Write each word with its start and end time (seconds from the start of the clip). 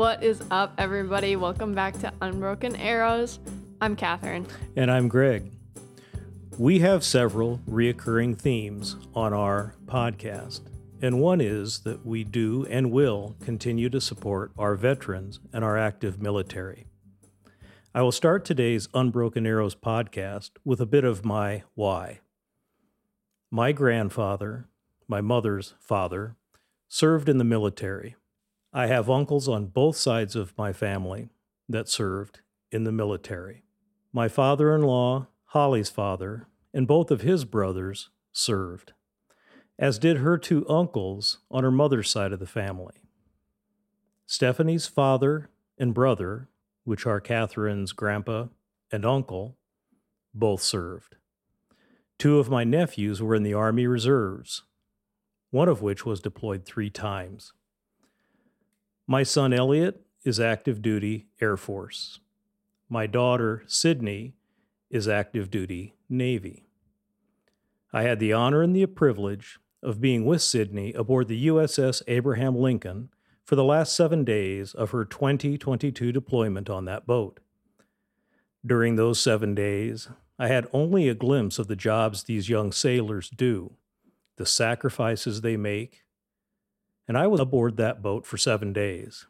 What 0.00 0.22
is 0.22 0.42
up, 0.50 0.72
everybody? 0.78 1.36
Welcome 1.36 1.74
back 1.74 1.92
to 2.00 2.10
Unbroken 2.22 2.74
Arrows. 2.74 3.38
I'm 3.82 3.96
Catherine. 3.96 4.46
And 4.74 4.90
I'm 4.90 5.08
Greg. 5.08 5.52
We 6.56 6.78
have 6.78 7.04
several 7.04 7.60
reoccurring 7.68 8.38
themes 8.38 8.96
on 9.14 9.34
our 9.34 9.74
podcast, 9.84 10.62
and 11.02 11.20
one 11.20 11.42
is 11.42 11.80
that 11.80 12.06
we 12.06 12.24
do 12.24 12.64
and 12.70 12.90
will 12.90 13.36
continue 13.44 13.90
to 13.90 14.00
support 14.00 14.52
our 14.56 14.74
veterans 14.74 15.38
and 15.52 15.62
our 15.62 15.76
active 15.76 16.18
military. 16.18 16.86
I 17.94 18.00
will 18.00 18.10
start 18.10 18.46
today's 18.46 18.88
Unbroken 18.94 19.46
Arrows 19.46 19.74
podcast 19.74 20.52
with 20.64 20.80
a 20.80 20.86
bit 20.86 21.04
of 21.04 21.26
my 21.26 21.64
why. 21.74 22.20
My 23.50 23.72
grandfather, 23.72 24.66
my 25.06 25.20
mother's 25.20 25.74
father, 25.78 26.36
served 26.88 27.28
in 27.28 27.36
the 27.36 27.44
military. 27.44 28.16
I 28.72 28.86
have 28.86 29.10
uncles 29.10 29.48
on 29.48 29.66
both 29.66 29.96
sides 29.96 30.36
of 30.36 30.56
my 30.56 30.72
family 30.72 31.28
that 31.68 31.88
served 31.88 32.40
in 32.70 32.84
the 32.84 32.92
military. 32.92 33.64
My 34.12 34.28
father 34.28 34.74
in 34.74 34.82
law, 34.82 35.26
Holly's 35.46 35.90
father, 35.90 36.46
and 36.72 36.86
both 36.86 37.10
of 37.10 37.22
his 37.22 37.44
brothers 37.44 38.10
served, 38.32 38.92
as 39.78 39.98
did 39.98 40.18
her 40.18 40.38
two 40.38 40.68
uncles 40.68 41.38
on 41.50 41.64
her 41.64 41.70
mother's 41.70 42.10
side 42.10 42.32
of 42.32 42.38
the 42.38 42.46
family. 42.46 42.94
Stephanie's 44.26 44.86
father 44.86 45.50
and 45.76 45.92
brother 45.92 46.48
which 46.84 47.06
are 47.06 47.20
Catherine's 47.20 47.92
grandpa 47.92 48.46
and 48.92 49.04
uncle, 49.04 49.56
both 50.34 50.62
served. 50.62 51.16
Two 52.18 52.38
of 52.38 52.50
my 52.50 52.64
nephews 52.64 53.22
were 53.22 53.34
in 53.34 53.42
the 53.42 53.54
Army 53.54 53.86
Reserves, 53.86 54.62
one 55.50 55.68
of 55.68 55.82
which 55.82 56.06
was 56.06 56.20
deployed 56.20 56.64
three 56.64 56.90
times. 56.90 57.52
My 59.10 59.24
son 59.24 59.52
Elliot 59.52 60.06
is 60.24 60.38
active 60.38 60.82
duty 60.82 61.26
Air 61.40 61.56
Force. 61.56 62.20
My 62.88 63.08
daughter 63.08 63.64
Sydney 63.66 64.36
is 64.88 65.08
active 65.08 65.50
duty 65.50 65.96
Navy. 66.08 66.68
I 67.92 68.02
had 68.02 68.20
the 68.20 68.32
honor 68.32 68.62
and 68.62 68.76
the 68.76 68.86
privilege 68.86 69.58
of 69.82 70.00
being 70.00 70.24
with 70.24 70.42
Sydney 70.42 70.92
aboard 70.92 71.26
the 71.26 71.48
USS 71.48 72.04
Abraham 72.06 72.54
Lincoln 72.54 73.08
for 73.42 73.56
the 73.56 73.64
last 73.64 73.96
seven 73.96 74.22
days 74.22 74.74
of 74.74 74.92
her 74.92 75.04
2022 75.04 76.12
deployment 76.12 76.70
on 76.70 76.84
that 76.84 77.04
boat. 77.04 77.40
During 78.64 78.94
those 78.94 79.20
seven 79.20 79.56
days, 79.56 80.08
I 80.38 80.46
had 80.46 80.68
only 80.72 81.08
a 81.08 81.16
glimpse 81.16 81.58
of 81.58 81.66
the 81.66 81.74
jobs 81.74 82.22
these 82.22 82.48
young 82.48 82.70
sailors 82.70 83.28
do, 83.28 83.72
the 84.36 84.46
sacrifices 84.46 85.40
they 85.40 85.56
make, 85.56 86.04
and 87.10 87.18
I 87.18 87.26
was 87.26 87.40
aboard 87.40 87.76
that 87.76 88.02
boat 88.02 88.24
for 88.24 88.36
seven 88.36 88.72
days. 88.72 89.26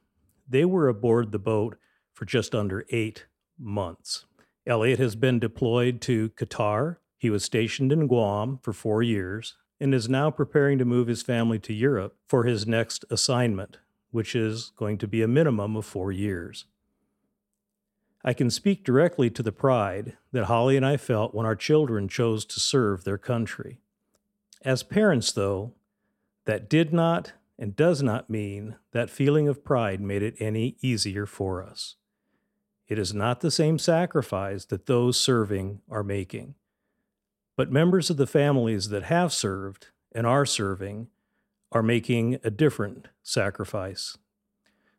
They 0.47 0.67
were 0.67 0.87
aboard 0.87 1.33
the 1.33 1.39
boat 1.39 1.79
for 2.13 2.27
just 2.27 2.55
under 2.55 2.85
eight 2.91 3.25
months. 3.59 4.27
Elliot 4.67 4.99
has 4.99 5.17
been 5.17 5.39
deployed 5.39 6.03
to 6.03 6.29
Qatar. 6.37 6.99
He 7.17 7.31
was 7.31 7.43
stationed 7.43 7.91
in 7.91 8.07
Guam 8.07 8.59
for 8.63 8.75
four 8.75 9.03
years 9.03 9.57
and 9.81 9.95
is 9.95 10.11
now 10.11 10.31
preparing 10.31 10.77
to 10.77 10.85
move 10.85 11.09
his 11.09 11.23
family 11.23 11.59
to 11.61 11.73
Europe 11.73 12.19
for 12.29 12.45
his 12.45 12.67
next 12.67 13.07
assignment, 13.09 13.79
which 14.11 14.37
is 14.37 14.73
going 14.77 14.99
to 14.99 15.09
be 15.09 15.23
a 15.23 15.27
minimum 15.27 15.75
of 15.75 15.87
four 15.87 16.13
years. 16.13 16.67
I 18.23 18.35
can 18.35 18.51
speak 18.51 18.85
directly 18.85 19.31
to 19.31 19.43
the 19.43 19.53
pride 19.53 20.19
that 20.33 20.45
Holly 20.45 20.77
and 20.77 20.85
I 20.85 20.99
felt 20.99 21.35
when 21.35 21.47
our 21.47 21.57
children 21.57 22.09
chose 22.09 22.45
to 22.45 22.61
serve 22.61 23.05
their 23.05 23.17
country. 23.17 23.81
As 24.67 24.83
parents, 24.83 25.33
though, 25.33 25.73
that 26.45 26.69
did 26.69 26.93
not 26.93 27.33
and 27.61 27.77
does 27.77 28.03
not 28.03 28.31
mean 28.31 28.77
that 28.93 29.11
feeling 29.11 29.47
of 29.47 29.63
pride 29.63 30.01
made 30.01 30.23
it 30.23 30.35
any 30.41 30.77
easier 30.81 31.27
for 31.27 31.63
us. 31.63 31.97
It 32.89 32.99
is 32.99 33.13
not 33.13 33.41
the 33.41 33.51
same 33.51 33.79
sacrifice 33.79 34.65
that 34.65 34.87
those 34.87 35.21
serving 35.21 35.83
are 35.89 36.03
making. 36.03 36.55
But 37.57 37.71
members 37.71 38.09
of 38.09 38.17
the 38.17 38.27
families 38.27 38.89
that 38.89 39.05
have 39.05 39.33
served 39.33 39.89
and 40.11 40.27
are 40.27 40.47
serving 40.47 41.09
are 41.71 41.83
making 41.83 42.39
a 42.43 42.51
different 42.51 43.09
sacrifice. 43.23 44.17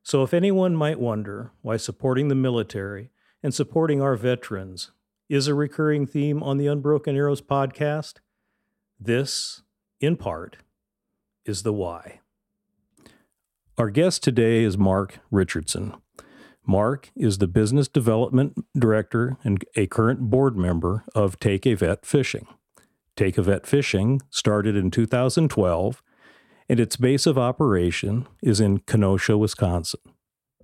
So, 0.04 0.24
if 0.24 0.34
anyone 0.34 0.76
might 0.76 1.00
wonder 1.00 1.52
why 1.62 1.78
supporting 1.78 2.28
the 2.28 2.36
military 2.36 3.10
and 3.44 3.54
supporting 3.54 4.02
our 4.02 4.16
veterans 4.16 4.92
is 5.30 5.48
a 5.48 5.56
recurring 5.56 6.06
theme 6.06 6.42
on 6.44 6.58
the 6.58 6.68
Unbroken 6.68 7.16
Arrows 7.16 7.42
podcast, 7.42 8.16
this, 9.00 9.64
in 10.00 10.16
part, 10.16 10.58
is 11.46 11.64
the 11.64 11.74
why. 11.74 12.21
Our 13.82 13.90
guest 13.90 14.22
today 14.22 14.64
is 14.64 14.78
Mark 14.78 15.22
Richardson. 15.32 15.96
Mark 16.68 17.10
is 17.16 17.40
the 17.40 17.48
business 17.48 17.88
development 17.88 18.64
director 18.78 19.38
and 19.44 19.66
a 19.76 19.88
current 19.88 20.20
board 20.30 20.56
member 20.56 21.04
of 21.16 21.40
Take 21.40 21.66
a 21.66 21.74
Vet 21.74 22.06
Fishing. 22.06 22.46
Take 23.16 23.40
a 23.40 23.42
Vet 23.42 23.66
Fishing 23.66 24.22
started 24.30 24.76
in 24.76 24.92
2012 24.92 26.04
and 26.70 26.80
its 26.80 26.96
base 26.96 27.26
of 27.26 27.40
operation 27.40 28.28
is 28.44 28.62
in 28.62 28.82
Kenosha, 28.82 29.36
Wisconsin. 29.36 30.02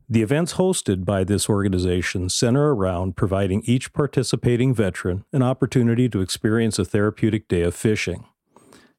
The 0.08 0.22
events 0.22 0.54
hosted 0.54 1.04
by 1.04 1.24
this 1.24 1.50
organization 1.50 2.30
center 2.30 2.76
around 2.76 3.18
providing 3.18 3.64
each 3.66 3.94
participating 3.94 4.76
veteran 4.76 5.26
an 5.34 5.42
opportunity 5.42 6.08
to 6.08 6.22
experience 6.22 6.78
a 6.78 6.86
therapeutic 6.86 7.48
day 7.48 7.64
of 7.64 7.74
fishing. 7.74 8.26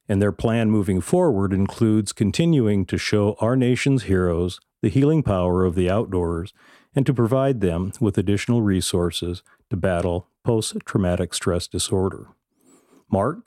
And 0.08 0.22
their 0.22 0.32
plan 0.32 0.70
moving 0.70 1.00
forward 1.00 1.52
includes 1.52 2.12
continuing 2.12 2.86
to 2.86 2.96
show 2.96 3.36
our 3.40 3.56
nation's 3.56 4.04
heroes 4.04 4.58
the 4.80 4.88
healing 4.88 5.22
power 5.22 5.64
of 5.64 5.74
the 5.74 5.90
outdoors 5.90 6.52
and 6.94 7.04
to 7.04 7.12
provide 7.12 7.60
them 7.60 7.92
with 8.00 8.16
additional 8.16 8.62
resources 8.62 9.42
to 9.70 9.76
battle 9.76 10.28
post 10.44 10.76
traumatic 10.84 11.34
stress 11.34 11.66
disorder. 11.66 12.28
Mark, 13.10 13.40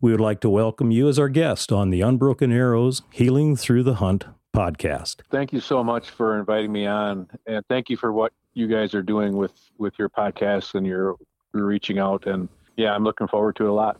we 0.00 0.10
would 0.10 0.20
like 0.20 0.40
to 0.40 0.48
welcome 0.48 0.90
you 0.90 1.08
as 1.08 1.18
our 1.18 1.28
guest 1.28 1.72
on 1.72 1.90
the 1.90 2.00
Unbroken 2.00 2.52
Arrows 2.52 3.02
Healing 3.10 3.56
Through 3.56 3.82
the 3.82 3.94
Hunt 3.94 4.24
podcast. 4.54 5.16
Thank 5.30 5.52
you 5.52 5.60
so 5.60 5.82
much 5.84 6.10
for 6.10 6.38
inviting 6.38 6.72
me 6.72 6.86
on, 6.86 7.28
and 7.46 7.64
thank 7.68 7.90
you 7.90 7.96
for 7.96 8.12
what 8.12 8.32
you 8.54 8.68
guys 8.68 8.94
are 8.94 9.02
doing 9.02 9.36
with 9.36 9.52
with 9.78 9.94
your 9.98 10.08
podcast 10.08 10.74
and 10.74 10.86
your, 10.86 11.16
your 11.54 11.66
reaching 11.66 11.98
out. 11.98 12.26
And 12.26 12.48
yeah, 12.76 12.94
I'm 12.94 13.04
looking 13.04 13.28
forward 13.28 13.56
to 13.56 13.64
it 13.64 13.70
a 13.70 13.72
lot. 13.72 13.98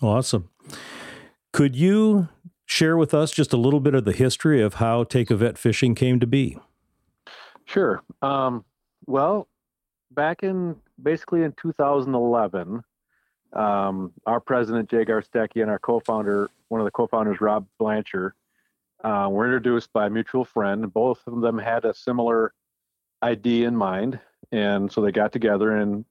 Awesome. 0.00 0.48
Could 1.52 1.76
you 1.76 2.28
share 2.64 2.96
with 2.96 3.12
us 3.12 3.30
just 3.30 3.52
a 3.52 3.58
little 3.58 3.80
bit 3.80 3.94
of 3.94 4.06
the 4.06 4.12
history 4.12 4.62
of 4.62 4.74
how 4.74 5.04
Take 5.04 5.30
a 5.30 5.36
Vet 5.36 5.58
Fishing 5.58 5.94
came 5.94 6.18
to 6.18 6.26
be? 6.26 6.58
Sure. 7.66 8.02
Um, 8.22 8.64
well, 9.06 9.48
back 10.10 10.42
in 10.42 10.76
basically 11.02 11.42
in 11.42 11.52
2011, 11.60 12.82
um, 13.52 14.12
our 14.24 14.40
president 14.40 14.88
Jay 14.88 15.04
Garstecki 15.04 15.60
and 15.60 15.70
our 15.70 15.78
co-founder, 15.78 16.48
one 16.68 16.80
of 16.80 16.86
the 16.86 16.90
co-founders 16.90 17.42
Rob 17.42 17.66
Blanchard, 17.78 18.32
uh, 19.04 19.28
were 19.30 19.44
introduced 19.44 19.92
by 19.92 20.06
a 20.06 20.10
mutual 20.10 20.46
friend. 20.46 20.90
Both 20.90 21.20
of 21.26 21.42
them 21.42 21.58
had 21.58 21.84
a 21.84 21.92
similar 21.92 22.54
idea 23.22 23.68
in 23.68 23.76
mind, 23.76 24.18
and 24.52 24.90
so 24.90 25.02
they 25.02 25.12
got 25.12 25.32
together 25.32 25.76
and 25.76 26.06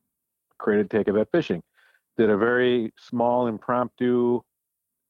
created 0.60 0.92
Take 0.92 1.08
a 1.08 1.14
Vet 1.14 1.32
Fishing. 1.32 1.64
Did 2.16 2.30
a 2.30 2.38
very 2.38 2.94
small 2.98 3.48
impromptu 3.48 4.44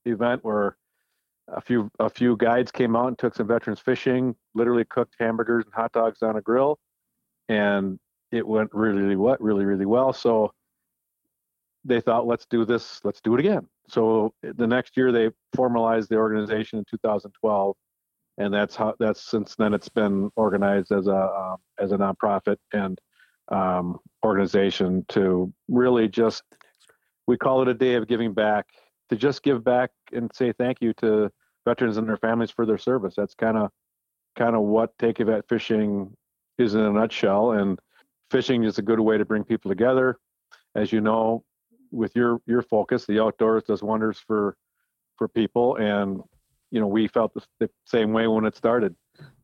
event 0.05 0.43
where 0.43 0.77
a 1.47 1.61
few 1.61 1.89
a 1.99 2.09
few 2.09 2.37
guides 2.37 2.71
came 2.71 2.95
out 2.95 3.07
and 3.07 3.17
took 3.17 3.35
some 3.35 3.47
veterans 3.47 3.79
fishing. 3.79 4.35
Literally 4.53 4.85
cooked 4.85 5.15
hamburgers 5.19 5.65
and 5.65 5.73
hot 5.73 5.91
dogs 5.91 6.21
on 6.21 6.37
a 6.37 6.41
grill, 6.41 6.79
and 7.49 7.99
it 8.31 8.47
went 8.47 8.69
really, 8.73 9.01
really 9.01 9.15
what 9.15 9.41
really 9.41 9.65
really 9.65 9.85
well. 9.85 10.13
So 10.13 10.53
they 11.83 11.99
thought, 11.99 12.27
let's 12.27 12.45
do 12.49 12.63
this, 12.63 13.01
let's 13.03 13.21
do 13.21 13.33
it 13.33 13.39
again. 13.39 13.67
So 13.89 14.33
the 14.41 14.67
next 14.67 14.95
year 14.95 15.11
they 15.11 15.31
formalized 15.55 16.09
the 16.09 16.15
organization 16.15 16.79
in 16.79 16.85
2012, 16.89 17.75
and 18.37 18.53
that's 18.53 18.75
how 18.75 18.95
that's 18.99 19.29
since 19.29 19.55
then 19.55 19.73
it's 19.73 19.89
been 19.89 20.29
organized 20.35 20.91
as 20.91 21.07
a 21.07 21.15
um, 21.15 21.57
as 21.79 21.91
a 21.91 21.97
nonprofit 21.97 22.57
and 22.73 22.99
um, 23.51 23.99
organization 24.23 25.05
to 25.09 25.51
really 25.67 26.07
just 26.07 26.43
we 27.27 27.37
call 27.37 27.61
it 27.61 27.67
a 27.67 27.73
day 27.73 27.95
of 27.95 28.07
giving 28.07 28.33
back 28.33 28.67
to 29.11 29.17
just 29.17 29.43
give 29.43 29.63
back 29.63 29.91
and 30.13 30.31
say 30.33 30.53
thank 30.53 30.81
you 30.81 30.93
to 30.93 31.29
veterans 31.65 31.97
and 31.97 32.07
their 32.07 32.17
families 32.17 32.49
for 32.49 32.65
their 32.65 32.77
service. 32.77 33.13
That's 33.15 33.35
kind 33.35 33.57
of 33.57 33.69
kind 34.37 34.55
of 34.55 34.61
what 34.61 34.97
Take 34.97 35.19
a 35.19 35.25
Vet 35.25 35.47
Fishing 35.49 36.15
is 36.57 36.73
in 36.75 36.81
a 36.81 36.91
nutshell. 36.91 37.51
And 37.51 37.77
fishing 38.31 38.63
is 38.63 38.77
a 38.77 38.81
good 38.81 39.01
way 39.01 39.17
to 39.17 39.25
bring 39.25 39.43
people 39.43 39.69
together. 39.69 40.17
As 40.75 40.93
you 40.93 41.01
know, 41.01 41.43
with 41.91 42.15
your 42.15 42.39
your 42.45 42.61
focus, 42.61 43.05
the 43.05 43.21
outdoors 43.21 43.63
does 43.63 43.83
wonders 43.83 44.17
for 44.17 44.55
for 45.17 45.27
people, 45.27 45.75
and 45.75 46.21
you 46.71 46.79
know 46.79 46.87
we 46.87 47.09
felt 47.09 47.33
the, 47.33 47.41
the 47.59 47.69
same 47.85 48.13
way 48.13 48.27
when 48.27 48.45
it 48.45 48.55
started. 48.55 48.95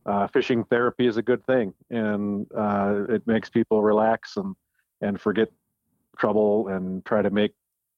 Uh, 0.05 0.27
fishing 0.27 0.63
therapy 0.63 1.05
is 1.05 1.17
a 1.17 1.21
good 1.21 1.45
thing, 1.45 1.73
and 1.89 2.47
uh, 2.57 3.03
it 3.09 3.27
makes 3.27 3.49
people 3.49 3.83
relax 3.83 4.37
and 4.37 4.55
and 5.01 5.19
forget 5.19 5.49
trouble 6.17 6.69
and 6.69 7.03
try 7.03 7.21
to 7.21 7.29
make 7.29 7.53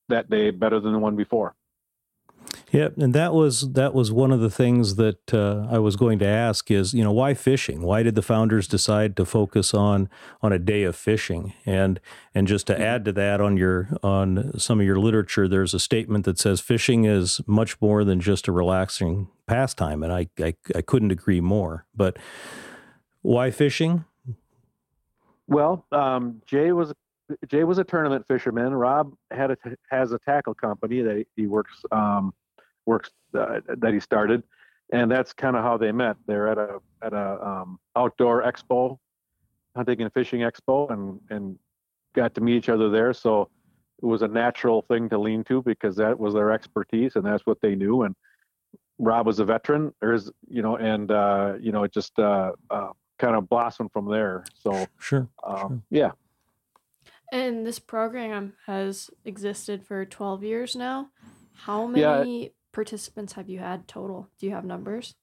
that 0.10 0.31
day 0.31 0.50
better 0.50 0.80
than 0.80 0.94
the 0.94 1.00
one 1.00 1.16
before. 1.16 1.56
Yeah, 2.71 2.89
and 2.98 3.16
that 3.16 3.33
was 3.33 3.74
that 3.74 3.95
was 3.95 4.12
one 4.12 4.31
of 4.31 4.42
the 4.42 4.50
things 4.50 4.95
that 4.95 5.33
uh, 5.33 5.66
I 5.71 5.80
was 5.80 5.95
going 5.95 6.19
to 6.19 6.25
ask 6.25 6.69
is 6.69 6.94
you 6.94 7.04
know 7.04 7.12
why 7.12 7.33
fishing? 7.33 7.81
Why 7.81 8.04
did 8.04 8.13
the 8.13 8.21
founders 8.21 8.68
decide 8.68 9.18
to 9.18 9.25
focus 9.25 9.74
on 9.74 10.07
on 10.44 10.54
a 10.54 10.60
day 10.60 10.83
of 10.83 10.95
fishing? 10.95 11.54
And 11.66 12.00
and 12.36 12.48
just 12.48 12.68
to 12.68 12.80
add 12.80 13.06
to 13.06 13.12
that, 13.13 13.42
on 13.42 13.57
your 13.57 13.89
on 14.04 14.60
some 14.60 14.80
of 14.80 14.86
your 14.86 15.00
literature, 15.00 15.48
there's 15.48 15.74
a 15.74 15.80
statement 15.80 16.25
that 16.25 16.38
says 16.38 16.62
fishing 16.62 17.06
is 17.06 17.42
much 17.48 17.81
more 17.81 18.04
than 18.04 18.19
just 18.19 18.48
a 18.48 18.51
relaxing 18.51 19.30
pastime, 19.48 20.04
and 20.04 20.13
I 20.13 20.27
I, 20.39 20.54
I 20.75 20.81
couldn't 20.81 21.12
agree 21.12 21.42
more. 21.42 21.88
But 21.95 22.18
why 23.24 23.50
fishing? 23.50 24.06
Well, 25.48 25.88
um, 25.92 26.44
Jay 26.45 26.71
was 26.71 26.94
Jay 27.48 27.63
was 27.63 27.80
a 27.80 27.83
tournament 27.83 28.25
fisherman. 28.27 28.75
Rob 28.75 29.16
had 29.31 29.50
a 29.50 29.57
has 29.89 30.12
a 30.12 30.19
tackle 30.19 30.54
company 30.54 31.01
that 31.01 31.25
he 31.36 31.48
works 31.48 31.83
um, 31.92 32.31
works 32.89 33.12
uh, 33.38 33.62
that 33.77 33.94
he 33.94 34.00
started, 34.00 34.44
and 34.91 35.09
that's 35.09 35.31
kind 35.31 35.56
of 35.56 35.63
how 35.63 35.77
they 35.77 35.91
met. 35.91 36.18
They're 36.27 36.47
at 36.47 36.57
a 36.57 36.80
at 37.01 37.13
a 37.13 37.47
um, 37.47 37.80
outdoor 37.95 38.44
expo, 38.44 38.97
hunting 39.75 40.01
and 40.01 40.12
fishing 40.13 40.41
expo, 40.41 40.91
and 40.91 41.19
and 41.30 41.57
got 42.15 42.33
to 42.36 42.41
meet 42.41 42.56
each 42.56 42.69
other 42.69 42.89
there. 42.89 43.13
So 43.13 43.50
it 44.01 44.06
was 44.06 44.21
a 44.21 44.27
natural 44.27 44.81
thing 44.83 45.09
to 45.09 45.18
lean 45.18 45.44
to 45.45 45.62
because 45.62 45.95
that 45.97 46.18
was 46.19 46.33
their 46.33 46.51
expertise 46.51 47.15
and 47.15 47.25
that's 47.25 47.45
what 47.45 47.59
they 47.62 47.75
knew. 47.75 48.03
And 48.03 48.15
Rob 48.97 49.27
was 49.27 49.39
a 49.39 49.45
veteran, 49.45 49.94
there's 50.01 50.31
you 50.47 50.62
know, 50.62 50.77
and 50.77 51.12
uh, 51.12 51.53
you 51.59 51.71
know, 51.71 51.83
it 51.83 51.94
just 51.94 52.18
uh, 52.19 52.51
uh, 52.69 52.89
kind 53.18 53.35
of 53.35 53.47
blossomed 53.47 53.92
from 53.92 54.09
there. 54.09 54.44
So 54.53 54.88
sure, 55.00 55.27
um, 55.44 55.57
sure. 55.57 55.81
yeah. 55.89 56.12
And 57.31 57.65
this 57.65 57.77
program 57.77 58.53
has 58.65 59.09
existed 59.24 59.85
for 59.85 60.03
12 60.03 60.44
years 60.44 60.75
now. 60.75 61.09
How 61.53 61.85
many 61.85 62.44
yeah. 62.44 62.50
Participants 62.71 63.33
have 63.33 63.50
you 63.50 63.60
had 63.60 63.88
total? 63.88 64.30
Do 64.39 64.45
you 64.45 64.54
have 64.54 64.66
numbers? 64.66 65.16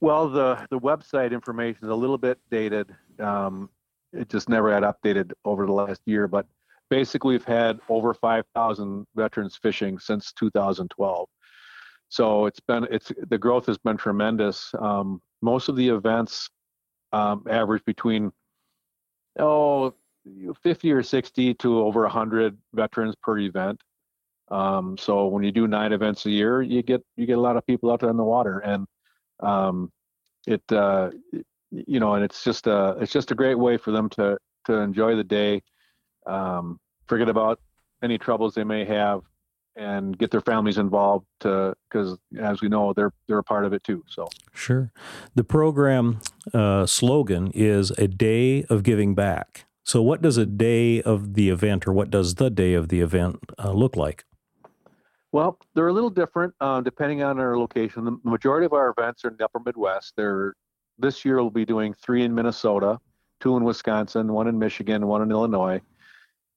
Well, 0.00 0.28
the 0.28 0.66
the 0.70 0.78
website 0.78 1.32
information 1.32 1.84
is 1.84 1.90
a 1.90 1.94
little 1.94 2.18
bit 2.18 2.38
dated. 2.50 2.94
Um, 3.18 3.70
it 4.12 4.28
just 4.28 4.48
never 4.48 4.72
had 4.72 4.82
updated 4.82 5.32
over 5.44 5.66
the 5.66 5.72
last 5.72 6.00
year, 6.06 6.28
but 6.28 6.46
basically 6.90 7.34
we've 7.34 7.44
had 7.44 7.80
over 7.88 8.14
5,000 8.14 9.06
veterans 9.16 9.56
fishing 9.56 9.98
since 9.98 10.32
2012. 10.32 11.28
So 12.08 12.46
it's 12.46 12.60
been 12.60 12.86
it's 12.90 13.10
the 13.28 13.38
growth 13.38 13.66
has 13.66 13.78
been 13.78 13.96
tremendous. 13.96 14.72
Um, 14.78 15.20
most 15.42 15.68
of 15.68 15.76
the 15.76 15.88
events 15.88 16.48
um, 17.12 17.44
average 17.48 17.84
between 17.84 18.30
oh 19.38 19.94
50 20.62 20.92
or 20.92 21.02
60 21.02 21.54
to 21.54 21.80
over 21.80 22.02
100 22.02 22.56
veterans 22.72 23.14
per 23.22 23.38
event. 23.38 23.80
Um, 24.50 24.98
so 24.98 25.26
when 25.26 25.42
you 25.42 25.52
do 25.52 25.66
nine 25.66 25.92
events 25.92 26.26
a 26.26 26.30
year, 26.30 26.62
you 26.62 26.82
get 26.82 27.02
you 27.16 27.26
get 27.26 27.38
a 27.38 27.40
lot 27.40 27.56
of 27.56 27.66
people 27.66 27.90
out 27.90 28.00
there 28.00 28.10
in 28.10 28.16
the 28.16 28.24
water, 28.24 28.58
and 28.58 28.86
um, 29.40 29.90
it 30.46 30.62
uh, 30.70 31.10
you 31.70 31.98
know, 32.00 32.14
and 32.14 32.24
it's 32.24 32.44
just 32.44 32.66
a 32.66 32.96
it's 33.00 33.12
just 33.12 33.30
a 33.30 33.34
great 33.34 33.58
way 33.58 33.76
for 33.76 33.90
them 33.90 34.08
to 34.10 34.36
to 34.66 34.74
enjoy 34.74 35.16
the 35.16 35.24
day, 35.24 35.62
um, 36.26 36.78
forget 37.06 37.28
about 37.28 37.60
any 38.02 38.18
troubles 38.18 38.54
they 38.54 38.64
may 38.64 38.84
have, 38.84 39.22
and 39.76 40.16
get 40.18 40.30
their 40.30 40.40
families 40.40 40.78
involved 40.78 41.26
because 41.40 42.18
as 42.40 42.60
we 42.60 42.68
know 42.68 42.92
they're 42.92 43.12
they're 43.26 43.38
a 43.38 43.44
part 43.44 43.64
of 43.64 43.72
it 43.72 43.82
too 43.82 44.04
so. 44.08 44.28
Sure. 44.52 44.92
The 45.34 45.44
program 45.44 46.20
uh, 46.52 46.86
slogan 46.86 47.50
is 47.54 47.90
a 47.92 48.08
day 48.08 48.64
of 48.64 48.82
giving 48.82 49.14
back. 49.14 49.64
So 49.86 50.00
what 50.00 50.22
does 50.22 50.38
a 50.38 50.46
day 50.46 51.02
of 51.02 51.34
the 51.34 51.50
event 51.50 51.86
or 51.86 51.92
what 51.92 52.10
does 52.10 52.36
the 52.36 52.48
day 52.48 52.72
of 52.72 52.88
the 52.88 53.00
event 53.00 53.38
uh, 53.58 53.72
look 53.72 53.96
like 53.96 54.24
well 55.34 55.58
they're 55.74 55.88
a 55.88 55.92
little 55.92 56.10
different 56.22 56.54
uh, 56.60 56.80
depending 56.80 57.22
on 57.22 57.38
our 57.38 57.58
location 57.58 58.04
the 58.04 58.16
majority 58.22 58.64
of 58.64 58.72
our 58.72 58.94
events 58.96 59.24
are 59.24 59.28
in 59.28 59.36
the 59.36 59.44
upper 59.44 59.60
midwest 59.66 60.14
they're 60.16 60.54
this 60.98 61.24
year 61.24 61.36
we'll 61.36 61.50
be 61.50 61.64
doing 61.64 61.92
three 61.92 62.22
in 62.22 62.34
minnesota 62.34 62.98
two 63.40 63.56
in 63.56 63.64
wisconsin 63.64 64.32
one 64.32 64.48
in 64.48 64.58
michigan 64.58 65.06
one 65.06 65.22
in 65.22 65.30
illinois 65.30 65.80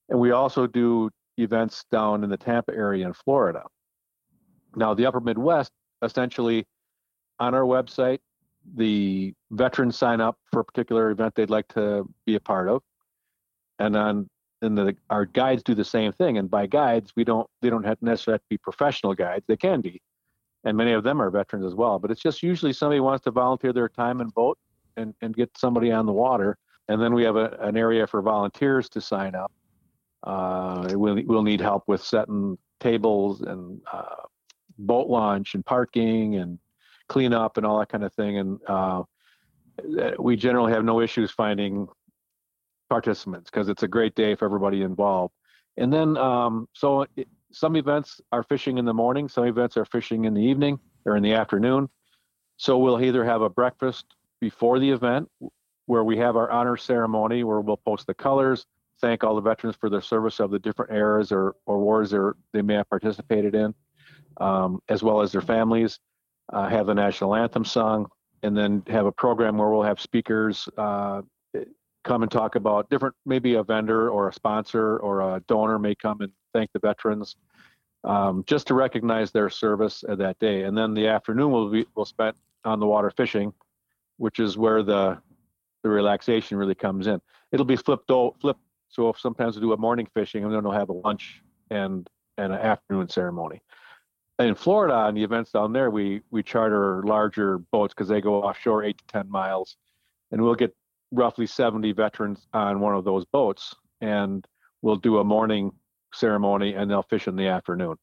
and 0.10 0.20
we 0.20 0.32
also 0.32 0.68
do 0.68 1.10
events 1.38 1.86
down 1.92 2.24
in 2.24 2.30
the 2.30 2.38
Tampa 2.38 2.74
area 2.74 3.06
in 3.06 3.14
Florida. 3.14 3.64
Now, 4.76 4.94
the 4.94 5.06
upper 5.06 5.20
Midwest, 5.20 5.72
essentially 6.02 6.66
on 7.40 7.54
our 7.54 7.64
website, 7.64 8.20
the 8.76 9.34
veterans 9.52 9.98
sign 9.98 10.20
up 10.20 10.38
for 10.52 10.60
a 10.60 10.66
particular 10.66 11.12
event 11.12 11.36
they'd 11.36 11.50
like 11.50 11.68
to 11.70 12.08
be 12.26 12.36
a 12.36 12.40
part 12.40 12.68
of. 12.68 12.82
And 13.80 13.96
then 13.96 14.30
and 14.62 14.77
the, 14.77 14.95
our 15.09 15.25
guides 15.25 15.63
do 15.63 15.75
the 15.75 15.86
same 15.86 16.12
thing. 16.12 16.38
And 16.38 16.50
by 16.50 16.65
guides, 16.65 17.13
we 17.15 17.24
don't 17.24 17.48
they 17.62 17.69
don't 17.69 17.86
have 17.86 18.01
necessarily 18.01 18.36
have 18.36 18.42
to 18.42 18.50
be 18.50 18.57
professional 18.57 19.13
guides. 19.13 19.45
They 19.48 19.57
can 19.57 19.81
be. 19.81 20.01
And 20.63 20.75
many 20.75 20.94
of 20.94 21.04
them 21.04 21.21
are 21.21 21.30
veterans 21.30 21.65
as 21.65 21.75
well. 21.75 22.00
But 22.00 22.12
it's 22.12 22.21
just 22.21 22.44
usually 22.44 22.74
somebody 22.74 23.00
wants 23.00 23.24
to 23.25 23.31
volunteer 23.31 23.71
their 23.74 23.89
time 23.89 24.19
and 24.21 24.33
boat 24.33 24.57
and, 24.98 25.13
and 25.21 25.36
get 25.36 25.56
somebody 25.57 25.92
on 25.92 26.06
the 26.06 26.12
water. 26.12 26.57
And 26.89 27.01
then 27.01 27.13
we 27.13 27.24
have 27.24 27.36
a, 27.36 27.57
an 27.62 27.77
area 27.77 28.07
for 28.07 28.21
volunteers 28.21 28.89
to 28.89 29.01
sign 29.01 29.36
up. 29.36 29.51
Uh, 30.24 30.88
we'll, 30.94 31.21
we'll 31.25 31.44
need 31.44 31.62
help 31.62 31.83
with 31.88 32.04
setting 32.04 32.57
tables 32.80 33.42
and 33.42 33.80
uh, 33.92 34.24
boat 34.80 35.07
launch 35.07 35.54
and 35.54 35.65
parking 35.65 36.36
and 36.36 36.59
cleanup 37.07 37.57
and 37.57 37.65
all 37.65 37.80
that 37.80 37.89
kind 37.89 38.04
of 38.04 38.13
thing. 38.13 38.38
And 38.38 38.59
uh, 38.68 39.04
we 40.19 40.36
generally 40.36 40.74
have 40.74 40.83
no 40.83 41.01
issues 41.01 41.31
finding 41.31 41.88
participants 42.89 43.50
because 43.50 43.69
it's 43.69 43.84
a 43.84 43.88
great 43.88 44.16
day 44.16 44.36
for 44.36 44.45
everybody 44.45 44.81
involved. 44.81 45.34
And 45.78 45.92
then, 45.92 46.18
um, 46.18 46.68
so 46.74 47.06
it, 47.16 47.28
some 47.51 47.75
events 47.75 48.19
are 48.31 48.44
fishing 48.44 48.78
in 48.78 48.86
the 48.86 48.94
morning, 48.94 49.30
some 49.30 49.45
events 49.45 49.78
are 49.78 49.86
fishing 49.86 50.25
in 50.25 50.34
the 50.34 50.42
evening 50.42 50.80
or 51.06 51.16
in 51.16 51.24
the 51.24 51.34
afternoon. 51.34 51.89
So 52.57 52.78
we'll 52.78 53.01
either 53.01 53.24
have 53.24 53.42
a 53.42 53.50
breakfast 53.50 54.06
before 54.42 54.80
the 54.80 54.89
event 54.89 55.30
where 55.86 56.04
we 56.04 56.18
have 56.18 56.36
our 56.36 56.50
honor 56.51 56.78
ceremony 56.78 57.44
where 57.44 57.62
we'll 57.62 57.78
post 57.78 58.07
the 58.07 58.13
colors 58.13 58.66
thank 59.00 59.23
all 59.23 59.35
the 59.35 59.42
veterans 59.42 59.76
for 59.76 59.90
their 59.90 60.02
service 60.02 60.40
of 60.40 60.52
the 60.52 60.59
different 60.59 60.92
eras 60.92 61.31
or, 61.31 61.56
or 61.66 61.80
wars 61.80 62.14
they 62.54 62.62
may 62.62 62.76
have 62.76 62.90
participated 62.90 63.56
in, 63.56 63.73
um, 64.38 64.80
as 64.90 65.04
well 65.04 65.21
as 65.21 65.31
their 65.31 65.42
families. 65.42 66.00
Uh, 66.54 66.69
have 66.69 66.88
the 66.88 66.95
national 66.95 67.35
anthem 67.35 67.66
sung, 67.66 68.06
and 68.42 68.56
then 68.56 68.81
have 68.88 69.06
a 69.06 69.12
program 69.12 69.57
where 69.57 69.69
we'll 69.69 69.83
have 69.83 70.00
speakers 70.00 70.69
uh, 70.78 71.21
come 72.07 72.23
and 72.23 72.31
talk 72.31 72.56
about 72.56 72.90
different, 72.90 73.16
maybe 73.26 73.56
a 73.56 73.64
vendor 73.64 74.09
or 74.09 74.30
a 74.30 74.33
sponsor 74.33 74.97
or 74.97 75.35
a 75.35 75.42
donor 75.47 75.78
may 75.78 75.94
come 75.94 76.21
and 76.21 76.31
thank 76.54 76.71
the 76.71 76.80
veterans. 76.80 77.35
Um, 78.04 78.44
just 78.47 78.68
to 78.68 78.73
recognize 78.73 79.31
their 79.31 79.49
service 79.49 80.04
at 80.07 80.18
that 80.19 80.40
day, 80.40 80.64
and 80.64 80.78
then 80.78 80.94
the 80.94 81.07
afternoon 81.07 81.52
will 81.52 81.69
be 81.69 81.85
will 81.95 82.06
spent 82.06 82.37
on 82.64 82.80
the 82.80 82.85
water 82.85 83.11
fishing, 83.11 83.54
which 84.18 84.40
is 84.40 84.57
where 84.57 84.83
the 84.83 85.18
the 85.83 85.90
relaxation 85.90 86.57
really 86.57 86.76
comes 86.76 87.07
in. 87.07 87.19
It'll 87.52 87.66
be 87.66 87.76
flipped 87.76 88.07
flipped 88.07 88.61
so 88.90 89.14
sometimes 89.18 89.56
we 89.56 89.61
do 89.61 89.73
a 89.73 89.78
morning 89.78 90.07
fishing 90.14 90.45
and 90.45 90.54
then 90.54 90.64
we'll 90.64 90.73
have 90.73 90.90
a 90.90 90.94
lunch 90.94 91.42
and 91.69 92.07
and 92.37 92.54
an 92.54 92.59
afternoon 92.59 93.09
ceremony. 93.09 93.61
In 94.40 94.54
Florida, 94.54 94.94
on 94.94 95.16
the 95.16 95.23
events 95.23 95.52
down 95.52 95.73
there, 95.73 95.90
we 95.90 96.21
we 96.30 96.44
charter 96.44 97.02
larger 97.04 97.57
boats 97.57 97.94
because 97.94 98.07
they 98.07 98.21
go 98.21 98.44
offshore 98.44 98.83
eight 98.83 98.99
to 98.99 99.06
ten 99.07 99.30
miles, 99.30 99.78
and 100.31 100.42
we'll 100.42 100.56
get 100.56 100.76
roughly 101.11 101.47
70 101.47 101.92
veterans 101.94 102.47
on 102.54 102.80
one 102.80 102.95
of 102.95 103.06
those 103.06 103.26
boats, 103.26 103.76
and 104.02 104.45
we'll 104.81 104.95
do 104.95 105.19
a 105.19 105.23
morning 105.23 105.71
ceremony 106.14 106.73
and 106.73 106.90
they'll 106.90 107.04
fish 107.04 107.28
in 107.28 107.35
the 107.35 107.47
afternoon. 107.47 107.95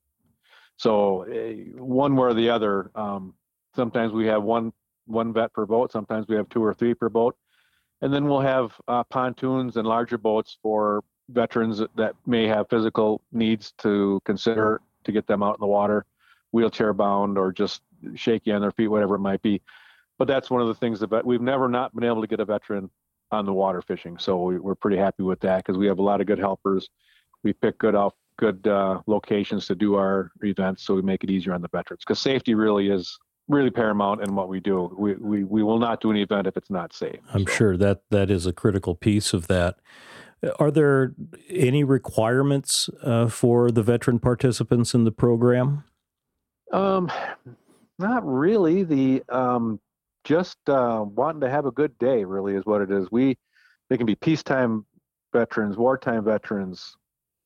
So 0.76 1.24
uh, 1.24 1.82
one 1.82 2.16
way 2.16 2.28
or 2.28 2.34
the 2.34 2.50
other. 2.50 2.90
Um, 2.94 3.34
sometimes 3.74 4.12
we 4.12 4.26
have 4.26 4.42
one 4.42 4.72
one 5.06 5.32
vet 5.32 5.52
per 5.52 5.66
boat. 5.66 5.92
Sometimes 5.92 6.26
we 6.28 6.36
have 6.36 6.48
two 6.48 6.64
or 6.64 6.74
three 6.74 6.94
per 6.94 7.08
boat. 7.08 7.36
And 8.00 8.12
then 8.12 8.26
we'll 8.26 8.40
have 8.40 8.72
uh, 8.88 9.04
pontoons 9.04 9.76
and 9.76 9.86
larger 9.86 10.18
boats 10.18 10.58
for 10.62 11.04
veterans 11.28 11.82
that 11.96 12.14
may 12.26 12.46
have 12.46 12.68
physical 12.68 13.22
needs 13.32 13.72
to 13.78 14.20
consider 14.24 14.80
to 15.04 15.12
get 15.12 15.26
them 15.26 15.42
out 15.42 15.56
in 15.56 15.60
the 15.60 15.66
water, 15.66 16.04
wheelchair 16.52 16.92
bound 16.92 17.38
or 17.38 17.52
just 17.52 17.82
shaky 18.14 18.52
on 18.52 18.60
their 18.60 18.72
feet, 18.72 18.88
whatever 18.88 19.14
it 19.14 19.20
might 19.20 19.42
be. 19.42 19.62
But 20.18 20.28
that's 20.28 20.50
one 20.50 20.60
of 20.60 20.68
the 20.68 20.74
things 20.74 21.00
that 21.00 21.26
we've 21.26 21.40
never 21.40 21.68
not 21.68 21.94
been 21.94 22.04
able 22.04 22.20
to 22.20 22.26
get 22.26 22.40
a 22.40 22.44
veteran 22.44 22.90
on 23.30 23.46
the 23.46 23.52
water 23.52 23.82
fishing. 23.82 24.16
So 24.18 24.42
we, 24.42 24.56
are 24.56 24.74
pretty 24.74 24.96
happy 24.96 25.22
with 25.22 25.40
that 25.40 25.64
because 25.64 25.76
we 25.76 25.86
have 25.86 25.98
a 25.98 26.02
lot 26.02 26.20
of 26.20 26.26
good 26.26 26.38
helpers. 26.38 26.88
We 27.42 27.52
pick 27.52 27.78
good 27.78 27.94
off 27.94 28.14
good 28.36 28.66
uh, 28.66 29.00
locations 29.06 29.66
to 29.66 29.74
do 29.74 29.94
our 29.94 30.32
events, 30.42 30.82
so 30.82 30.94
we 30.94 31.02
make 31.02 31.22
it 31.22 31.30
easier 31.30 31.52
on 31.52 31.62
the 31.62 31.68
veterans 31.68 32.02
because 32.06 32.18
safety 32.18 32.54
really 32.54 32.88
is 32.88 33.18
really 33.48 33.70
paramount 33.70 34.22
in 34.22 34.34
what 34.34 34.48
we 34.48 34.60
do. 34.60 34.94
We, 34.98 35.14
we, 35.14 35.44
we 35.44 35.62
will 35.62 35.78
not 35.78 36.00
do 36.00 36.10
an 36.10 36.16
event 36.16 36.46
if 36.46 36.56
it's 36.56 36.70
not 36.70 36.92
safe. 36.92 37.20
I'm 37.32 37.46
so. 37.46 37.52
sure 37.52 37.76
that 37.76 38.02
that 38.10 38.30
is 38.30 38.46
a 38.46 38.52
critical 38.52 38.94
piece 38.94 39.32
of 39.32 39.46
that. 39.48 39.76
Are 40.58 40.70
there 40.70 41.14
any 41.48 41.84
requirements 41.84 42.90
uh, 43.02 43.28
for 43.28 43.70
the 43.70 43.82
veteran 43.82 44.18
participants 44.18 44.94
in 44.94 45.04
the 45.04 45.12
program? 45.12 45.84
Um, 46.72 47.10
not 47.98 48.26
really. 48.26 48.82
The 48.82 49.22
um, 49.28 49.80
just 50.24 50.58
uh, 50.68 51.04
wanting 51.06 51.40
to 51.42 51.50
have 51.50 51.66
a 51.66 51.70
good 51.70 51.96
day 51.98 52.24
really 52.24 52.54
is 52.54 52.64
what 52.64 52.82
it 52.82 52.90
is. 52.90 53.08
We 53.10 53.38
they 53.90 53.96
can 53.96 54.06
be 54.06 54.14
peacetime 54.14 54.86
veterans, 55.32 55.76
wartime 55.76 56.24
veterans, 56.24 56.96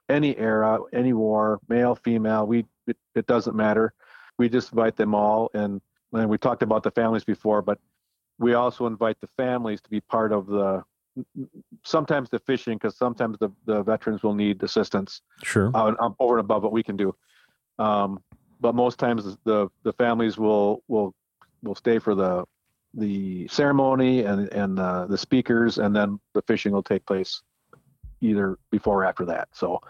any 0.08 0.36
era, 0.36 0.78
any 0.92 1.12
war, 1.12 1.60
male, 1.68 1.94
female. 1.94 2.46
We 2.46 2.64
it, 2.86 2.96
it 3.14 3.26
doesn't 3.26 3.56
matter 3.56 3.92
we 4.38 4.48
just 4.48 4.72
invite 4.72 4.96
them 4.96 5.14
all, 5.14 5.50
and 5.52 5.80
and 6.12 6.30
we 6.30 6.38
talked 6.38 6.62
about 6.62 6.82
the 6.82 6.90
families 6.92 7.24
before, 7.24 7.60
but 7.60 7.78
we 8.38 8.54
also 8.54 8.86
invite 8.86 9.20
the 9.20 9.26
families 9.36 9.80
to 9.82 9.90
be 9.90 10.00
part 10.00 10.32
of 10.32 10.46
the 10.46 10.82
sometimes 11.84 12.30
the 12.30 12.38
fishing 12.38 12.78
because 12.78 12.96
sometimes 12.96 13.36
the, 13.40 13.50
the 13.66 13.82
veterans 13.82 14.22
will 14.22 14.34
need 14.34 14.62
assistance 14.62 15.20
sure 15.42 15.72
uh, 15.74 15.92
over 16.20 16.38
and 16.38 16.44
above 16.44 16.62
what 16.62 16.70
we 16.70 16.80
can 16.80 16.96
do 16.96 17.12
um, 17.80 18.22
but 18.60 18.72
most 18.72 19.00
times 19.00 19.36
the 19.42 19.66
the 19.82 19.92
families 19.94 20.38
will 20.38 20.84
will 20.86 21.12
will 21.64 21.74
stay 21.74 21.98
for 21.98 22.14
the 22.14 22.44
the 22.94 23.46
ceremony 23.48 24.22
and 24.22 24.52
and 24.52 24.78
uh, 24.78 25.06
the 25.06 25.18
speakers 25.18 25.78
and 25.78 25.94
then 25.94 26.18
the 26.34 26.42
fishing 26.42 26.72
will 26.72 26.82
take 26.82 27.04
place 27.06 27.42
either 28.20 28.58
before 28.70 29.02
or 29.02 29.04
after 29.04 29.24
that 29.24 29.48
so 29.52 29.80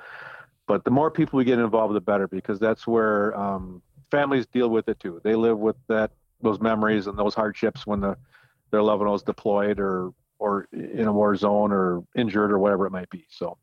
but 0.67 0.85
the 0.85 0.91
more 0.91 1.11
people 1.11 1.37
we 1.37 1.45
get 1.45 1.59
involved 1.59 1.95
the 1.95 2.01
better 2.01 2.29
because 2.29 2.59
that's 2.59 2.87
where 2.87 3.39
um, 3.39 3.81
families 4.11 4.47
deal 4.47 4.69
with 4.69 4.89
it 4.89 4.99
too 5.01 5.21
they 5.25 5.35
live 5.35 5.59
with 5.59 5.77
that 5.89 6.11
those 6.41 6.61
memories 6.61 7.07
and 7.07 7.19
those 7.19 7.35
hardships 7.35 7.87
when 7.87 8.01
the 8.01 8.17
their 8.71 8.83
loved 8.83 9.01
one 9.01 9.11
was 9.11 9.23
deployed 9.23 9.81
or 9.81 10.13
or 10.39 10.69
in 10.73 11.07
a 11.07 11.13
war 11.13 11.35
zone 11.37 11.73
or 11.73 12.03
injured 12.17 12.53
or 12.53 12.59
whatever 12.59 12.87
it 12.87 12.91
might 12.91 13.11
be. 13.11 13.27
So, 13.29 13.59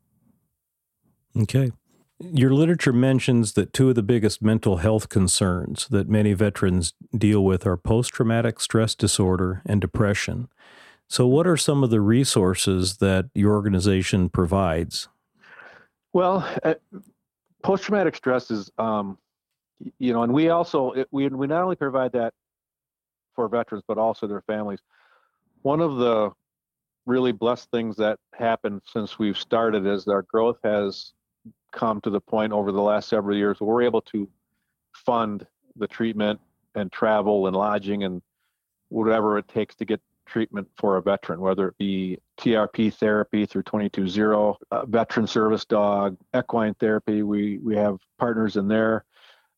okay. 1.36 1.70
Your 2.18 2.50
literature 2.50 2.94
mentions 2.94 3.52
that 3.52 3.74
two 3.74 3.90
of 3.90 3.94
the 3.94 4.02
biggest 4.02 4.40
mental 4.40 4.78
health 4.78 5.10
concerns 5.10 5.86
that 5.88 6.08
many 6.08 6.32
veterans 6.32 6.94
deal 7.16 7.44
with 7.44 7.66
are 7.66 7.76
post 7.76 8.12
traumatic 8.12 8.58
stress 8.58 8.94
disorder 8.94 9.62
and 9.66 9.82
depression. 9.82 10.48
So, 11.08 11.26
what 11.26 11.46
are 11.46 11.58
some 11.58 11.84
of 11.84 11.90
the 11.90 12.00
resources 12.00 12.96
that 12.98 13.26
your 13.34 13.52
organization 13.52 14.30
provides? 14.30 15.08
Well, 16.14 16.48
uh, 16.64 16.74
post 17.62 17.84
traumatic 17.84 18.16
stress 18.16 18.50
is, 18.50 18.70
um, 18.78 19.18
you 19.98 20.14
know, 20.14 20.22
and 20.22 20.32
we 20.32 20.48
also 20.48 20.92
it, 20.92 21.08
we 21.10 21.28
we 21.28 21.46
not 21.46 21.62
only 21.62 21.76
provide 21.76 22.12
that 22.12 22.32
for 23.34 23.46
veterans 23.48 23.84
but 23.86 23.98
also 23.98 24.26
their 24.26 24.40
families. 24.40 24.80
One 25.60 25.82
of 25.82 25.96
the 25.96 26.30
really 27.04 27.32
blessed 27.32 27.70
things 27.70 27.96
that 27.96 28.18
happened 28.32 28.80
since 28.86 29.18
we've 29.18 29.36
started 29.36 29.86
is 29.86 30.08
our 30.08 30.22
growth 30.22 30.58
has 30.64 31.12
come 31.72 32.00
to 32.02 32.10
the 32.10 32.20
point 32.20 32.52
over 32.52 32.72
the 32.72 32.80
last 32.80 33.08
several 33.08 33.36
years 33.36 33.60
where 33.60 33.68
we're 33.68 33.82
able 33.82 34.00
to 34.00 34.28
fund 34.92 35.46
the 35.76 35.86
treatment 35.86 36.40
and 36.74 36.90
travel 36.92 37.46
and 37.46 37.56
lodging 37.56 38.04
and 38.04 38.22
whatever 38.88 39.38
it 39.38 39.48
takes 39.48 39.74
to 39.76 39.84
get 39.84 40.00
treatment 40.26 40.68
for 40.76 40.96
a 40.96 41.02
veteran, 41.02 41.40
whether 41.40 41.68
it 41.68 41.78
be 41.78 42.18
TRP 42.38 42.92
therapy 42.92 43.46
through 43.46 43.62
22Zero, 43.62 44.56
uh, 44.70 44.84
veteran 44.86 45.26
service 45.26 45.64
dog, 45.64 46.16
equine 46.36 46.74
therapy. 46.74 47.22
We 47.22 47.58
we 47.58 47.76
have 47.76 47.98
partners 48.18 48.56
in 48.56 48.68
there. 48.68 49.04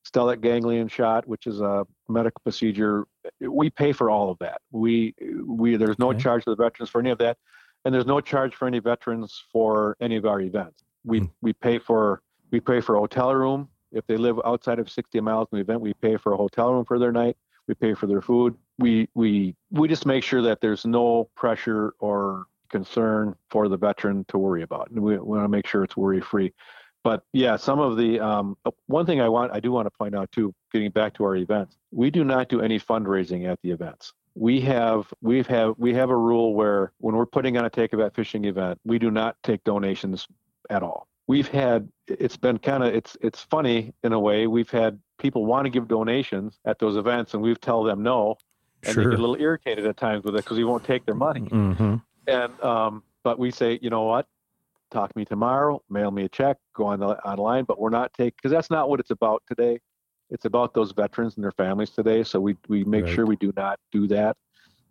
Stellate 0.06 0.40
ganglion 0.40 0.88
shot, 0.88 1.26
which 1.26 1.46
is 1.46 1.60
a 1.60 1.86
medical 2.08 2.40
procedure. 2.42 3.06
We 3.40 3.68
pay 3.68 3.92
for 3.92 4.10
all 4.10 4.30
of 4.30 4.38
that. 4.38 4.60
We 4.70 5.14
we 5.44 5.76
there's 5.76 5.98
no 5.98 6.10
okay. 6.10 6.20
charge 6.20 6.44
to 6.44 6.50
the 6.50 6.56
veterans 6.56 6.90
for 6.90 7.00
any 7.00 7.10
of 7.10 7.18
that, 7.18 7.38
and 7.84 7.92
there's 7.92 8.06
no 8.06 8.20
charge 8.20 8.54
for 8.54 8.68
any 8.68 8.78
veterans 8.78 9.42
for 9.52 9.96
any 10.00 10.16
of 10.16 10.24
our 10.24 10.40
events. 10.40 10.84
We 11.04 11.20
mm. 11.20 11.30
we 11.40 11.52
pay 11.52 11.78
for 11.78 12.22
we 12.50 12.60
pay 12.60 12.80
for 12.80 12.96
a 12.96 13.00
hotel 13.00 13.34
room 13.34 13.68
if 13.92 14.06
they 14.06 14.16
live 14.16 14.38
outside 14.44 14.78
of 14.78 14.90
60 14.90 15.20
miles 15.20 15.48
from 15.48 15.58
the 15.58 15.62
event. 15.62 15.80
We 15.80 15.94
pay 15.94 16.16
for 16.16 16.32
a 16.32 16.36
hotel 16.36 16.72
room 16.72 16.84
for 16.84 16.98
their 16.98 17.12
night. 17.12 17.36
We 17.66 17.74
pay 17.74 17.94
for 17.94 18.06
their 18.06 18.22
food. 18.22 18.56
We 18.78 19.08
we 19.14 19.54
we 19.70 19.88
just 19.88 20.06
make 20.06 20.24
sure 20.24 20.42
that 20.42 20.60
there's 20.60 20.84
no 20.84 21.28
pressure 21.34 21.94
or 21.98 22.46
concern 22.68 23.34
for 23.50 23.68
the 23.68 23.76
veteran 23.76 24.24
to 24.28 24.38
worry 24.38 24.62
about, 24.62 24.90
and 24.90 25.00
we, 25.00 25.16
we 25.16 25.38
want 25.38 25.44
to 25.44 25.48
make 25.48 25.66
sure 25.66 25.84
it's 25.84 25.96
worry 25.96 26.20
free 26.20 26.52
but 27.04 27.22
yeah, 27.32 27.56
some 27.56 27.78
of 27.78 27.96
the 27.96 28.20
um, 28.20 28.56
uh, 28.64 28.70
one 28.86 29.06
thing 29.06 29.20
I 29.20 29.28
want 29.28 29.52
I 29.52 29.60
do 29.60 29.72
want 29.72 29.86
to 29.86 29.90
point 29.90 30.14
out 30.14 30.30
too, 30.32 30.54
getting 30.72 30.90
back 30.90 31.14
to 31.14 31.24
our 31.24 31.36
events, 31.36 31.76
we 31.90 32.10
do 32.10 32.24
not 32.24 32.48
do 32.48 32.60
any 32.60 32.78
fundraising 32.78 33.50
at 33.50 33.58
the 33.62 33.70
events. 33.70 34.12
We 34.34 34.60
have 34.62 35.12
we've 35.22 35.46
have 35.46 35.74
we 35.78 35.94
have 35.94 36.10
a 36.10 36.16
rule 36.16 36.54
where 36.54 36.92
when 36.98 37.14
we're 37.14 37.26
putting 37.26 37.56
on 37.56 37.64
a 37.64 37.70
take 37.70 37.92
a 37.92 37.96
vet 37.96 38.14
fishing 38.14 38.44
event, 38.44 38.78
we 38.84 38.98
do 38.98 39.10
not 39.10 39.36
take 39.42 39.64
donations 39.64 40.26
at 40.70 40.82
all. 40.82 41.08
We've 41.26 41.48
had 41.48 41.88
it's 42.06 42.36
been 42.36 42.58
kind 42.58 42.82
of 42.82 42.94
it's 42.94 43.16
it's 43.20 43.42
funny 43.42 43.92
in 44.02 44.12
a 44.12 44.18
way. 44.18 44.46
We've 44.46 44.70
had 44.70 44.98
people 45.18 45.44
want 45.44 45.66
to 45.66 45.70
give 45.70 45.88
donations 45.88 46.58
at 46.64 46.78
those 46.78 46.96
events, 46.96 47.34
and 47.34 47.42
we've 47.42 47.60
tell 47.60 47.82
them 47.82 48.02
no, 48.02 48.36
and 48.84 48.94
sure. 48.94 49.04
they 49.04 49.10
get 49.10 49.18
a 49.18 49.22
little 49.22 49.40
irritated 49.40 49.86
at 49.86 49.96
times 49.96 50.24
with 50.24 50.34
it 50.34 50.44
because 50.44 50.56
we 50.56 50.64
won't 50.64 50.84
take 50.84 51.04
their 51.04 51.14
money. 51.14 51.42
Mm-hmm. 51.42 51.96
And 52.26 52.60
um, 52.62 53.02
but 53.24 53.38
we 53.38 53.50
say, 53.50 53.78
you 53.82 53.90
know 53.90 54.04
what? 54.04 54.26
talk 54.90 55.12
to 55.12 55.18
me 55.18 55.24
tomorrow, 55.24 55.82
mail 55.88 56.10
me 56.10 56.24
a 56.24 56.28
check, 56.28 56.56
go 56.74 56.86
on 56.86 57.00
the 57.00 57.06
online, 57.26 57.64
but 57.64 57.78
we're 57.78 57.90
not 57.90 58.12
taking 58.14 58.34
because 58.36 58.50
that's 58.50 58.70
not 58.70 58.88
what 58.88 59.00
it's 59.00 59.10
about 59.10 59.42
today. 59.46 59.78
It's 60.30 60.44
about 60.44 60.74
those 60.74 60.92
veterans 60.92 61.36
and 61.36 61.44
their 61.44 61.52
families 61.52 61.90
today. 61.90 62.22
So 62.22 62.40
we 62.40 62.56
we 62.68 62.84
make 62.84 63.04
right. 63.04 63.14
sure 63.14 63.26
we 63.26 63.36
do 63.36 63.52
not 63.56 63.78
do 63.92 64.06
that. 64.08 64.36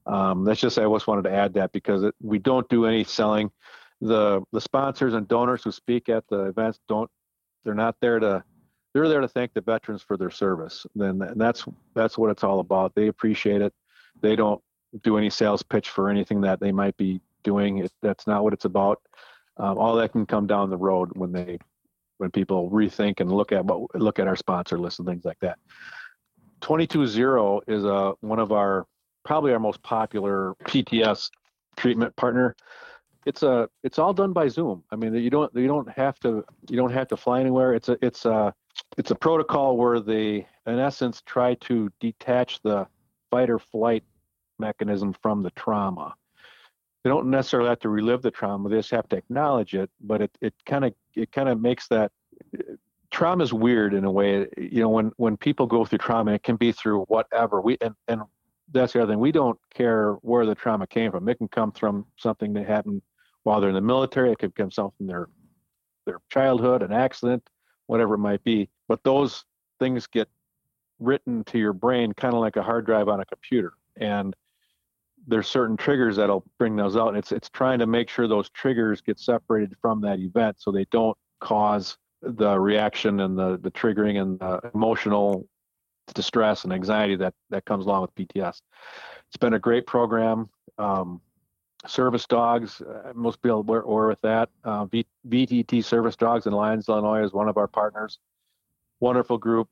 Um, 0.05 0.46
that's 0.46 0.60
just 0.60 0.79
I 0.79 0.86
just 0.86 1.07
wanted 1.07 1.24
to 1.24 1.34
add 1.34 1.53
that 1.55 1.72
because 1.72 2.03
it, 2.03 2.15
we 2.22 2.39
don't 2.39 2.67
do 2.69 2.86
any 2.86 3.03
selling. 3.03 3.51
The 4.01 4.41
the 4.51 4.61
sponsors 4.61 5.13
and 5.13 5.27
donors 5.27 5.63
who 5.63 5.71
speak 5.71 6.09
at 6.09 6.23
the 6.29 6.45
events 6.45 6.79
don't 6.87 7.09
they're 7.63 7.73
not 7.73 7.95
there 7.99 8.19
to 8.19 8.43
they're 8.93 9.09
there 9.09 9.21
to 9.21 9.27
thank 9.27 9.53
the 9.53 9.61
veterans 9.61 10.01
for 10.01 10.17
their 10.17 10.29
service. 10.29 10.85
Then 10.95 11.21
that's 11.35 11.65
that's 11.93 12.17
what 12.17 12.31
it's 12.31 12.43
all 12.43 12.59
about. 12.59 12.95
They 12.95 13.07
appreciate 13.07 13.61
it. 13.61 13.73
They 14.21 14.35
don't 14.35 14.61
do 15.03 15.17
any 15.17 15.29
sales 15.29 15.63
pitch 15.63 15.89
for 15.89 16.09
anything 16.09 16.41
that 16.41 16.59
they 16.59 16.71
might 16.71 16.95
be 16.97 17.21
doing. 17.43 17.79
It, 17.79 17.91
that's 18.01 18.27
not 18.27 18.43
what 18.43 18.53
it's 18.53 18.65
about. 18.65 19.01
Um, 19.57 19.77
all 19.77 19.95
that 19.95 20.11
can 20.11 20.25
come 20.25 20.47
down 20.47 20.69
the 20.69 20.77
road 20.77 21.11
when 21.15 21.31
they 21.31 21.57
when 22.17 22.31
people 22.31 22.69
rethink 22.69 23.19
and 23.19 23.31
look 23.31 23.51
at 23.51 23.65
what 23.65 23.93
look 23.95 24.19
at 24.19 24.27
our 24.27 24.35
sponsor 24.35 24.77
list 24.77 24.99
and 24.99 25.07
things 25.07 25.25
like 25.25 25.39
that. 25.39 25.57
22Zero 26.61 27.61
is 27.67 27.83
a 27.83 27.93
uh, 27.93 28.13
one 28.21 28.39
of 28.39 28.51
our 28.51 28.85
probably 29.23 29.51
our 29.51 29.59
most 29.59 29.81
popular 29.83 30.55
PTS 30.63 31.29
treatment 31.75 32.15
partner. 32.15 32.55
It's 33.25 33.43
a 33.43 33.69
it's 33.83 34.00
all 34.00 34.13
done 34.13 34.33
by 34.33 34.47
Zoom. 34.47 34.83
I 34.91 34.95
mean, 34.95 35.13
you 35.13 35.29
don't 35.29 35.53
you 35.55 35.67
don't 35.67 35.89
have 35.89 36.19
to 36.21 36.45
you 36.69 36.77
don't 36.77 36.91
have 36.91 37.07
to 37.09 37.17
fly 37.17 37.39
anywhere. 37.39 37.74
It's 37.74 37.89
a 37.89 37.97
it's 38.01 38.25
a 38.25 38.53
it's 38.97 39.12
a 39.12 39.15
protocol 39.15 39.77
where 39.77 40.00
they 40.00 40.47
in 40.65 40.79
essence 40.79 41.21
try 41.25 41.55
to 41.55 41.91
detach 42.00 42.62
the 42.62 42.88
fight 43.31 43.50
or 43.50 43.59
flight 43.59 44.03
mechanism 44.59 45.13
from 45.21 45.43
the 45.43 45.51
trauma 45.51 46.15
they 47.07 47.09
don't 47.09 47.29
necessarily 47.29 47.69
have 47.69 47.79
to 47.79 47.89
relive 47.89 48.21
the 48.21 48.31
trauma; 48.31 48.67
they 48.67 48.75
just 48.75 48.91
have 48.91 49.07
to 49.07 49.15
acknowledge 49.15 49.74
it. 49.74 49.89
But 50.01 50.24
it 50.24 50.38
it 50.41 50.53
kind 50.65 50.83
of 50.83 50.93
it 51.15 51.31
kind 51.31 51.47
of 51.47 51.62
makes 51.62 51.88
that 51.88 52.12
trauma 53.12 53.45
is 53.45 53.53
weird 53.53 53.93
in 53.93 54.03
a 54.03 54.12
way. 54.12 54.45
You 54.57 54.81
know, 54.81 54.89
when 54.89 55.13
when 55.15 55.38
people 55.38 55.67
go 55.67 55.86
through 55.86 56.00
trauma, 56.00 56.33
it 56.33 56.43
can 56.43 56.57
be 56.57 56.74
through 56.74 57.03
whatever. 57.03 57.62
We 57.62 57.77
and 57.79 57.95
and 58.09 58.24
that's 58.71 58.93
the 58.93 59.01
other 59.01 59.13
thing. 59.13 59.19
We 59.19 59.31
don't 59.31 59.59
care 59.74 60.13
where 60.21 60.45
the 60.45 60.55
trauma 60.55 60.88
came 60.88 61.12
from. 61.12 61.27
It 61.29 61.38
can 61.38 61.47
come 61.47 61.71
from 61.71 62.05
something 62.17 62.53
that 62.53 62.67
happened 62.67 63.01
while 63.43 63.62
they're 63.62 63.69
in 63.69 63.75
the 63.75 63.81
military. 63.81 64.31
It 64.31 64.39
could 64.39 64.55
come 64.55 64.71
something 64.71 64.97
from 64.97 65.07
their 65.07 65.29
their 66.05 66.19
childhood, 66.31 66.81
an 66.81 66.93
accident, 66.93 67.47
whatever 67.88 68.15
it 68.15 68.19
might 68.19 68.43
be. 68.43 68.69
But 68.88 69.03
those 69.03 69.43
things 69.79 70.07
get 70.07 70.29
written 71.00 71.43
to 71.45 71.59
your 71.59 71.74
brain 71.74 72.13
kind 72.13 72.33
of 72.33 72.39
like 72.39 72.55
a 72.55 72.63
hard 72.63 72.86
drive 72.86 73.09
on 73.09 73.19
a 73.19 73.25
computer. 73.25 73.74
And 73.97 74.36
there's 75.27 75.47
certain 75.47 75.75
triggers 75.75 76.15
that'll 76.15 76.45
bring 76.57 76.75
those 76.75 76.95
out. 76.95 77.09
And 77.09 77.17
it's 77.17 77.31
it's 77.31 77.50
trying 77.50 77.79
to 77.79 77.88
make 77.88 78.09
sure 78.09 78.27
those 78.27 78.50
triggers 78.50 79.01
get 79.01 79.19
separated 79.19 79.75
from 79.81 80.01
that 80.01 80.19
event 80.19 80.57
so 80.59 80.71
they 80.71 80.86
don't 80.91 81.17
cause 81.39 81.97
the 82.21 82.59
reaction 82.59 83.19
and 83.19 83.38
the 83.38 83.59
the 83.62 83.71
triggering 83.71 84.21
and 84.21 84.39
the 84.39 84.59
emotional 84.74 85.47
distress 86.13 86.63
and 86.63 86.73
anxiety 86.73 87.15
that 87.15 87.33
that 87.49 87.65
comes 87.65 87.85
along 87.85 88.01
with 88.01 88.15
PTS. 88.15 88.61
It's 89.27 89.37
been 89.39 89.53
a 89.53 89.59
great 89.59 89.85
program. 89.85 90.49
Um, 90.77 91.21
service 91.85 92.25
dogs, 92.25 92.81
uh, 92.81 93.11
most 93.13 93.41
people 93.41 93.63
were, 93.63 93.85
were 93.85 94.07
with 94.07 94.21
that. 94.21 94.49
Uh, 94.63 94.85
v, 94.85 95.05
VTT 95.27 95.83
Service 95.83 96.15
Dogs 96.15 96.45
in 96.45 96.53
Lyons, 96.53 96.87
Illinois 96.89 97.23
is 97.23 97.33
one 97.33 97.47
of 97.47 97.57
our 97.57 97.67
partners. 97.67 98.19
Wonderful 98.99 99.37
group. 99.37 99.69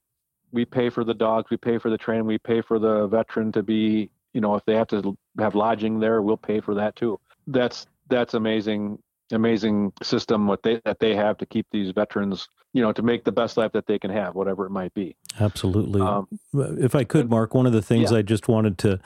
We 0.51 0.65
pay 0.65 0.89
for 0.89 1.03
the 1.03 1.13
dogs, 1.13 1.49
we 1.49 1.57
pay 1.57 1.77
for 1.77 1.89
the 1.89 1.97
training, 1.97 2.25
we 2.25 2.37
pay 2.37 2.61
for 2.61 2.79
the 2.79 3.07
veteran 3.07 3.51
to 3.53 3.63
be 3.63 4.09
you 4.35 4.41
know, 4.41 4.53
if 4.55 4.65
they 4.65 4.75
have 4.75 4.89
to 4.89 5.17
have 5.39 5.55
lodging 5.55 5.97
there, 5.97 6.21
we'll 6.21 6.35
pay 6.35 6.59
for 6.59 6.75
that 6.75 6.95
too. 6.97 7.17
That's 7.47 7.87
that's 8.09 8.33
amazing, 8.33 8.99
amazing 9.31 9.91
system 10.03 10.47
what 10.47 10.63
they 10.63 10.81
that 10.85 10.99
they 10.99 11.15
have 11.15 11.37
to 11.37 11.45
keep 11.45 11.67
these 11.71 11.91
veterans, 11.91 12.47
you 12.73 12.81
know, 12.81 12.91
to 12.91 13.01
make 13.01 13.23
the 13.23 13.31
best 13.31 13.57
life 13.57 13.71
that 13.73 13.87
they 13.87 13.97
can 13.97 14.11
have, 14.11 14.35
whatever 14.35 14.65
it 14.65 14.71
might 14.71 14.93
be. 14.93 15.15
Absolutely. 15.39 16.01
Um, 16.01 16.27
if 16.53 16.95
I 16.95 17.03
could, 17.03 17.29
Mark, 17.29 17.53
one 17.53 17.65
of 17.65 17.73
the 17.73 17.81
things 17.81 18.11
yeah. 18.11 18.19
I 18.19 18.21
just 18.21 18.47
wanted 18.47 18.77
to, 18.79 18.99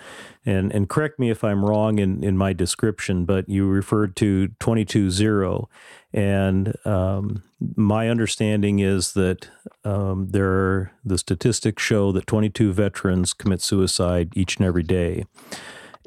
and 0.46 0.72
and 0.72 0.90
correct 0.90 1.20
me 1.20 1.30
if 1.30 1.44
I'm 1.44 1.64
wrong 1.64 2.00
in 2.00 2.24
in 2.24 2.38
my 2.38 2.54
description, 2.54 3.26
but 3.26 3.48
you 3.48 3.68
referred 3.68 4.16
to 4.18 4.50
twenty 4.60 4.86
two 4.86 5.10
zero, 5.10 5.70
and 6.14 6.76
um, 6.86 7.44
my 7.76 8.10
understanding 8.10 8.80
is 8.80 9.14
that 9.14 9.50
um, 9.84 10.30
there 10.30 10.50
are, 10.50 10.92
the 11.04 11.18
statistics 11.18 11.84
show 11.84 12.12
that 12.12 12.26
22 12.26 12.72
veterans 12.72 13.34
commit 13.34 13.62
suicide 13.62 14.32
each 14.36 14.58
and 14.58 14.66
every 14.66 14.84
day, 14.84 15.26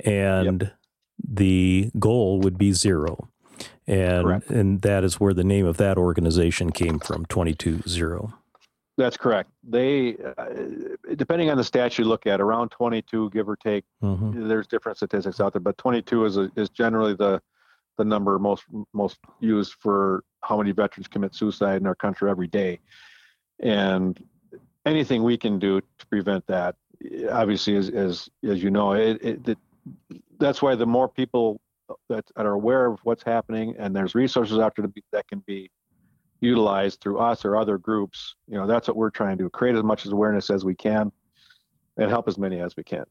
and 0.04 0.62
yep. 0.62 0.72
the 1.22 1.90
goal 1.98 2.40
would 2.40 2.56
be 2.56 2.72
zero, 2.72 3.28
and 3.92 4.24
Correct. 4.24 4.50
and 4.50 4.80
that 4.82 5.04
is 5.04 5.20
where 5.20 5.34
the 5.34 5.44
name 5.44 5.66
of 5.66 5.76
that 5.76 5.98
organization 5.98 6.72
came 6.72 6.98
from, 6.98 7.26
22 7.26 7.82
zero. 7.86 8.32
That's 8.96 9.16
correct. 9.16 9.50
They, 9.68 10.16
uh, 10.16 10.46
depending 11.14 11.50
on 11.50 11.56
the 11.56 11.62
stats 11.62 11.98
you 11.98 12.04
look 12.04 12.26
at, 12.26 12.40
around 12.40 12.70
22, 12.70 13.30
give 13.30 13.48
or 13.48 13.56
take. 13.56 13.84
Mm-hmm. 14.02 14.48
There's 14.48 14.66
different 14.66 14.98
statistics 14.98 15.40
out 15.40 15.52
there, 15.52 15.60
but 15.60 15.76
22 15.78 16.24
is 16.24 16.36
a, 16.36 16.50
is 16.56 16.68
generally 16.70 17.14
the 17.14 17.40
the 17.98 18.04
number 18.04 18.38
most 18.38 18.64
most 18.94 19.18
used 19.40 19.74
for 19.78 20.24
how 20.40 20.56
many 20.56 20.72
veterans 20.72 21.08
commit 21.08 21.34
suicide 21.34 21.80
in 21.82 21.86
our 21.86 21.94
country 21.94 22.30
every 22.30 22.46
day. 22.46 22.80
And 23.60 24.18
anything 24.86 25.22
we 25.22 25.36
can 25.36 25.58
do 25.58 25.80
to 25.80 26.06
prevent 26.06 26.46
that, 26.46 26.76
obviously, 27.30 27.76
as 27.76 27.90
as 27.90 28.30
as 28.42 28.62
you 28.62 28.70
know, 28.70 28.92
it, 28.92 29.22
it, 29.22 29.48
it 29.48 29.58
that's 30.38 30.62
why 30.62 30.74
the 30.74 30.86
more 30.86 31.08
people 31.08 31.60
that, 32.08 32.24
that 32.36 32.46
are 32.46 32.52
aware 32.52 32.86
of 32.86 33.00
what's 33.04 33.22
happening 33.22 33.74
and 33.78 33.94
there's 33.94 34.14
resources 34.14 34.58
out 34.58 34.74
there 34.76 34.86
that 35.12 35.28
can 35.28 35.40
be 35.46 35.70
utilized 36.40 37.00
through 37.00 37.18
us 37.18 37.44
or 37.44 37.56
other 37.56 37.78
groups, 37.78 38.34
you 38.48 38.56
know, 38.56 38.66
that's 38.66 38.88
what 38.88 38.96
we're 38.96 39.10
trying 39.10 39.38
to 39.38 39.44
do: 39.44 39.50
create 39.50 39.76
as 39.76 39.82
much 39.82 40.04
awareness 40.06 40.50
as 40.50 40.64
we 40.64 40.74
can 40.74 41.10
and 41.96 42.10
help 42.10 42.28
as 42.28 42.36
many 42.36 42.60
as 42.60 42.76
we 42.76 42.82
can. 42.82 43.04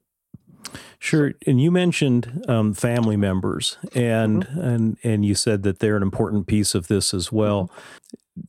Sure, 1.00 1.34
and 1.48 1.60
you 1.60 1.72
mentioned 1.72 2.46
um, 2.48 2.74
family 2.74 3.18
members, 3.18 3.78
and 3.96 4.46
mm-hmm. 4.46 4.60
and 4.60 4.98
and 5.04 5.26
you 5.26 5.34
said 5.34 5.64
that 5.64 5.80
they're 5.80 5.98
an 5.98 6.04
important 6.04 6.46
piece 6.46 6.76
of 6.76 6.88
this 6.88 7.14
as 7.14 7.32
well. 7.32 7.72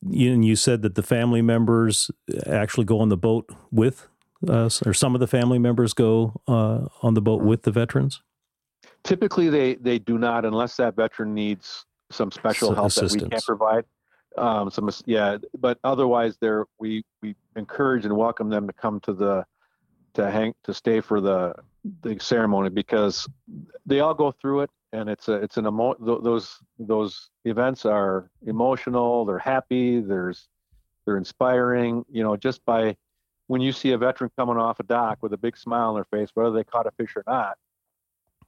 You, 0.06 0.32
and 0.32 0.44
you 0.44 0.56
said 0.56 0.82
that 0.82 0.94
the 0.94 1.02
family 1.02 1.42
members 1.42 2.10
actually 2.46 2.84
go 2.84 3.00
on 3.00 3.08
the 3.08 3.16
boat 3.16 3.48
with 3.70 4.08
us, 4.48 4.82
or 4.86 4.92
some 4.92 5.14
of 5.14 5.20
the 5.20 5.26
family 5.26 5.58
members 5.58 5.94
go 5.94 6.40
uh, 6.46 6.86
on 7.02 7.14
the 7.14 7.22
boat 7.22 7.40
mm-hmm. 7.40 7.48
with 7.48 7.62
the 7.62 7.70
veterans. 7.70 8.20
Typically, 9.04 9.48
they 9.48 9.74
they 9.74 9.98
do 9.98 10.18
not, 10.18 10.44
unless 10.44 10.76
that 10.76 10.96
veteran 10.96 11.34
needs 11.34 11.84
some 12.10 12.30
special 12.30 12.74
help 12.74 12.88
assistance. 12.88 13.14
that 13.14 13.24
we 13.24 13.30
can't 13.30 13.44
provide. 13.44 13.84
Um, 14.38 14.70
some 14.70 14.90
yeah, 15.06 15.38
but 15.58 15.78
otherwise, 15.84 16.36
there 16.40 16.66
we 16.78 17.04
we 17.20 17.34
encourage 17.56 18.04
and 18.04 18.16
welcome 18.16 18.48
them 18.48 18.66
to 18.66 18.72
come 18.72 19.00
to 19.00 19.12
the 19.12 19.44
to 20.14 20.30
hang 20.30 20.54
to 20.64 20.74
stay 20.74 21.00
for 21.00 21.20
the 21.20 21.54
the 22.02 22.18
ceremony 22.20 22.70
because 22.70 23.28
they 23.86 24.00
all 24.00 24.14
go 24.14 24.30
through 24.30 24.60
it 24.60 24.70
and 24.92 25.08
it's 25.08 25.28
a 25.28 25.34
it's 25.34 25.56
an 25.56 25.66
emo 25.66 25.94
those 26.22 26.58
those 26.78 27.30
events 27.44 27.84
are 27.84 28.30
emotional 28.46 29.24
they're 29.24 29.38
happy 29.38 30.00
there's 30.00 30.48
they're 31.04 31.16
inspiring 31.16 32.04
you 32.10 32.22
know 32.22 32.36
just 32.36 32.64
by 32.64 32.96
when 33.48 33.60
you 33.60 33.72
see 33.72 33.92
a 33.92 33.98
veteran 33.98 34.30
coming 34.36 34.56
off 34.56 34.78
a 34.80 34.84
dock 34.84 35.18
with 35.22 35.32
a 35.32 35.36
big 35.36 35.56
smile 35.56 35.88
on 35.88 35.94
their 35.94 36.04
face 36.04 36.30
whether 36.34 36.52
they 36.52 36.64
caught 36.64 36.86
a 36.86 36.90
fish 36.92 37.14
or 37.16 37.24
not 37.26 37.56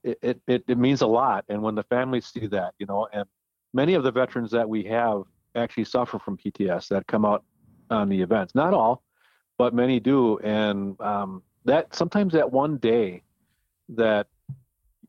it, 0.05 0.41
it, 0.47 0.65
it, 0.69 0.79
means 0.79 1.01
a 1.01 1.07
lot. 1.07 1.45
And 1.49 1.63
when 1.63 1.75
the 1.75 1.83
families 1.85 2.27
see 2.27 2.47
that 2.47 2.75
you 2.79 2.87
know 2.87 3.09
and 3.13 3.25
many 3.73 3.95
of 3.95 4.03
the 4.05 4.13
veterans 4.13 4.51
that 4.53 4.69
we 4.69 4.85
have 4.85 5.23
actually 5.57 5.85
suffer 5.85 6.19
from 6.19 6.37
pts 6.37 6.89
that 6.89 7.07
come 7.07 7.25
out 7.25 7.45
on 7.91 8.09
the 8.09 8.21
events. 8.21 8.55
Not 8.55 8.75
all 8.75 9.03
but 9.59 9.75
many 9.75 10.01
do. 10.01 10.39
And 10.39 11.01
um, 11.01 11.43
that 11.65 11.95
sometimes 11.95 12.33
that 12.33 12.51
one 12.51 12.79
day 12.79 13.23
that 13.91 14.27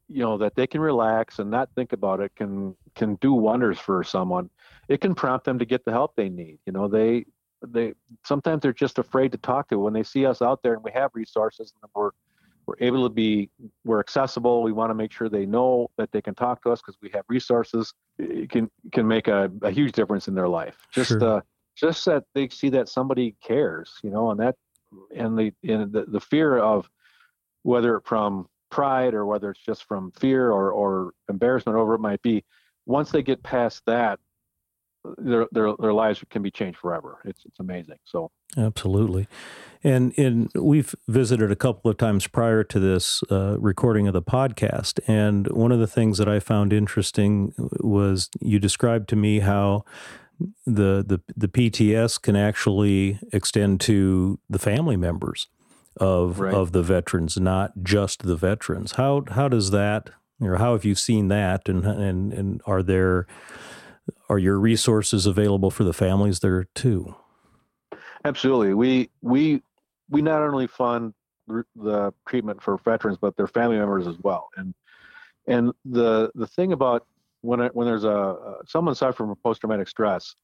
you 0.07 0.21
know 0.21 0.37
that 0.37 0.55
they 0.55 0.67
can 0.67 0.81
relax 0.81 1.39
and 1.39 1.49
not 1.49 1.69
think 1.75 1.93
about 1.93 2.19
it 2.19 2.35
can 2.35 2.75
can 2.93 3.15
do 3.15 3.33
wonders 3.33 3.79
for 3.79 4.03
someone. 4.03 4.49
It 4.87 5.01
can 5.01 5.15
prompt 5.15 5.45
them 5.45 5.59
to 5.59 5.65
get 5.65 5.83
the 5.83 5.91
help 5.91 6.15
they 6.15 6.29
need. 6.29 6.59
You 6.65 6.73
know 6.73 6.87
they 6.87 7.25
they 7.65 7.93
sometimes 8.23 8.61
they're 8.61 8.73
just 8.73 8.99
afraid 8.99 9.31
to 9.31 9.37
talk 9.37 9.69
to. 9.69 9.79
When 9.79 9.93
they 9.93 10.03
see 10.03 10.25
us 10.25 10.41
out 10.41 10.61
there 10.61 10.73
and 10.73 10.83
we 10.83 10.91
have 10.91 11.11
resources 11.13 11.73
and 11.81 11.89
we're 11.95 12.11
we're 12.65 12.75
able 12.79 13.07
to 13.07 13.13
be 13.13 13.49
we're 13.83 13.99
accessible. 13.99 14.63
We 14.63 14.71
want 14.71 14.89
to 14.89 14.95
make 14.95 15.11
sure 15.11 15.29
they 15.29 15.45
know 15.45 15.89
that 15.97 16.11
they 16.11 16.21
can 16.21 16.35
talk 16.35 16.63
to 16.63 16.71
us 16.71 16.81
because 16.81 16.97
we 17.01 17.09
have 17.13 17.23
resources. 17.27 17.93
It 18.17 18.49
can 18.49 18.69
can 18.91 19.07
make 19.07 19.27
a, 19.27 19.51
a 19.61 19.71
huge 19.71 19.91
difference 19.91 20.27
in 20.27 20.35
their 20.35 20.47
life. 20.47 20.77
Just 20.91 21.09
sure. 21.09 21.23
uh 21.23 21.41
just 21.75 22.05
that 22.05 22.23
they 22.33 22.47
see 22.49 22.69
that 22.69 22.87
somebody 22.87 23.35
cares 23.43 23.99
you 24.01 24.09
know 24.09 24.31
and 24.31 24.39
that 24.39 24.55
and 25.15 25.37
the 25.37 25.51
and 25.63 25.91
the, 25.91 26.05
the 26.07 26.19
fear 26.19 26.57
of 26.57 26.89
whether 27.63 27.99
from 28.05 28.47
pride 28.69 29.13
or 29.13 29.25
whether 29.25 29.51
it's 29.51 29.63
just 29.63 29.83
from 29.85 30.11
fear 30.11 30.51
or, 30.51 30.71
or 30.71 31.11
embarrassment 31.29 31.77
over 31.77 31.95
it 31.95 31.99
might 31.99 32.21
be 32.21 32.43
once 32.85 33.11
they 33.11 33.23
get 33.23 33.41
past 33.43 33.81
that 33.85 34.19
their, 35.17 35.47
their 35.51 35.73
their 35.79 35.93
lives 35.93 36.23
can 36.29 36.41
be 36.41 36.51
changed 36.51 36.77
forever. 36.77 37.19
It's 37.25 37.41
it's 37.45 37.59
amazing. 37.59 37.97
So 38.05 38.31
absolutely. 38.57 39.27
And 39.83 40.13
in 40.13 40.49
we've 40.55 40.95
visited 41.07 41.51
a 41.51 41.55
couple 41.55 41.91
of 41.91 41.97
times 41.97 42.27
prior 42.27 42.63
to 42.63 42.79
this 42.79 43.23
uh, 43.31 43.57
recording 43.59 44.07
of 44.07 44.13
the 44.13 44.21
podcast. 44.21 44.99
And 45.07 45.47
one 45.51 45.71
of 45.71 45.79
the 45.79 45.87
things 45.87 46.17
that 46.17 46.27
i 46.27 46.39
found 46.39 46.73
interesting 46.73 47.53
was 47.57 48.29
you 48.39 48.59
described 48.59 49.09
to 49.09 49.15
me 49.15 49.39
how 49.39 49.85
the 50.65 51.03
the 51.05 51.21
the 51.35 51.47
PTS 51.47 52.21
can 52.21 52.35
actually 52.35 53.19
extend 53.31 53.81
to 53.81 54.39
the 54.49 54.59
family 54.59 54.97
members 54.97 55.47
of 55.97 56.39
right. 56.39 56.53
of 56.53 56.71
the 56.71 56.83
veterans, 56.83 57.37
not 57.37 57.71
just 57.83 58.23
the 58.23 58.35
veterans. 58.35 58.93
How 58.93 59.23
how 59.31 59.47
does 59.47 59.71
that 59.71 60.09
or 60.41 60.57
how 60.57 60.73
have 60.73 60.85
you 60.85 60.95
seen 60.95 61.27
that? 61.29 61.69
And 61.69 61.85
and 61.85 62.33
and 62.33 62.61
are 62.65 62.83
there 62.83 63.27
are 64.29 64.39
your 64.39 64.59
resources 64.59 65.25
available 65.25 65.71
for 65.71 65.83
the 65.83 65.93
families 65.93 66.39
there 66.39 66.65
too? 66.75 67.15
Absolutely. 68.23 68.73
We 68.73 69.09
we 69.21 69.61
we 70.09 70.21
not 70.21 70.41
only 70.41 70.67
fund 70.67 71.13
the 71.75 72.11
treatment 72.27 72.61
for 72.61 72.77
veterans 72.79 73.17
but 73.21 73.37
their 73.37 73.47
family 73.47 73.77
members 73.77 74.07
as 74.07 74.17
well. 74.19 74.49
And 74.57 74.73
and 75.47 75.71
the 75.85 76.31
the 76.35 76.47
thing 76.47 76.73
about 76.73 77.05
when 77.41 77.59
it, 77.59 77.75
when 77.75 77.85
there's 77.85 78.03
a 78.03 78.57
someone 78.65 78.95
suffering 78.95 79.29
from 79.29 79.35
post 79.43 79.61
traumatic 79.61 79.87
stress, 79.87 80.35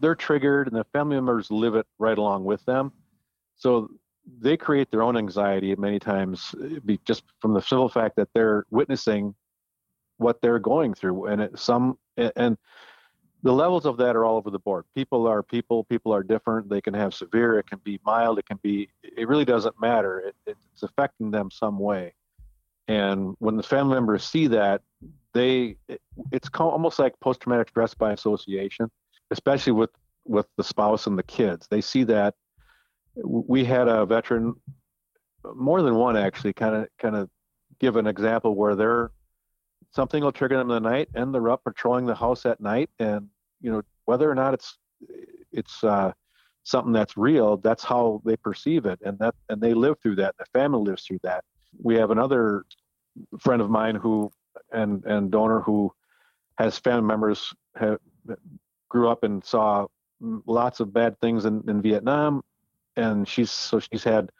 they're 0.00 0.16
triggered 0.16 0.66
and 0.66 0.76
the 0.76 0.84
family 0.92 1.14
members 1.14 1.50
live 1.50 1.76
it 1.76 1.86
right 1.98 2.18
along 2.18 2.44
with 2.44 2.64
them. 2.64 2.92
So 3.56 3.88
they 4.40 4.56
create 4.56 4.90
their 4.90 5.02
own 5.02 5.16
anxiety 5.16 5.74
many 5.76 5.98
times 5.98 6.54
uh, 6.62 6.94
just 7.04 7.24
from 7.40 7.54
the 7.54 7.60
simple 7.60 7.88
fact 7.88 8.16
that 8.16 8.28
they're 8.34 8.64
witnessing 8.70 9.34
what 10.18 10.40
they're 10.40 10.60
going 10.60 10.94
through 10.94 11.26
and 11.26 11.42
it, 11.42 11.58
some 11.58 11.98
and 12.16 12.56
the 13.42 13.52
levels 13.52 13.86
of 13.86 13.96
that 13.98 14.14
are 14.16 14.24
all 14.24 14.36
over 14.36 14.50
the 14.50 14.58
board. 14.58 14.84
People 14.94 15.26
are 15.26 15.42
people 15.42 15.84
people 15.84 16.14
are 16.14 16.22
different. 16.22 16.68
They 16.68 16.80
can 16.80 16.94
have 16.94 17.14
severe 17.14 17.58
it 17.58 17.66
can 17.66 17.80
be 17.84 18.00
mild 18.04 18.38
it 18.38 18.46
can 18.46 18.58
be 18.62 18.88
it 19.02 19.28
really 19.28 19.44
doesn't 19.44 19.80
matter. 19.80 20.20
It, 20.20 20.56
it's 20.72 20.82
affecting 20.82 21.30
them 21.30 21.50
some 21.50 21.78
way. 21.78 22.14
And 22.88 23.34
when 23.38 23.56
the 23.56 23.62
family 23.62 23.94
members 23.94 24.24
see 24.24 24.46
that 24.48 24.82
they 25.34 25.76
it, 25.88 26.00
it's 26.30 26.48
almost 26.58 26.98
like 26.98 27.18
post-traumatic 27.20 27.70
stress 27.70 27.94
by 27.94 28.12
association 28.12 28.90
especially 29.32 29.72
with 29.72 29.90
with 30.24 30.46
the 30.56 30.62
spouse 30.62 31.08
and 31.08 31.18
the 31.18 31.24
kids. 31.24 31.66
They 31.68 31.80
see 31.80 32.04
that. 32.04 32.34
We 33.24 33.64
had 33.64 33.88
a 33.88 34.06
veteran, 34.06 34.54
more 35.54 35.82
than 35.82 35.96
one 35.96 36.16
actually, 36.16 36.52
kind 36.52 36.76
of 36.76 36.88
kind 36.98 37.16
of 37.16 37.28
give 37.80 37.96
an 37.96 38.06
example 38.06 38.54
where 38.54 38.76
they're 38.76 39.10
something 39.90 40.22
will 40.22 40.32
trigger 40.32 40.56
them 40.56 40.70
in 40.70 40.82
the 40.82 40.88
night, 40.88 41.08
and 41.14 41.34
they're 41.34 41.50
up 41.50 41.64
patrolling 41.64 42.06
the 42.06 42.14
house 42.14 42.46
at 42.46 42.60
night, 42.60 42.88
and 42.98 43.28
you 43.62 43.70
know 43.70 43.82
whether 44.04 44.30
or 44.30 44.34
not 44.34 44.54
it's 44.54 44.78
it's 45.52 45.82
uh, 45.84 46.12
something 46.64 46.92
that's 46.92 47.16
real, 47.16 47.56
that's 47.56 47.84
how 47.84 48.20
they 48.24 48.36
perceive 48.36 48.86
it, 48.86 48.98
and 49.04 49.18
that 49.18 49.34
and 49.48 49.60
they 49.60 49.74
live 49.74 49.96
through 50.02 50.16
that. 50.16 50.34
The 50.38 50.46
family 50.52 50.82
lives 50.82 51.04
through 51.04 51.20
that. 51.22 51.44
We 51.80 51.94
have 51.96 52.10
another 52.10 52.64
friend 53.38 53.62
of 53.62 53.70
mine 53.70 53.94
who 53.94 54.30
and 54.72 55.04
and 55.04 55.30
donor 55.30 55.60
who 55.60 55.92
has 56.58 56.78
family 56.78 57.06
members 57.06 57.54
have 57.76 57.98
grew 58.88 59.08
up 59.08 59.24
and 59.24 59.44
saw 59.44 59.86
lots 60.46 60.80
of 60.80 60.92
bad 60.92 61.18
things 61.20 61.44
in, 61.46 61.62
in 61.68 61.82
Vietnam 61.82 62.42
and 62.96 63.26
she's 63.26 63.50
so 63.50 63.80
she's 63.80 64.04
had 64.04 64.30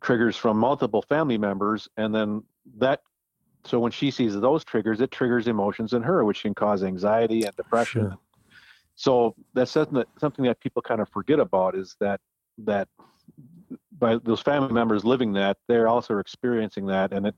triggers 0.00 0.36
from 0.36 0.56
multiple 0.56 1.02
family 1.02 1.38
members 1.38 1.88
and 1.96 2.14
then 2.14 2.42
that 2.78 3.00
so 3.64 3.78
when 3.78 3.92
she 3.92 4.10
sees 4.10 4.38
those 4.38 4.64
triggers 4.64 5.00
it 5.00 5.10
triggers 5.10 5.48
emotions 5.48 5.92
in 5.92 6.02
her 6.02 6.24
which 6.24 6.42
can 6.42 6.54
cause 6.54 6.82
anxiety 6.82 7.44
and 7.44 7.54
depression 7.56 8.02
sure. 8.02 8.18
so 8.94 9.34
that's 9.54 9.70
something 9.70 9.94
that 9.94 10.08
something 10.18 10.44
that 10.44 10.60
people 10.60 10.82
kind 10.82 11.00
of 11.00 11.08
forget 11.08 11.38
about 11.38 11.74
is 11.74 11.96
that 12.00 12.20
that 12.58 12.88
by 13.98 14.16
those 14.24 14.40
family 14.40 14.72
members 14.72 15.04
living 15.04 15.32
that 15.32 15.56
they're 15.68 15.88
also 15.88 16.18
experiencing 16.18 16.86
that 16.86 17.12
and 17.12 17.26
it 17.26 17.34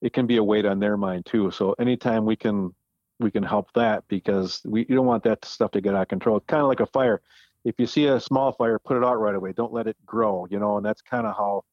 it 0.00 0.12
can 0.12 0.26
be 0.26 0.36
a 0.36 0.44
weight 0.44 0.64
on 0.66 0.78
their 0.78 0.96
mind 0.96 1.24
too 1.26 1.50
so 1.50 1.74
anytime 1.78 2.24
we 2.24 2.36
can 2.36 2.74
we 3.20 3.30
can 3.30 3.42
help 3.42 3.72
that 3.74 4.04
because 4.08 4.60
we 4.64 4.86
you 4.88 4.94
don't 4.94 5.06
want 5.06 5.24
that 5.24 5.44
stuff 5.44 5.70
to 5.72 5.80
get 5.80 5.94
out 5.94 6.02
of 6.02 6.08
control 6.08 6.40
kind 6.40 6.62
of 6.62 6.68
like 6.68 6.80
a 6.80 6.86
fire 6.86 7.20
if 7.64 7.74
you 7.78 7.86
see 7.86 8.06
a 8.06 8.20
small 8.20 8.52
fire, 8.52 8.78
put 8.78 8.96
it 8.96 9.04
out 9.04 9.20
right 9.20 9.34
away. 9.34 9.52
Don't 9.52 9.72
let 9.72 9.86
it 9.86 9.96
grow, 10.06 10.46
you 10.50 10.58
know, 10.58 10.76
and 10.76 10.86
that's 10.86 11.02
kind 11.02 11.26
of 11.26 11.36
how 11.36 11.64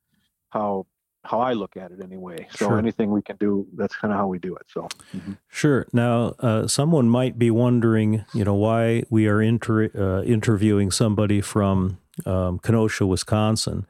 how 0.49 0.85
how 1.25 1.39
I 1.39 1.53
look 1.53 1.75
at 1.75 1.91
it 1.91 2.03
anyway. 2.03 2.47
So 2.51 2.67
sure. 2.67 2.77
anything 2.77 3.11
we 3.11 3.21
can 3.21 3.37
do, 3.37 3.67
that's 3.75 3.95
kind 3.95 4.13
of 4.13 4.19
how 4.19 4.27
we 4.27 4.39
do 4.39 4.55
it. 4.55 4.63
So 4.67 4.87
mm-hmm. 5.15 5.33
sure. 5.49 5.87
Now, 5.91 6.35
uh, 6.39 6.67
someone 6.67 7.09
might 7.09 7.37
be 7.37 7.51
wondering, 7.51 8.25
you 8.33 8.43
know, 8.43 8.53
why 8.53 9.03
we 9.09 9.27
are 9.27 9.41
inter- 9.41 9.91
uh, 9.95 10.23
interviewing 10.23 10.91
somebody 10.91 11.41
from 11.41 11.97
um, 12.25 12.59
Kenosha, 12.59 13.05
Wisconsin, 13.05 13.85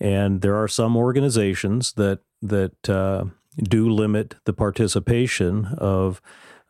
and 0.00 0.40
there 0.40 0.56
are 0.56 0.68
some 0.68 0.96
organizations 0.96 1.92
that 1.94 2.20
that 2.42 2.88
uh, 2.88 3.24
do 3.62 3.88
limit 3.90 4.36
the 4.44 4.52
participation 4.52 5.66
of 5.78 6.20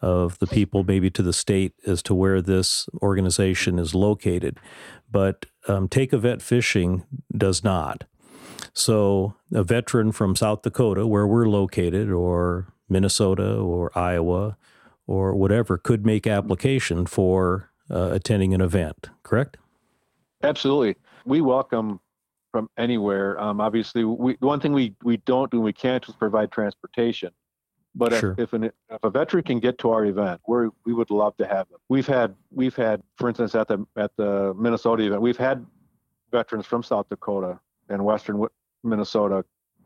of 0.03 0.39
the 0.39 0.47
people, 0.47 0.85
maybe 0.85 1.11
to 1.11 1.23
the 1.23 1.33
state, 1.33 1.73
as 1.87 2.03
to 2.03 2.15
where 2.15 2.43
this 2.43 2.89
organization 3.03 3.79
is 3.79 3.95
located. 3.95 4.59
But 5.11 5.47
um, 5.69 5.89
Take 5.89 6.13
a 6.13 6.19
Vet 6.19 6.43
Fishing 6.43 7.05
does 7.37 7.65
not. 7.65 8.05
So, 8.79 9.35
a 9.55 9.65
veteran 9.65 10.13
from 10.13 10.37
South 10.37 10.61
Dakota, 10.61 11.07
where 11.07 11.27
we're 11.27 11.49
located, 11.49 12.11
or 12.11 12.75
Minnesota, 12.91 13.57
or 13.57 13.91
Iowa, 13.99 14.59
or 15.07 15.35
whatever, 15.35 15.79
could 15.79 16.05
make 16.05 16.27
application 16.27 17.07
for 17.07 17.71
uh, 17.91 18.11
attending 18.13 18.53
an 18.53 18.61
event, 18.61 19.09
correct? 19.23 19.57
Absolutely. 20.43 20.95
We 21.25 21.41
welcome 21.41 22.01
from 22.53 22.69
anywhere. 22.77 23.41
Um, 23.41 23.63
obviously, 23.63 24.05
we, 24.05 24.37
one 24.41 24.61
thing 24.61 24.75
we, 24.75 24.95
we 25.03 25.17
don't 25.17 25.51
do, 25.51 25.57
and 25.57 25.65
we 25.65 25.73
can't 25.73 26.07
is 26.07 26.15
provide 26.15 26.53
transportation. 26.53 27.31
But 27.95 28.13
sure. 28.13 28.33
if, 28.33 28.41
if, 28.41 28.53
an, 28.53 28.65
if 28.65 29.03
a 29.03 29.09
veteran 29.09 29.43
can 29.43 29.59
get 29.59 29.79
to 29.79 29.91
our 29.91 30.05
event, 30.05 30.43
we 30.47 30.69
we 30.85 30.93
would 30.93 31.09
love 31.09 31.35
to 31.39 31.47
have 31.47 31.67
them. 31.71 31.79
We've 31.89 32.07
had 32.07 32.35
we've 32.51 32.77
had, 32.77 33.03
for 33.17 33.31
instance, 33.31 33.55
at 33.55 33.69
the 33.69 33.87
at 33.97 34.15
the 34.19 34.53
Minnesota 34.53 35.05
event, 35.05 35.23
we've 35.23 35.39
had 35.39 35.65
veterans 36.31 36.67
from 36.67 36.83
South 36.83 37.09
Dakota 37.09 37.59
and 37.89 38.05
Western 38.05 38.47
Minnesota 38.87 39.45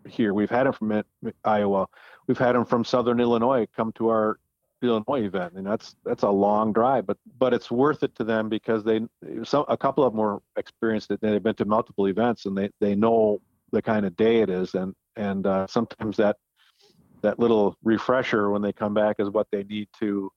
here. 0.08 0.34
We've 0.34 0.50
had 0.50 0.66
them 0.66 0.72
from 0.72 1.02
Iowa. 1.44 1.86
We've 2.26 2.38
had 2.38 2.54
them 2.54 2.64
from 2.64 2.84
Southern 2.84 3.20
Illinois 3.20 3.66
come 3.76 3.92
to 3.92 4.08
our 4.08 4.38
Illinois 4.82 5.24
event, 5.24 5.54
and 5.56 5.66
that's 5.66 5.96
that's 6.04 6.22
a 6.22 6.30
long 6.30 6.72
drive, 6.72 7.06
but 7.06 7.18
but 7.38 7.52
it's 7.52 7.70
worth 7.70 8.02
it 8.02 8.14
to 8.16 8.24
them 8.24 8.48
because 8.48 8.82
they 8.82 9.00
some 9.44 9.64
a 9.68 9.76
couple 9.76 10.04
of 10.04 10.12
them 10.12 10.20
were 10.20 10.40
experienced 10.56 11.10
it. 11.10 11.20
They've 11.20 11.42
been 11.42 11.54
to 11.56 11.66
multiple 11.66 12.08
events, 12.08 12.46
and 12.46 12.56
they 12.56 12.70
they 12.80 12.94
know 12.94 13.40
the 13.72 13.82
kind 13.82 14.06
of 14.06 14.16
day 14.16 14.40
it 14.40 14.48
is, 14.48 14.74
and 14.74 14.94
and 15.16 15.46
uh, 15.46 15.66
sometimes 15.66 16.16
that 16.16 16.36
that 17.22 17.38
little 17.38 17.76
refresher 17.84 18.50
when 18.50 18.62
they 18.62 18.72
come 18.72 18.94
back 18.94 19.16
is 19.18 19.28
what 19.28 19.46
they 19.52 19.64
need 19.64 19.88
to 20.00 20.30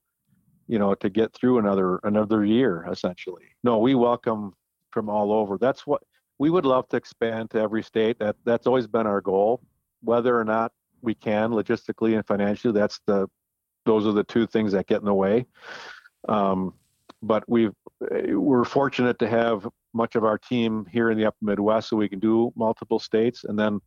you 0.66 0.78
know 0.78 0.94
to 0.94 1.10
get 1.10 1.32
through 1.32 1.58
another 1.58 2.00
another 2.04 2.44
year 2.44 2.86
essentially 2.90 3.44
no 3.62 3.78
we 3.78 3.94
welcome 3.94 4.52
from 4.90 5.08
all 5.08 5.32
over 5.32 5.58
that's 5.58 5.86
what 5.86 6.02
we 6.38 6.50
would 6.50 6.66
love 6.66 6.88
to 6.88 6.96
expand 6.96 7.50
to 7.50 7.60
every 7.60 7.82
state 7.82 8.18
that 8.18 8.36
that's 8.44 8.66
always 8.66 8.86
been 8.86 9.06
our 9.06 9.20
goal 9.20 9.60
whether 10.02 10.38
or 10.38 10.44
not 10.44 10.72
we 11.02 11.14
can 11.14 11.50
logistically 11.50 12.14
and 12.14 12.26
financially 12.26 12.72
that's 12.72 13.00
the 13.06 13.28
those 13.86 14.06
are 14.06 14.12
the 14.12 14.24
two 14.24 14.46
things 14.46 14.72
that 14.72 14.86
get 14.86 15.00
in 15.00 15.06
the 15.06 15.14
way 15.14 15.44
um, 16.28 16.72
but 17.22 17.44
we've 17.48 17.74
we're 18.30 18.64
fortunate 18.64 19.18
to 19.18 19.28
have 19.28 19.68
much 19.92 20.16
of 20.16 20.24
our 20.24 20.38
team 20.38 20.86
here 20.90 21.10
in 21.10 21.18
the 21.18 21.24
upper 21.24 21.36
midwest 21.42 21.88
so 21.88 21.96
we 21.96 22.08
can 22.08 22.18
do 22.18 22.52
multiple 22.56 22.98
states 22.98 23.44
and 23.44 23.58
then 23.58 23.80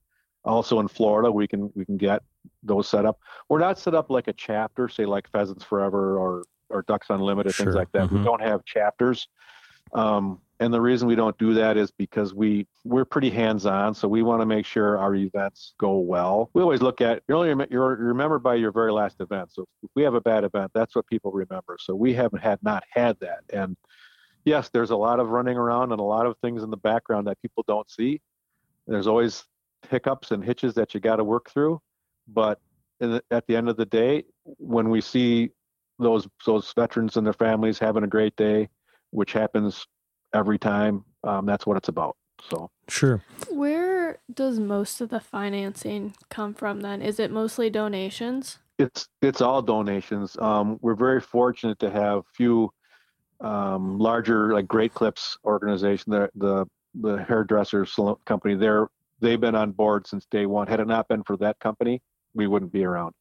also 0.48 0.80
in 0.80 0.88
Florida, 0.88 1.32
we 1.32 1.48
can 1.48 1.72
we 1.76 1.86
can 1.86 1.98
get 1.98 2.24
those 2.64 2.88
set 2.88 3.06
up. 3.06 3.20
We're 3.50 3.60
not 3.60 3.78
set 3.78 3.94
up 3.94 4.10
like 4.10 4.28
a 4.28 4.34
chapter, 4.34 4.90
say 4.90 5.06
like 5.06 5.30
Pheasants 5.32 5.64
Forever 5.64 6.18
or 6.18 6.44
or 6.70 6.84
Ducks 6.88 7.08
Unlimited, 7.10 7.54
sure. 7.54 7.66
things 7.66 7.76
like 7.76 7.92
that. 7.92 8.08
Mm-hmm. 8.08 8.20
We 8.20 8.24
don't 8.24 8.42
have 8.42 8.66
chapters. 8.66 9.28
Um, 9.94 10.42
and 10.60 10.74
the 10.74 10.82
reason 10.82 11.08
we 11.08 11.16
don't 11.16 11.38
do 11.38 11.54
that 11.54 11.78
is 11.78 11.92
because 11.92 12.34
we 12.34 12.66
we're 12.84 13.06
pretty 13.06 13.30
hands-on, 13.30 13.94
so 13.94 14.08
we 14.08 14.24
want 14.24 14.42
to 14.42 14.46
make 14.46 14.66
sure 14.66 14.98
our 14.98 15.14
events 15.14 15.74
go 15.78 16.00
well. 16.00 16.50
We 16.54 16.64
always 16.64 16.82
look 16.82 17.00
at 17.00 17.22
you're 17.28 17.38
only 17.38 17.68
you're 17.70 17.96
remembered 17.96 18.42
by 18.42 18.56
your 18.56 18.72
very 18.72 18.92
last 18.92 19.22
event. 19.22 19.52
So 19.52 19.68
if 19.84 19.90
we 19.96 20.02
have 20.02 20.16
a 20.16 20.22
bad 20.22 20.44
event, 20.44 20.72
that's 20.74 20.96
what 20.96 21.06
people 21.06 21.32
remember. 21.32 21.78
So 21.80 21.94
we 21.94 22.14
haven't 22.14 22.42
had 22.42 22.58
not 22.64 22.84
had 22.90 23.20
that. 23.20 23.42
And 23.54 23.78
yes, 24.46 24.70
there's 24.70 24.90
a 24.90 24.96
lot 24.96 25.20
of 25.20 25.30
running 25.30 25.58
around 25.58 25.92
and 25.92 26.00
a 26.00 26.04
lot 26.04 26.26
of 26.26 26.36
things 26.40 26.64
in 26.64 26.72
the 26.72 26.78
background 26.78 27.28
that 27.28 27.40
people 27.42 27.64
don't 27.68 27.90
see. 27.90 28.20
There's 28.88 29.08
always 29.08 29.44
hiccups 29.90 30.32
and 30.32 30.44
hitches 30.44 30.74
that 30.74 30.94
you 30.96 31.00
got 31.00 31.18
to 31.18 31.24
work 31.24 31.52
through. 31.52 31.82
But 32.28 32.60
the, 33.00 33.22
at 33.30 33.46
the 33.46 33.56
end 33.56 33.70
of 33.70 33.78
the 33.78 33.86
day, 33.86 34.24
when 34.44 34.90
we 34.90 35.02
see 35.02 35.52
those 36.00 36.28
those 36.46 36.74
veterans 36.76 37.18
and 37.18 37.26
their 37.26 37.34
families 37.34 37.78
having 37.78 38.04
a 38.04 38.08
great 38.08 38.36
day, 38.36 38.70
which 39.12 39.34
happens 39.34 39.86
every 40.34 40.60
time, 40.60 41.04
um, 41.24 41.46
that's 41.46 41.66
what 41.66 41.78
it's 41.78 41.90
about. 41.90 42.16
So 42.50 42.70
sure. 42.88 43.24
Where 43.50 44.20
does 44.32 44.60
most 44.60 45.02
of 45.02 45.10
the 45.10 45.20
financing 45.20 46.14
come 46.30 46.54
from? 46.54 46.82
Then 46.82 47.02
is 47.02 47.20
it 47.20 47.32
mostly 47.32 47.70
donations? 47.70 48.60
It's 48.78 49.08
it's 49.22 49.42
all 49.42 49.62
donations. 49.62 50.38
Um, 50.40 50.78
we're 50.82 50.96
very 50.96 51.20
fortunate 51.20 51.80
to 51.80 51.90
have 51.90 52.24
few 52.36 52.70
um, 53.42 53.98
larger 53.98 54.54
like 54.54 54.68
Great 54.68 54.94
Clips 54.94 55.38
organization, 55.46 56.12
the 56.12 56.30
the 56.36 56.66
the 57.02 57.24
hairdresser 57.24 57.88
company. 58.26 58.56
They're 58.56 58.88
they've 59.20 59.42
been 59.42 59.56
on 59.56 59.72
board 59.72 60.08
since 60.08 60.26
day 60.30 60.46
one. 60.46 60.68
Had 60.68 60.80
it 60.80 60.88
not 60.88 61.08
been 61.08 61.24
for 61.24 61.38
that 61.38 61.60
company, 61.60 62.02
we 62.34 62.48
wouldn't 62.48 62.72
be 62.72 62.84
around. 62.84 63.14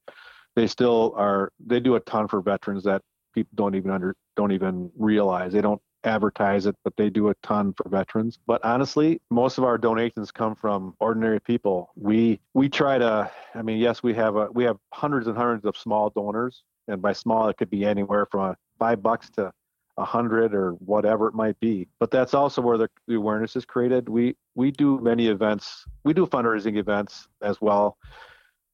They 0.57 0.66
still 0.66 1.14
are. 1.16 1.53
They 1.64 1.81
do 1.81 1.94
a 1.96 2.01
ton 2.01 2.29
for 2.29 2.42
veterans 2.42 2.85
that 2.85 3.03
people 3.37 3.53
don't 3.55 3.77
even 3.77 3.90
under 3.90 4.16
don't 4.37 4.53
even 4.53 4.90
realize. 4.96 5.53
They 5.53 5.61
don't 5.61 5.81
advertise 6.05 6.66
it, 6.66 6.75
but 6.85 6.94
they 6.96 7.11
do 7.11 7.29
a 7.29 7.35
ton 7.42 7.75
for 7.75 7.88
veterans. 7.88 8.38
But 8.46 8.64
honestly, 8.64 9.20
most 9.31 9.59
of 9.59 9.64
our 9.64 9.77
donations 9.77 10.31
come 10.31 10.55
from 10.55 10.94
ordinary 10.99 11.40
people. 11.40 11.90
We 11.94 12.40
we 12.55 12.68
try 12.68 12.99
to. 12.99 13.31
I 13.55 13.62
mean, 13.62 13.79
yes, 13.79 14.03
we 14.03 14.14
have 14.14 14.37
a 14.37 14.49
we 14.53 14.64
have 14.64 14.79
hundreds 14.92 15.27
and 15.29 15.37
hundreds 15.37 15.66
of 15.66 15.77
small 15.77 16.11
donors, 16.11 16.64
and 16.88 17.03
by 17.03 17.12
small 17.12 17.49
it 17.49 17.57
could 17.59 17.70
be 17.70 17.85
anywhere 17.85 18.27
from 18.31 18.57
five 18.79 19.03
bucks 19.03 19.31
to 19.31 19.53
a 19.99 20.05
hundred 20.05 20.55
or 20.55 20.72
whatever 20.72 21.29
it 21.29 21.35
might 21.35 21.59
be. 21.61 21.88
But 21.99 22.11
that's 22.11 22.35
also 22.35 22.61
where 22.61 22.77
the, 22.77 22.88
the, 23.09 23.14
awareness 23.14 23.57
is 23.57 23.64
created. 23.64 24.09
We 24.09 24.37
we 24.55 24.70
do 24.70 24.99
many 25.01 25.29
events. 25.29 25.85
We 26.05 26.12
do 26.14 26.27
fundraising 26.27 26.77
events 26.77 27.29
as 27.42 27.61
well, 27.61 27.96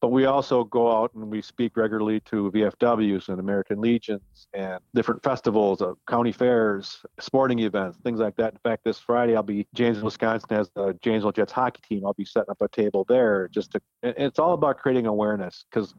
but 0.03 0.09
we 0.09 0.27
also 0.27 0.65
go 0.65 0.91
out 0.91 1.15
and 1.15 1.31
we 1.31 1.41
speak 1.41 1.77
regularly 1.77 2.19
to 2.19 2.51
VFWs 2.51 3.29
and 3.29 3.38
American 3.38 3.81
Legions 3.81 4.49
and 4.53 4.81
different 4.97 5.23
festivals, 5.23 5.81
uh, 5.81 5.93
county 6.09 6.33
fairs, 6.33 7.07
sporting 7.21 7.61
events, 7.61 7.99
things 8.03 8.19
like 8.19 8.35
that. 8.35 8.53
In 8.53 8.59
fact, 8.65 8.83
this 8.85 8.99
Friday 8.99 9.37
I'll 9.37 9.45
be 9.45 9.65
Janesville, 9.75 10.07
Wisconsin 10.07 10.49
has 10.51 10.69
the 10.75 10.99
Janesville 11.03 11.31
Jets 11.31 11.53
hockey 11.53 11.81
team. 11.88 12.05
I'll 12.05 12.15
be 12.15 12.25
setting 12.25 12.51
up 12.51 12.61
a 12.61 12.69
table 12.69 13.07
there 13.09 13.49
just 13.53 13.71
to. 13.73 13.81
it's 14.03 14.41
all 14.41 14.55
about 14.55 14.77
creating 14.77 15.07
awareness 15.07 15.65
because. 15.71 15.95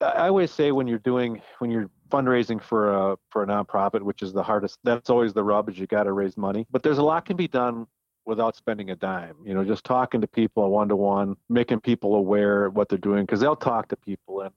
I 0.00 0.28
always 0.28 0.52
say 0.52 0.70
when 0.70 0.86
you're 0.86 1.00
doing 1.00 1.42
when 1.58 1.72
you're 1.72 1.90
fundraising 2.08 2.62
for 2.62 2.92
a 2.92 3.16
for 3.30 3.42
a 3.42 3.46
nonprofit, 3.48 4.00
which 4.00 4.22
is 4.22 4.32
the 4.32 4.44
hardest. 4.44 4.78
That's 4.84 5.10
always 5.10 5.32
the 5.32 5.42
rub 5.42 5.68
is 5.68 5.76
you 5.76 5.88
got 5.88 6.04
to 6.04 6.12
raise 6.12 6.36
money. 6.36 6.68
But 6.70 6.84
there's 6.84 6.98
a 6.98 7.02
lot 7.02 7.26
can 7.26 7.36
be 7.36 7.48
done 7.48 7.88
without 8.28 8.54
spending 8.54 8.90
a 8.90 8.96
dime. 8.96 9.34
You 9.42 9.54
know, 9.54 9.64
just 9.64 9.84
talking 9.84 10.20
to 10.20 10.28
people 10.28 10.70
one 10.70 10.88
to 10.90 10.96
one, 10.96 11.34
making 11.48 11.80
people 11.80 12.14
aware 12.14 12.66
of 12.66 12.76
what 12.76 12.88
they're 12.88 12.98
doing 12.98 13.24
because 13.24 13.40
they'll 13.40 13.56
talk 13.56 13.88
to 13.88 13.96
people, 13.96 14.42
and 14.42 14.52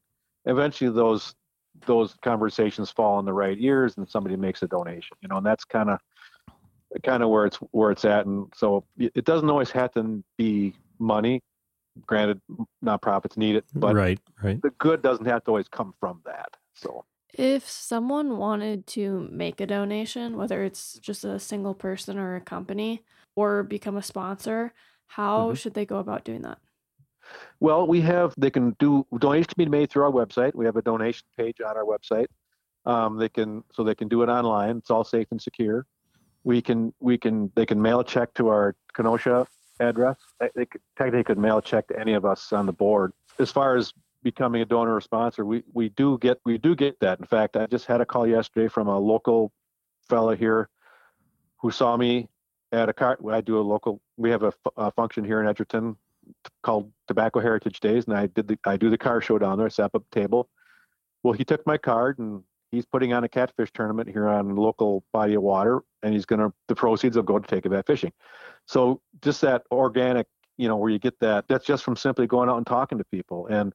eventually 0.46 0.92
those 0.92 1.34
those 1.88 2.16
conversations 2.22 2.92
fall 2.92 3.18
in 3.20 3.26
the 3.26 3.34
right 3.34 3.58
ears, 3.60 3.96
and 3.98 4.08
somebody 4.08 4.36
makes 4.36 4.62
a 4.62 4.68
donation. 4.68 5.18
You 5.22 5.30
know, 5.30 5.38
and 5.38 5.46
that's 5.46 5.64
kind 5.64 5.90
of 5.90 6.00
kind 7.02 7.24
of 7.24 7.30
where 7.30 7.46
it's 7.46 7.58
where 7.72 7.92
it's 7.92 8.06
at. 8.06 8.26
And 8.26 8.52
so 8.56 8.84
it 9.00 9.26
doesn't 9.26 9.50
always 9.50 9.72
have 9.72 9.94
to 9.94 10.22
be 10.38 10.76
money. 11.00 11.42
Granted, 12.06 12.40
nonprofits 12.84 13.36
need 13.36 13.56
it, 13.56 13.66
but 13.74 13.96
right, 13.96 14.20
right. 14.42 14.62
the 14.62 14.70
good 14.80 15.02
doesn't 15.02 15.26
have 15.26 15.44
to 15.44 15.52
always 15.52 15.68
come 15.68 15.94
from 16.00 16.22
that. 16.26 16.56
So 16.74 17.04
if 17.34 17.70
someone 17.70 18.38
wanted 18.38 18.88
to 18.88 19.28
make 19.30 19.60
a 19.60 19.66
donation, 19.66 20.38
whether 20.38 20.64
it's 20.64 21.00
just 21.00 21.26
a 21.26 21.38
single 21.38 21.74
person 21.74 22.18
or 22.18 22.38
a 22.38 22.42
company, 22.42 23.04
or 23.36 23.64
become 23.64 23.98
a 23.98 24.04
sponsor, 24.04 24.74
how 25.08 25.48
mm-hmm. 25.48 25.56
should 25.56 25.74
they 25.74 25.86
go 25.86 25.98
about 25.98 26.24
doing 26.24 26.42
that? 26.42 26.60
Well, 27.60 27.88
we 27.88 28.02
have, 28.02 28.34
they 28.38 28.50
can 28.50 28.76
do, 28.80 29.06
donations 29.20 29.54
can 29.54 29.66
be 29.66 29.70
made 29.70 29.90
through 29.90 30.04
our 30.04 30.12
website. 30.12 30.56
We 30.56 30.66
have 30.66 30.76
a 30.76 30.82
donation 30.82 31.26
page 31.38 31.58
on 31.62 31.78
our 31.78 31.86
website. 31.86 32.28
Um, 32.86 33.18
they 33.18 33.30
can, 33.30 33.64
so 33.72 33.84
they 33.84 33.96
can 33.96 34.08
do 34.08 34.24
it 34.24 34.30
online. 34.30 34.78
It's 34.78 34.90
all 34.90 35.04
safe 35.04 35.28
and 35.32 35.42
secure. 35.42 35.86
We 36.44 36.62
can, 36.62 36.94
we 37.00 37.18
can, 37.18 37.52
they 37.56 37.66
can 37.66 37.82
mail 37.82 38.00
a 38.00 38.04
check 38.04 38.34
to 38.36 38.48
our 38.48 38.76
Kenosha 38.94 39.46
address. 39.80 40.18
They, 40.40 40.50
they 40.56 40.66
could, 40.66 40.82
technically 40.98 41.24
could 41.24 41.38
mail 41.38 41.60
a 41.60 41.62
check 41.62 41.88
to 41.90 42.00
any 42.00 42.14
of 42.14 42.26
us 42.26 42.52
on 42.52 42.66
the 42.66 42.74
board. 42.74 43.14
As 43.38 43.52
far 43.52 43.78
as 43.78 43.94
becoming 44.24 44.62
a 44.62 44.66
donor 44.66 44.96
or 44.96 45.02
sponsor, 45.02 45.46
we, 45.46 45.64
we 45.74 45.90
do 45.90 46.18
get 46.20 46.40
we 46.46 46.58
do 46.58 46.76
get 46.76 47.00
that. 47.00 47.20
In 47.20 47.26
fact, 47.26 47.56
I 47.56 47.68
just 47.68 47.86
had 47.86 48.02
a 48.02 48.06
call 48.06 48.28
yesterday 48.28 48.68
from 48.68 48.88
a 48.88 48.98
local 48.98 49.52
fella 50.10 50.36
here 50.36 50.70
who 51.60 51.72
saw 51.72 51.96
me 51.98 52.28
at 52.72 52.90
a 52.90 52.94
car. 52.94 53.18
I 53.30 53.42
do 53.42 53.60
a 53.60 53.62
local. 53.62 54.02
We 54.18 54.30
have 54.32 54.44
a, 54.78 54.92
function 54.92 55.24
here 55.24 55.42
in 55.42 55.48
Edgerton 55.48 55.96
called 56.64 56.92
Tobacco 57.08 57.40
Heritage 57.40 57.80
Days, 57.80 58.06
and 58.06 58.16
I 58.16 58.28
did 58.28 58.48
the 58.48 58.58
I 58.66 58.78
do 58.78 58.90
the 58.90 58.98
car 58.98 59.22
show 59.22 59.38
down 59.38 59.58
there. 59.58 59.68
I 59.68 59.70
set 59.70 59.86
up 59.86 59.96
a 59.96 60.16
table. 60.16 60.50
Well, 61.24 61.34
he 61.34 61.44
took 61.44 61.66
my 61.68 61.78
card 61.78 62.20
and 62.20 62.44
he's 62.72 62.86
putting 62.86 63.14
on 63.14 63.24
a 63.24 63.30
catfish 63.30 63.72
tournament 63.74 64.10
here 64.10 64.28
on 64.28 64.56
local 64.56 65.04
body 65.12 65.36
of 65.36 65.44
water, 65.44 65.82
and 66.04 66.14
he's 66.14 66.26
gonna 66.26 66.54
the 66.68 66.76
proceeds 66.76 67.16
will 67.16 67.24
go 67.24 67.40
to 67.40 67.48
take 67.48 67.70
that 67.70 67.88
fishing. 67.88 68.12
So 68.66 69.02
just 69.22 69.42
that 69.42 69.64
organic, 69.72 70.28
you 70.58 70.68
know, 70.68 70.78
where 70.78 70.90
you 70.90 71.00
get 71.00 71.20
that. 71.20 71.46
That's 71.48 71.66
just 71.66 71.84
from 71.84 71.96
simply 71.96 72.28
going 72.28 72.50
out 72.50 72.58
and 72.58 72.66
talking 72.66 72.98
to 72.98 73.06
people 73.06 73.48
and 73.48 73.74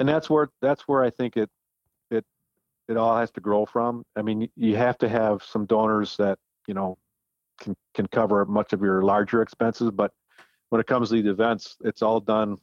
and 0.00 0.08
that's 0.08 0.28
where 0.28 0.48
that's 0.60 0.82
where 0.82 1.02
I 1.02 1.10
think 1.10 1.36
it 1.36 1.50
it 2.10 2.24
it 2.88 2.96
all 2.96 3.16
has 3.16 3.30
to 3.32 3.40
grow 3.40 3.66
from. 3.66 4.04
I 4.16 4.22
mean, 4.22 4.48
you 4.56 4.76
have 4.76 4.98
to 4.98 5.08
have 5.08 5.42
some 5.42 5.66
donors 5.66 6.16
that 6.16 6.38
you 6.66 6.74
know 6.74 6.98
can 7.60 7.76
can 7.94 8.06
cover 8.08 8.44
much 8.44 8.72
of 8.72 8.80
your 8.82 9.02
larger 9.02 9.42
expenses, 9.42 9.90
but 9.90 10.12
when 10.70 10.80
it 10.80 10.86
comes 10.86 11.08
to 11.08 11.14
these 11.14 11.26
events, 11.26 11.76
it's 11.84 12.02
all 12.02 12.20
done 12.20 12.56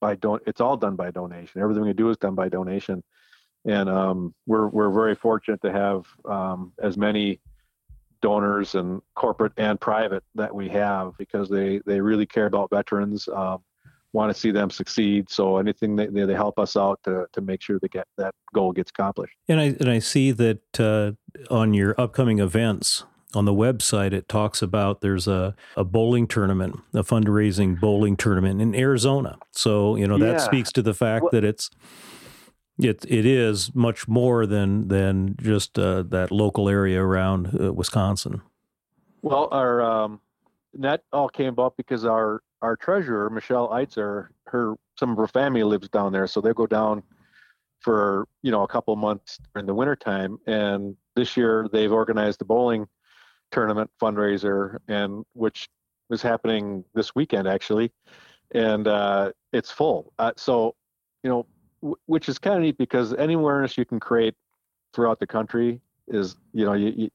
by 0.00 0.16
don't 0.16 0.42
it's 0.46 0.60
all 0.60 0.76
done 0.76 0.96
by 0.96 1.10
donation. 1.10 1.60
Everything 1.60 1.84
we 1.84 1.92
do 1.92 2.10
is 2.10 2.16
done 2.16 2.34
by 2.34 2.48
donation, 2.48 3.02
and 3.64 3.88
um, 3.88 4.34
we're 4.46 4.68
we're 4.68 4.90
very 4.90 5.14
fortunate 5.14 5.62
to 5.62 5.72
have 5.72 6.04
um, 6.24 6.72
as 6.82 6.96
many 6.96 7.40
donors 8.20 8.74
and 8.74 9.00
corporate 9.14 9.52
and 9.56 9.80
private 9.80 10.22
that 10.34 10.54
we 10.54 10.68
have 10.68 11.12
because 11.18 11.48
they 11.48 11.80
they 11.86 12.00
really 12.00 12.26
care 12.26 12.46
about 12.46 12.70
veterans. 12.70 13.28
Um, 13.28 13.62
want 14.12 14.34
to 14.34 14.38
see 14.38 14.50
them 14.50 14.68
succeed. 14.68 15.30
So 15.30 15.56
anything 15.56 15.96
they, 15.96 16.06
they 16.06 16.34
help 16.34 16.58
us 16.58 16.76
out 16.76 17.00
to, 17.04 17.26
to 17.32 17.40
make 17.40 17.62
sure 17.62 17.78
they 17.80 17.88
get 17.88 18.06
that 18.18 18.34
goal 18.54 18.72
gets 18.72 18.90
accomplished. 18.90 19.34
And 19.48 19.58
I 19.58 19.64
and 19.80 19.88
I 19.88 20.00
see 20.00 20.32
that 20.32 20.80
uh, 20.80 21.12
on 21.50 21.74
your 21.74 21.94
upcoming 21.98 22.38
events 22.38 23.04
on 23.34 23.44
the 23.44 23.54
website 23.54 24.12
it 24.12 24.28
talks 24.28 24.62
about 24.62 25.00
there's 25.00 25.26
a, 25.26 25.54
a 25.76 25.84
bowling 25.84 26.26
tournament, 26.26 26.78
a 26.94 27.02
fundraising 27.02 27.78
bowling 27.80 28.16
tournament 28.16 28.60
in 28.60 28.74
Arizona. 28.74 29.38
So 29.52 29.96
you 29.96 30.06
know 30.06 30.18
that 30.18 30.32
yeah. 30.32 30.38
speaks 30.38 30.72
to 30.72 30.82
the 30.82 30.94
fact 30.94 31.24
well, 31.24 31.30
that 31.32 31.44
it's 31.44 31.70
it 32.78 33.04
it 33.08 33.26
is 33.26 33.74
much 33.74 34.08
more 34.08 34.46
than 34.46 34.88
than 34.88 35.36
just 35.40 35.78
uh, 35.78 36.02
that 36.04 36.30
local 36.30 36.68
area 36.68 37.02
around 37.02 37.58
uh, 37.60 37.72
Wisconsin. 37.72 38.42
Well, 39.22 39.48
our 39.50 39.82
um, 39.82 40.20
that 40.74 41.02
all 41.12 41.28
came 41.28 41.58
up 41.58 41.76
because 41.76 42.04
our 42.04 42.42
our 42.60 42.76
treasurer 42.76 43.30
Michelle 43.30 43.68
Eitzer, 43.68 44.28
her 44.46 44.74
some 44.98 45.10
of 45.10 45.16
her 45.16 45.28
family 45.28 45.62
lives 45.62 45.88
down 45.88 46.12
there, 46.12 46.26
so 46.26 46.40
they 46.40 46.52
go 46.52 46.66
down 46.66 47.02
for 47.80 48.26
you 48.42 48.50
know 48.50 48.62
a 48.62 48.68
couple 48.68 48.94
months 48.96 49.38
during 49.52 49.66
the 49.66 49.74
wintertime. 49.74 50.38
And 50.46 50.96
this 51.14 51.36
year 51.36 51.68
they've 51.72 51.92
organized 51.92 52.40
a 52.42 52.44
bowling 52.44 52.86
tournament 53.52 53.90
fundraiser, 54.00 54.78
and 54.88 55.24
which 55.34 55.68
is 56.10 56.22
happening 56.22 56.84
this 56.94 57.14
weekend 57.14 57.46
actually, 57.46 57.92
and 58.52 58.88
uh, 58.88 59.30
it's 59.52 59.70
full. 59.70 60.12
Uh, 60.18 60.32
so 60.36 60.74
you 61.22 61.30
know, 61.30 61.46
w- 61.82 61.96
which 62.06 62.28
is 62.28 62.38
kind 62.38 62.56
of 62.56 62.62
neat 62.62 62.78
because 62.78 63.14
any 63.14 63.34
awareness 63.34 63.78
you 63.78 63.84
can 63.84 64.00
create 64.00 64.34
throughout 64.92 65.20
the 65.20 65.26
country 65.26 65.80
is 66.08 66.36
you 66.52 66.64
know 66.64 66.72
you, 66.72 66.92
you 66.96 67.10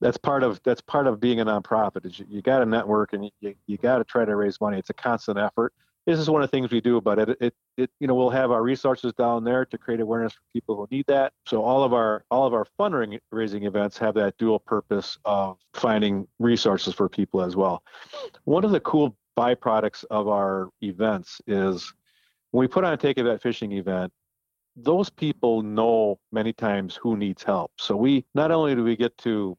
that's 0.00 0.16
part 0.16 0.42
of 0.42 0.60
that's 0.64 0.80
part 0.80 1.06
of 1.06 1.20
being 1.20 1.40
a 1.40 1.46
nonprofit 1.46 2.06
is 2.06 2.18
you, 2.18 2.26
you 2.28 2.42
got 2.42 2.60
to 2.60 2.66
network 2.66 3.12
and 3.12 3.30
you, 3.40 3.54
you 3.66 3.76
got 3.76 3.98
to 3.98 4.04
try 4.04 4.24
to 4.24 4.36
raise 4.36 4.60
money. 4.60 4.78
It's 4.78 4.90
a 4.90 4.94
constant 4.94 5.38
effort 5.38 5.72
this 6.08 6.18
is 6.18 6.30
one 6.30 6.42
of 6.42 6.50
the 6.50 6.56
things 6.56 6.70
we 6.70 6.80
do 6.80 6.96
about 6.96 7.18
it, 7.18 7.36
it 7.38 7.54
it 7.76 7.90
you 8.00 8.06
know 8.06 8.14
we'll 8.14 8.30
have 8.30 8.50
our 8.50 8.62
resources 8.62 9.12
down 9.12 9.44
there 9.44 9.66
to 9.66 9.76
create 9.76 10.00
awareness 10.00 10.32
for 10.32 10.40
people 10.54 10.74
who 10.74 10.88
need 10.90 11.04
that. 11.06 11.34
So 11.46 11.62
all 11.62 11.84
of 11.84 11.92
our 11.92 12.24
all 12.30 12.46
of 12.46 12.54
our 12.54 12.66
fundraising 12.80 13.66
events 13.66 13.98
have 13.98 14.14
that 14.14 14.38
dual 14.38 14.58
purpose 14.58 15.18
of 15.26 15.58
finding 15.74 16.26
resources 16.38 16.94
for 16.94 17.10
people 17.10 17.42
as 17.42 17.56
well. 17.56 17.82
One 18.44 18.64
of 18.64 18.70
the 18.70 18.80
cool 18.80 19.18
byproducts 19.36 20.06
of 20.10 20.28
our 20.28 20.70
events 20.80 21.42
is 21.46 21.92
when 22.52 22.62
we 22.62 22.68
put 22.68 22.84
on 22.84 22.94
a 22.94 22.96
take 22.96 23.18
a 23.18 23.22
vet 23.24 23.42
fishing 23.42 23.72
event 23.72 24.10
those 24.80 25.10
people 25.10 25.62
know 25.62 26.18
many 26.30 26.52
times 26.52 26.94
who 26.94 27.16
needs 27.16 27.42
help. 27.42 27.72
So 27.78 27.96
we 27.96 28.24
not 28.34 28.52
only 28.52 28.76
do 28.76 28.84
we 28.84 28.96
get 28.96 29.18
to 29.18 29.58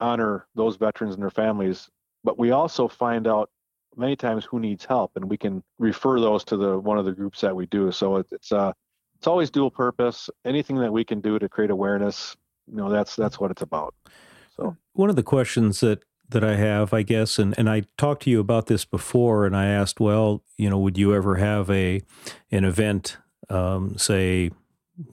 honor 0.00 0.46
those 0.54 0.76
veterans 0.76 1.14
and 1.14 1.22
their 1.22 1.30
families, 1.30 1.90
but 2.22 2.38
we 2.38 2.52
also 2.52 2.86
find 2.86 3.26
out 3.26 3.50
many 3.96 4.16
times 4.16 4.44
who 4.44 4.60
needs 4.60 4.84
help, 4.84 5.12
and 5.16 5.28
we 5.28 5.36
can 5.36 5.62
refer 5.78 6.20
those 6.20 6.44
to 6.44 6.56
the 6.56 6.78
one 6.78 6.98
of 6.98 7.04
the 7.04 7.12
groups 7.12 7.40
that 7.40 7.54
we 7.54 7.66
do. 7.66 7.92
So 7.92 8.16
it, 8.16 8.26
it's 8.30 8.52
uh, 8.52 8.72
it's 9.16 9.26
always 9.26 9.50
dual 9.50 9.70
purpose. 9.70 10.30
Anything 10.44 10.76
that 10.76 10.92
we 10.92 11.04
can 11.04 11.20
do 11.20 11.38
to 11.38 11.48
create 11.48 11.70
awareness, 11.70 12.36
you 12.66 12.76
know, 12.76 12.88
that's 12.88 13.16
that's 13.16 13.38
what 13.38 13.50
it's 13.50 13.62
about. 13.62 13.94
So 14.56 14.76
one 14.92 15.10
of 15.10 15.16
the 15.16 15.22
questions 15.22 15.80
that 15.80 16.04
that 16.28 16.44
I 16.44 16.54
have, 16.54 16.94
I 16.94 17.02
guess, 17.02 17.38
and, 17.38 17.54
and 17.58 17.68
I 17.68 17.82
talked 17.98 18.22
to 18.22 18.30
you 18.30 18.38
about 18.38 18.66
this 18.66 18.84
before, 18.84 19.46
and 19.46 19.56
I 19.56 19.66
asked, 19.66 19.98
well, 19.98 20.44
you 20.56 20.70
know, 20.70 20.78
would 20.78 20.96
you 20.96 21.14
ever 21.14 21.36
have 21.36 21.68
a 21.70 22.02
an 22.50 22.64
event, 22.64 23.18
um, 23.48 23.98
say 23.98 24.50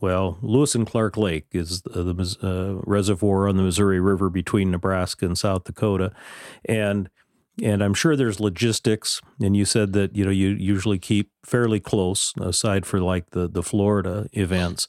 well, 0.02 0.38
Lewis 0.42 0.76
and 0.76 0.86
Clark 0.86 1.18
Lake 1.18 1.48
is 1.52 1.82
the 1.82 2.38
uh, 2.44 2.82
reservoir 2.86 3.48
on 3.48 3.58
the 3.58 3.64
Missouri 3.64 4.00
River 4.00 4.30
between 4.30 4.72
Nebraska 4.72 5.26
and 5.26 5.38
South 5.38 5.64
Dakota, 5.64 6.12
and 6.66 7.10
and 7.62 7.84
I'm 7.84 7.94
sure 7.94 8.16
there's 8.16 8.40
logistics. 8.40 9.22
And 9.42 9.56
you 9.56 9.66
said 9.66 9.94
that 9.94 10.16
you 10.16 10.26
know 10.26 10.32
you 10.32 10.50
usually 10.50 11.00
keep 11.00 11.32
fairly 11.46 11.80
close, 11.80 12.34
aside 12.40 12.86
for 12.86 13.00
like 13.00 13.32
the 13.32 13.48
the 13.48 13.64
Florida 13.64 14.28
events. 14.34 14.88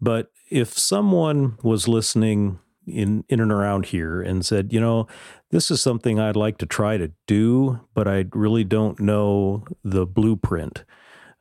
But 0.00 0.30
if 0.50 0.78
someone 0.78 1.56
was 1.62 1.88
listening 1.88 2.58
in 2.86 3.24
in 3.28 3.40
and 3.40 3.52
around 3.52 3.86
here 3.86 4.20
and 4.20 4.44
said, 4.44 4.72
you 4.72 4.80
know, 4.80 5.06
this 5.50 5.70
is 5.70 5.80
something 5.80 6.18
I'd 6.18 6.36
like 6.36 6.58
to 6.58 6.66
try 6.66 6.96
to 6.96 7.12
do, 7.26 7.80
but 7.94 8.08
I 8.08 8.26
really 8.32 8.64
don't 8.64 9.00
know 9.00 9.64
the 9.84 10.06
blueprint. 10.06 10.84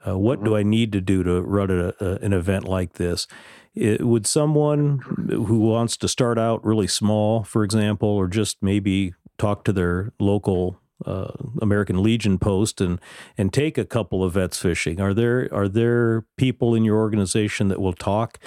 Uh, 0.08 0.18
what 0.18 0.44
do 0.44 0.52
mm-hmm. 0.52 0.60
I 0.60 0.64
need 0.64 0.92
to 0.94 1.02
do 1.02 1.24
to 1.24 1.42
run 1.42 1.70
a, 1.72 1.94
a, 2.00 2.16
an 2.22 2.34
event 2.34 2.66
like 2.66 2.94
this? 2.94 3.28
It, 3.76 4.06
would 4.06 4.26
someone 4.26 5.00
who 5.30 5.60
wants 5.60 5.98
to 5.98 6.08
start 6.08 6.40
out 6.40 6.66
really 6.66 6.88
small, 6.88 7.44
for 7.44 7.64
example, 7.64 8.10
or 8.10 8.28
just 8.28 8.58
maybe 8.62 9.14
talk 9.40 9.64
to 9.64 9.74
their 9.74 10.12
local 10.20 10.80
uh, 11.06 11.32
American 11.62 12.04
Legion 12.04 12.38
post 12.38 12.82
and 12.82 13.00
and 13.38 13.52
take 13.52 13.78
a 13.78 13.86
couple 13.86 14.24
of 14.24 14.34
vets 14.34 14.60
fishing? 14.60 15.00
Are 15.02 15.14
there 15.14 15.50
are 15.52 15.68
there 15.68 16.26
people 16.38 16.76
in 16.76 16.84
your 16.84 16.98
organization 16.98 17.70
that 17.70 17.82
will 17.82 17.94
talk 17.94 18.38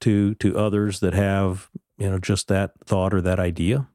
to 0.00 0.34
to 0.36 0.56
others 0.56 1.00
that 1.00 1.14
have 1.14 1.70
you 1.98 2.08
know 2.08 2.18
just 2.18 2.48
that 2.48 2.72
thought 2.84 3.14
or 3.14 3.20
that 3.22 3.40
idea? 3.40 3.88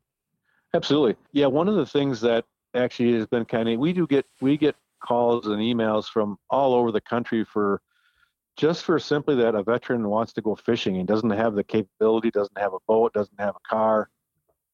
Absolutely, 0.73 1.15
yeah. 1.31 1.45
One 1.45 1.67
of 1.67 1.75
the 1.75 1.85
things 1.85 2.21
that 2.21 2.45
actually 2.73 3.13
has 3.13 3.25
been 3.25 3.45
kind 3.45 3.69
of 3.69 3.79
we 3.79 3.93
do 3.93 4.05
get 4.07 4.25
we 4.41 4.57
get 4.57 4.75
calls 4.99 5.45
and 5.45 5.57
emails 5.57 6.05
from 6.05 6.37
all 6.49 6.73
over 6.73 6.91
the 6.91 7.01
country 7.01 7.45
for 7.45 7.81
just 8.57 8.83
for 8.83 8.97
simply 8.97 9.35
that 9.35 9.53
a 9.53 9.61
veteran 9.61 10.09
wants 10.09 10.33
to 10.33 10.41
go 10.41 10.55
fishing 10.55 10.97
and 10.97 11.07
doesn't 11.07 11.29
have 11.29 11.53
the 11.53 11.63
capability, 11.63 12.31
doesn't 12.31 12.57
have 12.57 12.73
a 12.73 12.79
boat, 12.87 13.13
doesn't 13.13 13.39
have 13.39 13.55
a 13.55 13.69
car, 13.69 14.09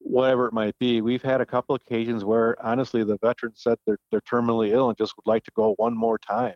whatever 0.04 0.48
it 0.48 0.54
might 0.54 0.78
be. 0.80 1.02
We've 1.02 1.24
had 1.24 1.42
a 1.42 1.46
couple 1.46 1.76
occasions 1.76 2.24
where 2.24 2.56
honestly 2.64 3.04
the 3.04 3.18
veteran 3.22 3.54
said 3.56 3.78
they're 3.86 3.98
they're 4.12 4.22
terminally 4.22 4.70
ill 4.72 4.90
and 4.90 4.98
just 4.98 5.16
would 5.18 5.30
like 5.30 5.44
to 5.46 5.52
go 5.56 5.74
one 5.78 5.98
more 5.98 6.18
time. 6.18 6.56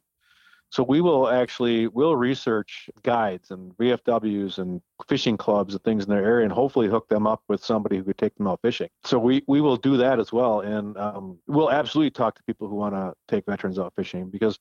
So 0.69 0.83
we 0.83 0.99
will 0.99 1.29
actually 1.29 1.87
we'll 1.87 2.15
research 2.15 2.89
guides 3.03 3.51
and 3.51 3.71
VFWs 3.77 4.57
and 4.57 4.81
fishing 5.07 5.37
clubs 5.37 5.73
and 5.73 5.83
things 5.83 6.03
in 6.03 6.09
their 6.09 6.25
area, 6.25 6.43
and 6.43 6.53
hopefully 6.53 6.87
hook 6.87 7.07
them 7.07 7.25
up 7.25 7.41
with 7.47 7.63
somebody 7.63 7.97
who 7.97 8.03
could 8.03 8.17
take 8.17 8.35
them 8.35 8.47
out 8.47 8.59
fishing. 8.61 8.89
So 9.05 9.17
we 9.17 9.43
we 9.47 9.61
will 9.61 9.77
do 9.77 9.97
that 9.97 10.19
as 10.19 10.33
well, 10.33 10.59
and 10.61 10.97
um, 10.97 11.39
we'll 11.47 11.71
absolutely 11.71 12.11
talk 12.11 12.35
to 12.35 12.43
people 12.43 12.67
who 12.67 12.75
want 12.75 12.95
to 12.95 13.13
take 13.29 13.45
veterans 13.45 13.79
out 13.79 13.93
fishing 13.95 14.29
because 14.29 14.59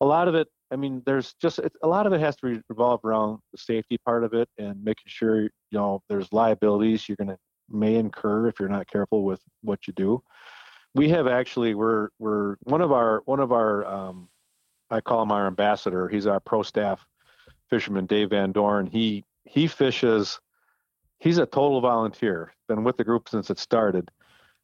a 0.00 0.06
lot 0.06 0.28
of 0.28 0.34
it. 0.34 0.48
I 0.70 0.76
mean, 0.76 1.02
there's 1.06 1.34
just 1.34 1.60
a 1.82 1.86
lot 1.86 2.06
of 2.06 2.12
it 2.12 2.20
has 2.20 2.36
to 2.36 2.60
revolve 2.68 3.04
around 3.04 3.38
the 3.52 3.58
safety 3.58 3.98
part 4.04 4.24
of 4.24 4.34
it 4.34 4.48
and 4.58 4.82
making 4.82 5.06
sure 5.06 5.42
you 5.42 5.50
know 5.72 6.02
there's 6.08 6.32
liabilities 6.32 7.08
you're 7.08 7.16
going 7.16 7.28
to 7.28 7.38
may 7.68 7.96
incur 7.96 8.48
if 8.48 8.58
you're 8.60 8.68
not 8.68 8.90
careful 8.90 9.24
with 9.24 9.40
what 9.62 9.86
you 9.86 9.92
do. 9.92 10.22
We 10.94 11.08
have 11.10 11.26
actually 11.26 11.74
we're 11.74 12.08
we're 12.18 12.56
one 12.62 12.80
of 12.80 12.92
our 12.92 13.22
one 13.26 13.40
of 13.40 13.52
our 13.52 13.84
um, 13.84 14.28
I 14.90 15.00
call 15.00 15.22
him 15.22 15.32
our 15.32 15.46
ambassador. 15.46 16.08
He's 16.08 16.26
our 16.26 16.40
pro 16.40 16.62
staff 16.62 17.04
fisherman, 17.68 18.06
Dave 18.06 18.30
Van 18.30 18.52
Dorn. 18.52 18.86
He 18.86 19.24
he 19.44 19.66
fishes. 19.66 20.40
He's 21.18 21.38
a 21.38 21.46
total 21.46 21.80
volunteer. 21.80 22.52
Been 22.68 22.84
with 22.84 22.96
the 22.96 23.04
group 23.04 23.28
since 23.28 23.50
it 23.50 23.58
started, 23.58 24.10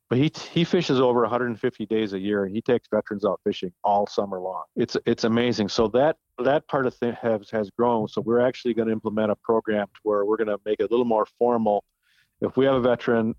but 0.09 0.19
he 0.19 0.31
he 0.51 0.65
fishes 0.65 1.01
over 1.01 1.23
150 1.23 1.87
days 1.87 2.13
a 2.13 2.19
year, 2.19 2.45
and 2.45 2.55
he 2.55 2.61
takes 2.61 2.87
veterans 2.93 3.25
out 3.25 3.41
fishing 3.45 3.73
all 3.83 4.07
summer 4.07 4.39
long. 4.39 4.65
It's 4.77 4.97
it's 5.07 5.25
amazing. 5.25 5.69
So 5.69 5.89
that 5.89 6.17
that 6.45 6.69
part 6.69 6.87
of 6.87 6.95
thing 6.95 7.15
has 7.21 7.49
has 7.51 7.71
grown. 7.71 8.09
So 8.09 8.21
we're 8.21 8.41
actually 8.41 8.75
going 8.75 8.89
to 8.89 8.93
implement 8.93 9.31
a 9.31 9.37
program 9.37 9.87
to 9.87 10.01
where 10.03 10.25
we're 10.25 10.37
going 10.37 10.49
to 10.49 10.61
make 10.67 10.81
it 10.81 10.85
a 10.85 10.89
little 10.89 11.07
more 11.07 11.27
formal. 11.39 11.85
If 12.43 12.57
we 12.57 12.67
have 12.67 12.75
a 12.75 12.81
veteran, 12.81 13.35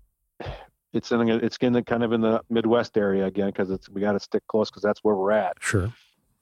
it's 0.92 1.12
in 1.12 1.28
it's 1.28 1.56
in 1.58 1.72
the 1.72 1.82
kind 1.82 2.02
of 2.02 2.12
in 2.12 2.20
the 2.20 2.42
Midwest 2.50 2.96
area 2.96 3.26
again 3.26 3.46
because 3.46 3.70
it's 3.70 3.88
we 3.88 4.00
got 4.00 4.12
to 4.12 4.20
stick 4.20 4.42
close 4.48 4.70
because 4.70 4.82
that's 4.82 5.00
where 5.04 5.14
we're 5.14 5.32
at. 5.32 5.56
Sure. 5.60 5.92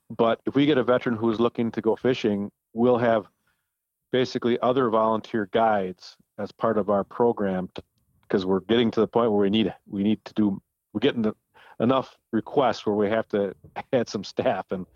But 0.09 0.41
if 0.47 0.55
we 0.55 0.67
get 0.67 0.79
a 0.79 0.85
veteran 0.85 1.17
who's 1.17 1.41
looking 1.41 1.71
to 1.73 1.81
go 1.81 1.97
fishing, 1.97 2.51
we'll 2.73 2.99
have 2.99 3.27
basically 4.13 4.59
other 4.61 4.91
volunteer 4.91 5.49
guides 5.53 6.17
as 6.39 6.53
part 6.53 6.79
of 6.79 6.91
our 6.91 7.03
program 7.03 7.69
because 8.23 8.47
we're 8.47 8.61
getting 8.61 8.91
to 8.93 9.01
the 9.01 9.09
point 9.09 9.31
where 9.31 9.41
we 9.41 9.51
need 9.51 9.75
we 9.89 10.03
need 10.03 10.25
to 10.25 10.35
do 10.35 10.63
we're 10.93 11.01
getting 11.01 11.23
the, 11.23 11.35
enough 11.81 12.17
requests 12.33 12.87
where 12.87 12.95
we 12.95 13.09
have 13.09 13.27
to 13.29 13.55
add 13.93 14.09
some 14.09 14.23
staff 14.25 14.67
and 14.71 14.87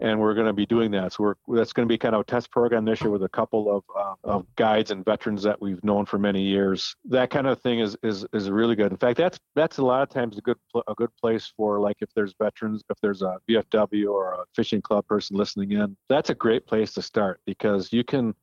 and 0.00 0.18
we're 0.18 0.34
going 0.34 0.46
to 0.46 0.52
be 0.52 0.66
doing 0.66 0.90
that. 0.92 1.12
So 1.12 1.34
we're 1.46 1.56
that's 1.56 1.72
going 1.72 1.86
to 1.86 1.92
be 1.92 1.98
kind 1.98 2.14
of 2.14 2.22
a 2.22 2.24
test 2.24 2.50
program 2.50 2.84
this 2.84 3.00
year 3.00 3.10
with 3.10 3.22
a 3.22 3.28
couple 3.28 3.76
of 3.76 3.84
uh, 3.96 4.14
of 4.24 4.46
guides 4.56 4.90
and 4.90 5.04
veterans 5.04 5.42
that 5.42 5.60
we've 5.60 5.82
known 5.84 6.06
for 6.06 6.18
many 6.18 6.42
years. 6.42 6.94
That 7.04 7.30
kind 7.30 7.46
of 7.46 7.60
thing 7.60 7.80
is 7.80 7.96
is 8.02 8.26
is 8.32 8.50
really 8.50 8.74
good. 8.74 8.90
In 8.90 8.98
fact, 8.98 9.18
that's 9.18 9.38
that's 9.54 9.78
a 9.78 9.84
lot 9.84 10.02
of 10.02 10.08
times 10.08 10.38
a 10.38 10.40
good 10.40 10.58
a 10.88 10.94
good 10.94 11.14
place 11.20 11.52
for 11.56 11.78
like 11.80 11.98
if 12.00 12.08
there's 12.14 12.34
veterans, 12.38 12.82
if 12.90 12.98
there's 13.00 13.22
a 13.22 13.38
VFW 13.48 14.10
or 14.10 14.32
a 14.32 14.44
fishing 14.54 14.80
club 14.80 15.06
person 15.06 15.36
listening 15.36 15.72
in, 15.72 15.96
that's 16.08 16.30
a 16.30 16.34
great 16.34 16.66
place 16.66 16.92
to 16.94 17.02
start 17.02 17.40
because 17.44 17.92
you 17.92 18.02
can 18.02 18.34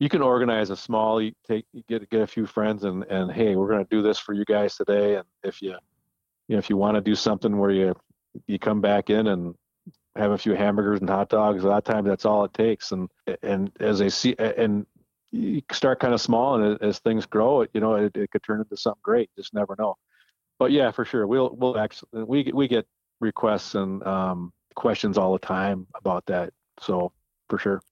you 0.00 0.08
can 0.08 0.22
organize 0.22 0.70
a 0.70 0.76
small 0.76 1.20
take 1.46 1.66
get 1.88 2.08
get 2.10 2.22
a 2.22 2.26
few 2.26 2.46
friends 2.46 2.84
and 2.84 3.04
and 3.04 3.30
hey 3.32 3.56
we're 3.56 3.68
going 3.68 3.84
to 3.84 3.90
do 3.90 4.00
this 4.00 4.18
for 4.18 4.32
you 4.32 4.44
guys 4.44 4.76
today 4.76 5.16
and 5.16 5.24
if 5.42 5.60
you 5.60 5.70
you 6.46 6.54
know 6.54 6.58
if 6.58 6.70
you 6.70 6.76
want 6.76 6.94
to 6.94 7.00
do 7.00 7.14
something 7.14 7.58
where 7.58 7.70
you 7.70 7.94
you 8.46 8.58
come 8.58 8.80
back 8.80 9.10
in 9.10 9.26
and 9.28 9.54
have 10.18 10.32
a 10.32 10.38
few 10.38 10.54
hamburgers 10.54 11.00
and 11.00 11.08
hot 11.08 11.28
dogs. 11.28 11.64
A 11.64 11.68
lot 11.68 11.78
of 11.78 11.84
times 11.84 12.06
that's 12.06 12.24
all 12.24 12.44
it 12.44 12.54
takes. 12.54 12.92
And 12.92 13.08
and 13.42 13.70
as 13.80 13.98
they 13.98 14.08
see 14.08 14.34
and 14.38 14.86
you 15.30 15.62
start 15.72 16.00
kind 16.00 16.14
of 16.14 16.20
small, 16.20 16.60
and 16.60 16.82
as, 16.82 16.98
things 17.00 17.26
grow, 17.26 17.66
you 17.74 17.80
know, 17.80 17.94
it, 17.94 18.16
it 18.16 18.30
could 18.30 18.42
turn 18.42 18.60
into 18.60 18.76
something 18.76 19.00
great. 19.02 19.30
Just 19.36 19.52
never 19.52 19.76
know. 19.78 19.96
But 20.58 20.72
yeah, 20.72 20.90
for 20.90 21.04
sure, 21.04 21.26
we'll 21.26 21.54
we'll 21.54 21.78
actually 21.78 22.24
we 22.24 22.50
we 22.52 22.68
get 22.68 22.86
requests 23.20 23.74
and 23.74 24.02
um, 24.06 24.52
questions 24.74 25.18
all 25.18 25.32
the 25.32 25.38
time 25.38 25.86
about 25.94 26.26
that. 26.26 26.52
So 26.80 27.12
for 27.48 27.58
sure 27.58 27.82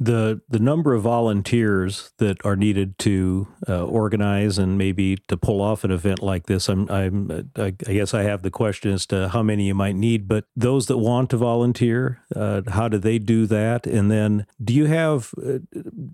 the 0.00 0.40
the 0.48 0.58
number 0.58 0.94
of 0.94 1.02
volunteers 1.02 2.12
that 2.18 2.44
are 2.44 2.56
needed 2.56 2.98
to 2.98 3.48
uh, 3.68 3.84
organize 3.84 4.58
and 4.58 4.78
maybe 4.78 5.16
to 5.28 5.36
pull 5.36 5.60
off 5.60 5.84
an 5.84 5.90
event 5.90 6.22
like 6.22 6.46
this 6.46 6.68
I'm 6.68 6.90
I'm 6.90 7.50
I 7.56 7.70
guess 7.70 8.14
I 8.14 8.22
have 8.22 8.42
the 8.42 8.50
question 8.50 8.92
as 8.92 9.06
to 9.06 9.28
how 9.28 9.42
many 9.42 9.66
you 9.66 9.74
might 9.74 9.96
need 9.96 10.28
but 10.28 10.44
those 10.56 10.86
that 10.86 10.98
want 10.98 11.30
to 11.30 11.36
volunteer 11.36 12.22
uh, 12.34 12.62
how 12.68 12.88
do 12.88 12.98
they 12.98 13.18
do 13.18 13.46
that? 13.46 13.86
And 13.86 14.10
then 14.10 14.46
do 14.62 14.74
you 14.74 14.86
have 14.86 15.34
uh, 15.44 15.58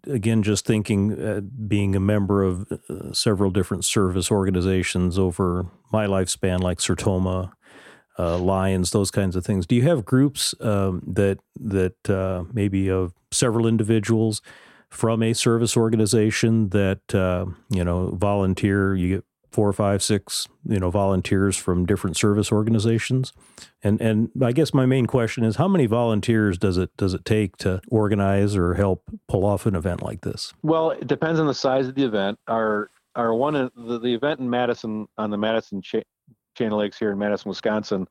again 0.07 0.43
just 0.43 0.65
thinking 0.65 1.21
uh, 1.21 1.41
being 1.41 1.95
a 1.95 2.01
member 2.01 2.43
of 2.43 2.71
uh, 2.71 3.13
several 3.13 3.51
different 3.51 3.85
service 3.85 4.31
organizations 4.31 5.19
over 5.19 5.67
my 5.93 6.07
lifespan 6.07 6.61
like 6.61 6.79
Sertoma 6.79 7.53
uh, 8.19 8.39
lions, 8.39 8.91
those 8.91 9.11
kinds 9.11 9.37
of 9.37 9.45
things. 9.45 9.67
Do 9.67 9.75
you 9.75 9.83
have 9.83 10.05
groups 10.05 10.55
um, 10.61 11.03
that 11.07 11.39
that 11.61 12.11
uh, 12.11 12.45
maybe 12.53 12.91
of 12.91 13.13
several 13.31 13.67
individuals 13.67 14.43
from 14.91 15.23
a 15.23 15.33
service 15.33 15.77
organization 15.77 16.69
that 16.71 17.15
uh, 17.15 17.47
you 17.71 17.85
know 17.85 18.11
volunteer? 18.15 18.95
You 18.95 19.17
get 19.17 19.25
four, 19.55 19.73
five, 19.73 20.03
six, 20.03 20.49
you 20.69 20.81
know, 20.81 20.91
volunteers 20.91 21.57
from 21.57 21.87
different 21.87 22.17
service 22.17 22.51
organizations. 22.51 23.33
And 23.83 24.01
and 24.01 24.31
I 24.43 24.51
guess 24.51 24.75
my 24.75 24.85
main 24.85 25.07
question 25.07 25.45
is 25.45 25.57
how 25.57 25.69
many 25.69 25.87
volunteers 25.87 26.59
does 26.59 26.77
it 26.77 26.91
does 26.97 27.15
it 27.15 27.25
take 27.25 27.57
to 27.59 27.81
organize 27.89 28.57
or 28.57 28.75
help 28.75 29.05
pull 29.29 29.45
off 29.45 29.65
an 29.65 29.77
event 29.77 30.03
like 30.03 30.23
this? 30.23 30.53
Well, 30.63 30.91
it 30.91 31.07
depends 31.07 31.39
on 31.39 31.47
the 31.47 31.55
size 31.55 31.87
of 31.87 31.95
the 31.95 32.05
event. 32.05 32.39
Our 32.49 32.91
our 33.15 33.33
one 33.33 33.71
the, 33.77 33.99
the 34.01 34.13
event 34.13 34.41
in 34.41 34.51
Madison 34.51 35.07
on 35.17 35.31
the 35.31 35.39
Madison 35.39 35.83
Chain 36.55 36.73
of 36.73 36.79
Lakes 36.79 36.99
here 36.99 37.13
in 37.13 37.19
Madison, 37.19 37.49
Wisconsin. 37.49 38.07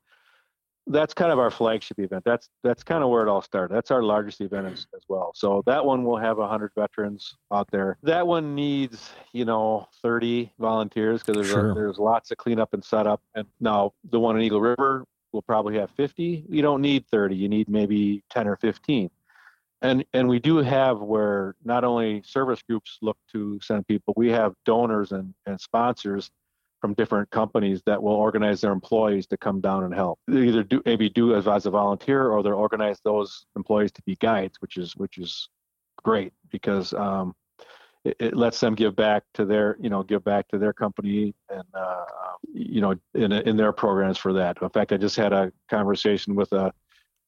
That's 0.85 1.13
kind 1.13 1.31
of 1.31 1.39
our 1.39 1.49
flagship 1.49 1.97
event. 1.99 2.23
That's 2.25 2.49
that's 2.61 2.83
kind 2.83 3.03
of 3.03 3.09
where 3.09 3.23
it 3.23 3.29
all 3.29 3.41
started. 3.41 3.73
That's 3.73 3.89
our 3.89 4.03
largest 4.03 4.41
event 4.41 4.67
as, 4.67 4.85
as 4.93 5.03
well. 5.07 5.31
So 5.33 5.63
that 5.65 5.85
one 5.85 6.03
will 6.03 6.17
have 6.17 6.37
100 6.37 6.71
veterans 6.77 7.37
out 7.53 7.69
there. 7.71 7.97
That 8.03 8.27
one 8.27 8.53
needs, 8.53 9.11
you 9.31 9.45
know, 9.45 9.87
30 10.01 10.51
volunteers 10.59 11.23
because 11.23 11.35
there's 11.35 11.53
sure. 11.53 11.71
a, 11.71 11.73
there's 11.73 11.99
lots 11.99 12.31
of 12.31 12.37
cleanup 12.37 12.73
and 12.73 12.83
setup. 12.83 13.21
And 13.33 13.47
now 13.61 13.93
the 14.09 14.19
one 14.19 14.35
in 14.35 14.41
Eagle 14.41 14.59
River 14.59 15.05
will 15.31 15.41
probably 15.41 15.77
have 15.77 15.89
50. 15.91 16.45
You 16.49 16.61
don't 16.61 16.81
need 16.81 17.07
30. 17.07 17.33
You 17.33 17.47
need 17.47 17.69
maybe 17.69 18.21
10 18.29 18.47
or 18.49 18.57
15 18.57 19.09
and 19.83 20.03
and 20.13 20.27
we 20.27 20.39
do 20.39 20.57
have 20.57 20.99
where 21.01 21.55
not 21.63 21.83
only 21.83 22.23
service 22.25 22.61
groups 22.63 22.97
look 23.01 23.17
to 23.31 23.59
send 23.61 23.85
people 23.85 24.13
we 24.17 24.31
have 24.31 24.53
donors 24.65 25.11
and, 25.11 25.33
and 25.45 25.59
sponsors 25.61 26.31
from 26.83 26.93
different 26.95 27.31
companies 27.31 27.81
that 27.85 28.03
will 28.03 28.11
organize 28.11 28.59
their 28.59 28.73
employees 28.73 29.25
to 29.25 29.37
come 29.37 29.61
down 29.61 29.85
and 29.85 29.93
help. 29.93 30.19
They 30.27 30.49
either 30.49 30.63
do 30.63 30.81
maybe 30.85 31.07
do 31.07 31.33
as, 31.33 31.47
as 31.47 31.65
a 31.65 31.69
volunteer 31.69 32.27
or 32.27 32.43
they'll 32.43 32.55
organize 32.55 32.99
those 33.05 33.45
employees 33.55 33.93
to 33.93 34.01
be 34.01 34.17
guides, 34.17 34.57
which 34.59 34.75
is 34.75 34.93
which 34.97 35.17
is 35.17 35.47
great 36.03 36.33
because 36.51 36.93
um, 36.93 37.35
it, 38.03 38.17
it, 38.19 38.35
lets 38.35 38.59
them 38.59 38.75
give 38.75 38.97
back 38.97 39.23
to 39.35 39.45
their 39.45 39.77
you 39.79 39.89
know 39.89 40.03
give 40.03 40.25
back 40.25 40.49
to 40.49 40.57
their 40.57 40.73
company 40.73 41.33
and 41.49 41.63
uh, 41.73 42.03
you 42.53 42.81
know 42.81 42.93
in 43.13 43.31
in 43.31 43.55
their 43.55 43.71
programs 43.71 44.17
for 44.17 44.33
that. 44.33 44.61
In 44.61 44.67
fact, 44.67 44.91
I 44.91 44.97
just 44.97 45.15
had 45.15 45.31
a 45.31 45.53
conversation 45.69 46.35
with 46.35 46.51
a 46.51 46.73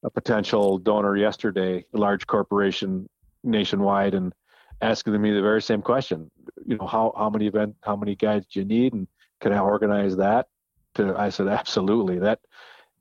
a 0.03 0.09
potential 0.09 0.77
donor 0.79 1.15
yesterday, 1.15 1.85
a 1.93 1.97
large 1.97 2.27
corporation 2.27 3.07
nationwide, 3.45 4.15
and 4.15 4.33
asking 4.81 5.21
me 5.21 5.31
the 5.31 5.41
very 5.41 5.61
same 5.61 5.81
question. 5.81 6.29
You 6.65 6.75
know, 6.75 6.87
how 6.87 7.13
how 7.15 7.29
many 7.29 7.47
event, 7.47 7.77
how 7.83 7.95
many 7.95 8.17
guides 8.17 8.47
do 8.47 8.59
you 8.59 8.65
need, 8.65 8.91
and 8.91 9.07
can 9.45 9.53
I 9.53 9.59
organize 9.59 10.17
that? 10.17 10.47
To 10.95 11.15
I 11.15 11.29
said 11.29 11.47
absolutely. 11.61 12.17
That 12.17 12.39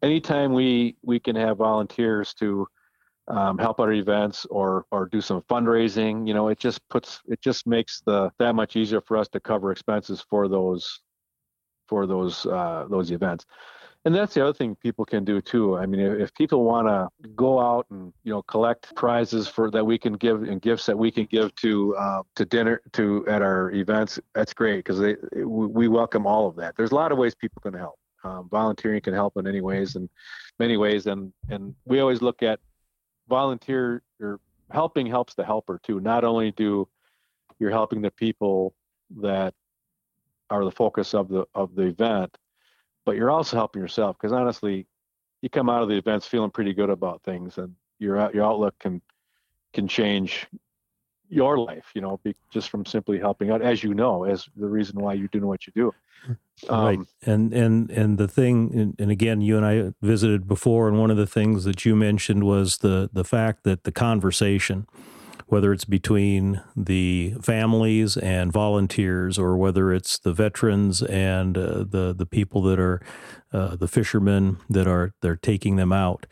anytime 0.02 0.52
we 0.52 0.96
we 1.02 1.18
can 1.18 1.37
have 1.37 1.57
volunteers 1.57 2.35
to 2.35 2.66
um, 3.28 3.57
help 3.57 3.80
our 3.80 3.92
events 3.92 4.44
or 4.50 4.85
or 4.90 5.07
do 5.07 5.22
some 5.22 5.40
fundraising, 5.48 6.28
you 6.28 6.35
know, 6.35 6.48
it 6.48 6.59
just 6.59 6.87
puts 6.90 7.22
it 7.28 7.40
just 7.40 7.66
makes 7.66 8.02
the 8.04 8.30
that 8.38 8.54
much 8.54 8.76
easier 8.76 9.00
for 9.00 9.16
us 9.16 9.26
to 9.28 9.40
cover 9.40 9.72
expenses 9.72 10.22
for 10.28 10.46
those 10.46 11.00
for 11.88 12.07
those 12.07 12.44
uh, 12.44 12.85
those 12.90 13.11
events 13.11 13.46
and 14.04 14.14
that's 14.14 14.34
the 14.34 14.42
other 14.42 14.52
thing 14.52 14.74
people 14.76 15.04
can 15.04 15.24
do 15.24 15.40
too. 15.40 15.78
I 15.78 15.86
mean, 15.86 16.00
if, 16.00 16.20
if 16.20 16.34
people 16.34 16.64
want 16.64 16.88
to 16.88 17.08
go 17.30 17.58
out 17.58 17.86
and 17.90 18.12
you 18.22 18.32
know 18.32 18.42
collect 18.42 18.94
prizes 18.94 19.48
for 19.48 19.70
that 19.70 19.84
we 19.84 19.96
can 19.98 20.14
give 20.14 20.42
and 20.42 20.60
gifts 20.60 20.86
that 20.86 20.98
we 20.98 21.10
can 21.10 21.24
give 21.24 21.54
to 21.56 21.96
uh, 21.96 22.22
to 22.36 22.44
dinner 22.44 22.82
to 22.92 23.26
at 23.28 23.40
our 23.40 23.70
events, 23.70 24.20
that's 24.34 24.52
great 24.52 24.84
because 24.84 24.98
they 24.98 25.16
we 25.42 25.88
welcome 25.88 26.26
all 26.26 26.46
of 26.46 26.56
that. 26.56 26.76
There's 26.76 26.92
a 26.92 26.94
lot 26.94 27.12
of 27.12 27.18
ways 27.18 27.34
people 27.34 27.60
can 27.62 27.74
help. 27.74 27.98
Um, 28.24 28.48
volunteering 28.50 29.02
can 29.02 29.12
help 29.12 29.36
in 29.36 29.46
any 29.46 29.60
ways 29.60 29.96
and 29.96 30.08
many 30.58 30.76
ways, 30.76 31.06
and 31.06 31.32
and 31.48 31.74
we 31.86 32.00
always 32.00 32.20
look 32.20 32.42
at 32.42 32.60
volunteer 33.28 34.02
or 34.20 34.38
helping 34.70 35.06
helps 35.06 35.34
the 35.34 35.44
helper 35.44 35.80
too. 35.82 36.00
Not 36.00 36.24
only 36.24 36.50
do 36.52 36.88
you're 37.58 37.70
helping 37.70 38.02
the 38.02 38.10
people 38.10 38.74
that 39.20 39.54
are 40.50 40.64
the 40.64 40.70
focus 40.70 41.14
of 41.14 41.28
the 41.28 41.46
of 41.54 41.74
the 41.74 41.84
event 41.84 42.36
but 43.04 43.16
you're 43.16 43.30
also 43.30 43.56
helping 43.56 43.82
yourself 43.82 44.16
because 44.18 44.32
honestly, 44.32 44.86
you 45.42 45.50
come 45.50 45.68
out 45.68 45.82
of 45.82 45.88
the 45.88 45.96
events 45.96 46.26
feeling 46.26 46.50
pretty 46.50 46.72
good 46.72 46.90
about 46.90 47.22
things, 47.22 47.58
and 47.58 47.74
your 47.98 48.30
your 48.32 48.44
outlook 48.44 48.78
can 48.78 49.00
can 49.72 49.86
change 49.88 50.46
your 51.28 51.58
life. 51.58 51.86
You 51.94 52.00
know, 52.00 52.20
be, 52.22 52.34
just 52.50 52.70
from 52.70 52.86
simply 52.86 53.18
helping 53.18 53.50
out, 53.50 53.62
as 53.62 53.82
you 53.82 53.94
know, 53.94 54.24
as 54.24 54.48
the 54.56 54.66
reason 54.66 55.00
why 55.00 55.14
you're 55.14 55.28
doing 55.28 55.46
what 55.46 55.66
you 55.66 55.72
do. 55.74 55.94
Um, 56.68 56.84
right, 56.84 56.98
and 57.26 57.52
and 57.52 57.90
and 57.90 58.16
the 58.16 58.28
thing, 58.28 58.70
and, 58.74 58.94
and 58.98 59.10
again, 59.10 59.42
you 59.42 59.56
and 59.58 59.66
I 59.66 59.92
visited 60.00 60.48
before, 60.48 60.88
and 60.88 60.98
one 60.98 61.10
of 61.10 61.16
the 61.16 61.26
things 61.26 61.64
that 61.64 61.84
you 61.84 61.94
mentioned 61.94 62.44
was 62.44 62.78
the 62.78 63.10
the 63.12 63.24
fact 63.24 63.64
that 63.64 63.84
the 63.84 63.92
conversation 63.92 64.86
whether 65.46 65.72
it's 65.72 65.85
between 65.85 66.62
the 66.76 67.35
families 67.42 68.16
and 68.16 68.52
volunteers 68.52 69.38
or 69.38 69.57
whether 69.57 69.92
it's 69.92 70.18
the 70.18 70.33
veterans 70.33 71.02
and 71.02 71.57
uh, 71.59 71.85
the 71.88 72.14
the 72.16 72.26
people 72.26 72.62
that 72.62 72.78
are 72.78 73.00
uh, 73.52 73.76
the 73.76 73.88
fishermen 73.88 74.59
that 74.68 74.87
are 74.87 75.12
they're 75.20 75.37
taking 75.37 75.76
them 75.76 75.92
out 75.92 76.26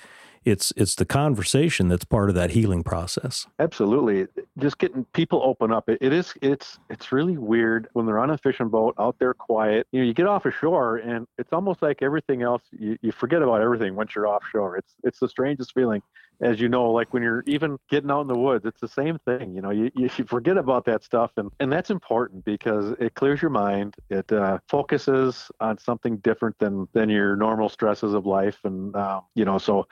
it's 0.45 0.73
it's 0.77 0.95
the 0.95 1.05
conversation 1.05 1.89
that's 1.89 2.05
part 2.05 2.29
of 2.29 2.35
that 2.35 2.51
healing 2.51 2.83
process. 2.83 3.47
Absolutely. 3.59 4.27
Just 4.59 4.79
getting 4.79 5.05
people 5.13 5.41
open 5.45 5.73
up. 5.73 5.89
It, 5.89 5.99
it 6.01 6.13
is 6.13 6.35
it's 6.43 6.79
it's 6.91 7.13
really 7.13 7.39
weird 7.39 7.89
when 7.93 8.07
they're 8.07 8.19
on 8.19 8.31
a 8.31 8.39
fishing 8.39 8.69
boat 8.69 8.95
out 8.99 9.17
there 9.19 9.35
quiet. 9.35 9.87
You 9.93 10.01
know 10.01 10.07
you 10.07 10.15
get 10.15 10.27
off 10.27 10.47
ashore 10.47 10.97
and 10.97 11.27
it's 11.39 11.53
almost 11.53 11.83
like 11.83 12.03
everything 12.03 12.43
else 12.43 12.63
you, 12.73 12.99
you 13.03 13.13
forget 13.13 13.43
about 13.43 13.61
everything 13.61 13.95
once 13.95 14.15
you're 14.15 14.27
offshore. 14.27 14.77
It's 14.77 14.95
it's 15.05 15.21
the 15.21 15.29
strangest 15.29 15.75
feeling. 15.75 16.03
As 16.41 16.61
you 16.61 16.69
know, 16.69 16.91
like 16.91 17.13
when 17.15 17.23
you're 17.23 17.45
even 17.47 17.79
getting 17.89 18.11
out 18.11 18.23
in 18.23 18.27
the 18.27 18.37
woods, 18.37 18.65
it's 18.65 18.81
the 18.81 18.89
same 18.89 19.17
thing. 19.19 19.55
You 19.55 19.63
know, 19.63 19.71
you, 19.71 19.93
you 19.95 20.09
forget 20.09 20.57
about 20.57 20.85
that 20.87 21.05
stuff, 21.05 21.31
and 21.37 21.53
and 21.61 21.71
that's 21.71 21.91
important 21.91 22.45
because 22.45 22.97
it 22.99 23.15
clears 23.15 23.41
your 23.41 23.51
mind. 23.51 23.95
It 24.11 24.33
uh, 24.33 24.59
focuses 24.69 25.53
on 25.61 25.79
something 25.79 26.17
different 26.17 26.59
than 26.59 26.89
than 26.95 27.09
your 27.09 27.37
normal 27.37 27.69
stresses 27.69 28.13
of 28.13 28.27
life, 28.27 28.59
and 28.65 28.97
uh, 28.97 29.21
you 29.37 29.45
know, 29.45 29.59
so 29.59 29.87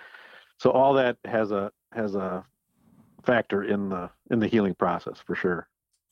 so 0.61 0.71
all 0.71 0.95
that 0.95 1.17
has 1.25 1.51
a 1.51 1.73
has 1.93 2.15
a 2.15 2.45
factor 3.25 3.63
in 3.65 3.89
the 3.89 4.11
in 4.31 4.41
the 4.41 4.47
healing 4.47 4.75
process 4.75 5.19
for 5.27 5.35
sure. 5.35 5.69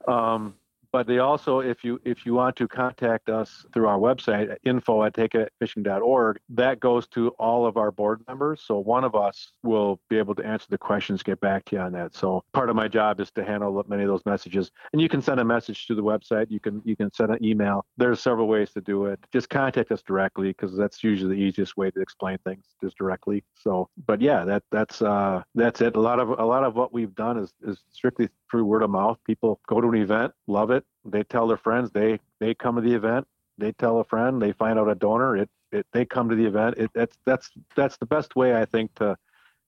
Um, 0.09 0.55
but 0.93 1.07
they 1.07 1.18
also, 1.18 1.61
if 1.61 1.84
you 1.84 2.01
if 2.05 2.26
you 2.26 2.34
want 2.34 2.57
to 2.57 2.68
contact 2.68 3.28
us 3.28 3.64
through 3.72 3.86
our 3.86 3.99
website, 3.99 4.57
info 4.64 5.05
at 5.05 5.14
takeitfishing.org, 5.14 6.38
that 6.51 6.80
goes 6.80 7.07
to 7.09 7.28
all 7.38 7.66
of 7.66 7.76
our 7.76 7.91
board 7.91 8.22
members. 8.26 8.62
So 8.64 8.78
one 8.78 9.05
of 9.05 9.14
us 9.14 9.53
will 9.62 10.01
be 10.09 10.18
able 10.18 10.34
to 10.36 10.45
answer 10.45 10.66
the 10.68 10.78
questions, 10.78 11.22
get 11.22 11.41
back 11.41 11.64
to 11.66 11.76
you 11.76 11.82
on 11.82 11.93
that. 11.93 12.14
So 12.14 12.45
part 12.53 12.70
of 12.70 12.76
my 12.76 12.88
job 12.88 13.20
is 13.20 13.30
to 13.32 13.45
handle 13.45 13.84
many 13.88 14.03
of 14.03 14.09
those 14.09 14.24
messages. 14.26 14.70
And 14.93 15.01
you 15.01 15.09
can 15.09 15.22
send 15.22 15.41
a 15.41 15.45
message 15.45 15.86
to 15.86 15.95
the 15.95 16.03
website. 16.03 16.47
You 16.51 16.61
can 16.61 16.82
you 16.84 16.97
can 16.97 17.12
send 17.12 17.30
an 17.30 17.45
email. 17.45 17.84
There's 17.97 18.20
several 18.20 18.49
ways 18.49 18.72
to 18.72 18.80
do 18.80 19.07
it. 19.07 19.20
Just 19.32 19.49
contact 19.49 19.93
us 19.93 20.03
directly 20.03 20.49
because 20.49 20.76
that's 20.76 21.03
usually 21.05 21.36
the 21.36 21.43
easiest 21.43 21.76
way 21.76 21.91
to 21.91 22.01
explain 22.01 22.38
things, 22.45 22.64
just 22.82 22.97
directly. 22.97 23.45
So, 23.55 23.88
but 24.07 24.20
yeah, 24.20 24.45
that 24.45 24.62
that's 24.70 25.03
uh, 25.03 25.43
that's 25.55 25.80
it. 25.80 25.97
A 25.97 26.01
lot 26.01 26.20
of 26.20 26.30
a 26.30 26.45
lot 26.45 26.64
of 26.64 26.74
what 26.74 26.93
we've 26.93 27.14
done 27.14 27.38
is 27.38 27.53
is 27.62 27.82
strictly 27.93 28.28
through 28.51 28.64
word 28.64 28.82
of 28.82 28.90
mouth. 28.90 29.18
People 29.26 29.61
go 29.66 29.80
to 29.80 29.88
an 29.88 29.96
event, 29.96 30.32
love 30.46 30.70
it. 30.70 30.84
They 31.05 31.22
tell 31.22 31.46
their 31.46 31.57
friends. 31.57 31.90
They 31.90 32.18
they 32.38 32.55
come 32.55 32.76
to 32.76 32.82
the 32.82 32.94
event. 32.94 33.26
They 33.59 33.72
tell 33.72 34.01
a 34.01 34.05
friend. 34.05 34.40
They 34.40 34.53
find 34.53 34.78
out 34.78 34.88
a 34.88 34.94
donor. 34.94 35.36
It, 35.36 35.51
it 35.72 35.86
they 35.92 36.05
come 36.05 36.28
to 36.28 36.36
the 36.36 36.46
event. 36.46 36.76
It, 36.78 36.90
that's 36.94 37.16
that's 37.24 37.51
that's 37.76 37.96
the 37.98 38.07
best 38.07 38.36
way 38.36 38.57
I 38.57 38.64
think 38.64 38.94
to 38.96 39.16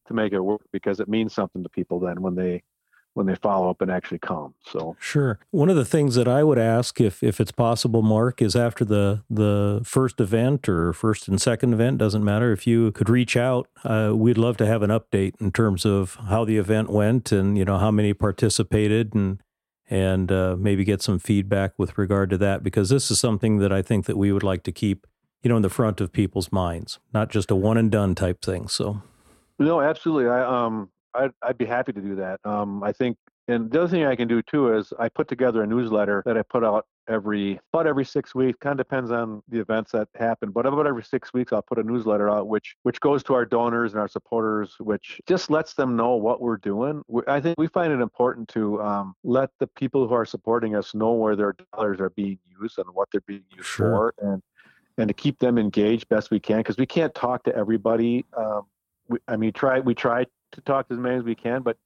to 0.07 0.14
make 0.14 0.33
it 0.33 0.41
work 0.41 0.62
because 0.72 1.01
it 1.01 1.09
means 1.09 1.35
something 1.35 1.62
to 1.62 1.68
people 1.68 2.01
then 2.01 2.22
when 2.22 2.35
they 2.35 2.62
when 3.15 3.27
they 3.27 3.35
follow 3.35 3.69
up 3.69 3.81
and 3.81 3.91
actually 3.91 4.19
come. 4.19 4.55
So 4.65 4.97
sure. 4.99 5.39
One 5.51 5.69
of 5.69 5.77
the 5.77 5.85
things 5.85 6.15
that 6.15 6.29
I 6.29 6.43
would 6.43 6.59
ask, 6.59 7.01
if 7.01 7.23
if 7.23 7.41
it's 7.41 7.53
possible, 7.53 8.03
Mark, 8.03 8.41
is 8.41 8.57
after 8.57 8.85
the 8.85 9.23
the 9.29 9.83
first 9.85 10.21
event 10.21 10.69
or 10.69 10.93
first 10.93 11.29
and 11.29 11.41
second 11.41 11.73
event 11.75 11.99
doesn't 11.99 12.25
matter. 12.25 12.53
If 12.53 12.67
you 12.67 12.93
could 12.93 13.09
reach 13.09 13.37
out, 13.37 13.69
uh, 13.85 14.13
we'd 14.15 14.39
love 14.39 14.57
to 14.59 14.67
have 14.67 14.83
an 14.83 14.91
update 14.91 15.41
in 15.41 15.53
terms 15.53 15.85
of 15.85 16.17
how 16.29 16.45
the 16.45 16.59
event 16.59 16.91
went 16.91 17.33
and 17.33 17.59
you 17.59 17.65
know 17.65 17.79
how 17.79 17.91
many 17.91 18.15
participated 18.15 19.15
and 19.15 19.43
and 19.91 20.33
uh, 20.33 20.57
maybe 20.59 20.85
get 20.85 21.03
some 21.03 21.19
feedback 21.19 21.73
with 21.77 21.99
regard 21.99 22.31
to 22.31 22.39
that 22.39 22.63
because 22.63 22.89
this 22.89 23.11
is 23.11 23.21
something 23.21 23.59
that 23.59 23.73
I 23.73 23.83
think 23.83 24.07
that 24.07 24.17
we 24.17 24.33
would 24.33 24.43
like 24.43 24.63
to 24.65 24.73
keep 24.73 25.07
you 25.43 25.51
know 25.51 25.57
in 25.57 25.63
the 25.63 25.69
front 25.71 26.01
of 26.01 26.13
people's 26.13 26.51
minds, 26.51 26.99
not 27.13 27.29
just 27.29 27.51
a 27.51 27.57
one 27.57 27.77
and 27.77 27.91
done 27.91 28.15
type 28.15 28.41
thing. 28.43 28.69
So. 28.69 29.03
No, 29.59 29.81
absolutely. 29.81 30.29
I 30.29 30.43
um 30.43 30.89
I'd, 31.15 31.31
I'd 31.43 31.59
be 31.59 31.67
happy 31.67 31.93
to 31.93 32.01
do 32.01 32.15
that. 32.17 32.41
Um, 32.45 32.83
I 32.83 32.93
think, 32.93 33.17
and 33.49 33.71
the 33.71 33.83
other 33.83 33.89
thing 33.89 34.05
I 34.05 34.15
can 34.15 34.29
do 34.29 34.41
too 34.43 34.75
is 34.75 34.93
I 34.99 35.09
put 35.09 35.29
together 35.29 35.63
a 35.63 35.67
newsletter 35.67 36.23
that 36.27 36.37
I 36.37 36.43
put 36.43 36.65
out 36.65 36.87
every 37.09 37.59
about 37.73 37.87
every 37.87 38.05
six 38.05 38.35
weeks. 38.35 38.57
Kind 38.61 38.79
of 38.79 38.87
depends 38.87 39.11
on 39.11 39.43
the 39.49 39.59
events 39.59 39.93
that 39.93 40.09
happen, 40.15 40.51
but 40.51 40.65
about 40.65 40.87
every 40.87 41.03
six 41.03 41.33
weeks 41.35 41.53
I'll 41.53 41.63
put 41.63 41.79
a 41.79 41.83
newsletter 41.83 42.31
out, 42.31 42.47
which 42.47 42.77
which 42.85 43.01
goes 43.01 43.23
to 43.25 43.35
our 43.35 43.45
donors 43.45 43.93
and 43.93 44.01
our 44.01 44.09
supporters, 44.09 44.77
which 44.79 45.21
just 45.27 45.51
lets 45.51 45.75
them 45.75 45.97
know 45.97 46.15
what 46.15 46.41
we're 46.41 46.57
doing. 46.57 47.03
I 47.27 47.41
think 47.41 47.59
we 47.59 47.67
find 47.67 47.93
it 47.93 48.01
important 48.01 48.49
to 48.51 48.81
um, 48.81 49.15
let 49.25 49.51
the 49.59 49.67
people 49.67 50.07
who 50.07 50.15
are 50.15 50.25
supporting 50.25 50.77
us 50.77 50.95
know 50.95 51.13
where 51.13 51.35
their 51.35 51.57
dollars 51.75 52.01
are 52.01 52.11
being 52.11 52.39
used 52.61 52.79
and 52.79 52.87
what 52.93 53.09
they're 53.11 53.23
being 53.23 53.45
used 53.55 53.69
sure. 53.69 54.15
for, 54.19 54.31
and 54.31 54.43
and 54.99 55.09
to 55.09 55.15
keep 55.15 55.39
them 55.39 55.59
engaged 55.59 56.09
best 56.09 56.31
we 56.31 56.41
can 56.41 56.59
because 56.59 56.79
we 56.79 56.87
can't 56.87 57.15
talk 57.15 57.45
to 57.45 57.57
everybody. 57.57 58.25
Um, 58.37 58.63
we, 59.09 59.19
I 59.29 59.37
mean, 59.37 59.53
try 59.53 59.81
we 59.81 59.95
try 59.95 60.27
to 60.53 60.61
talk 60.61 60.89
to 60.89 60.95
as 60.95 61.01
many 61.01 61.17
as 61.17 61.23
we 61.23 61.35
can, 61.35 61.63
but 61.63 61.77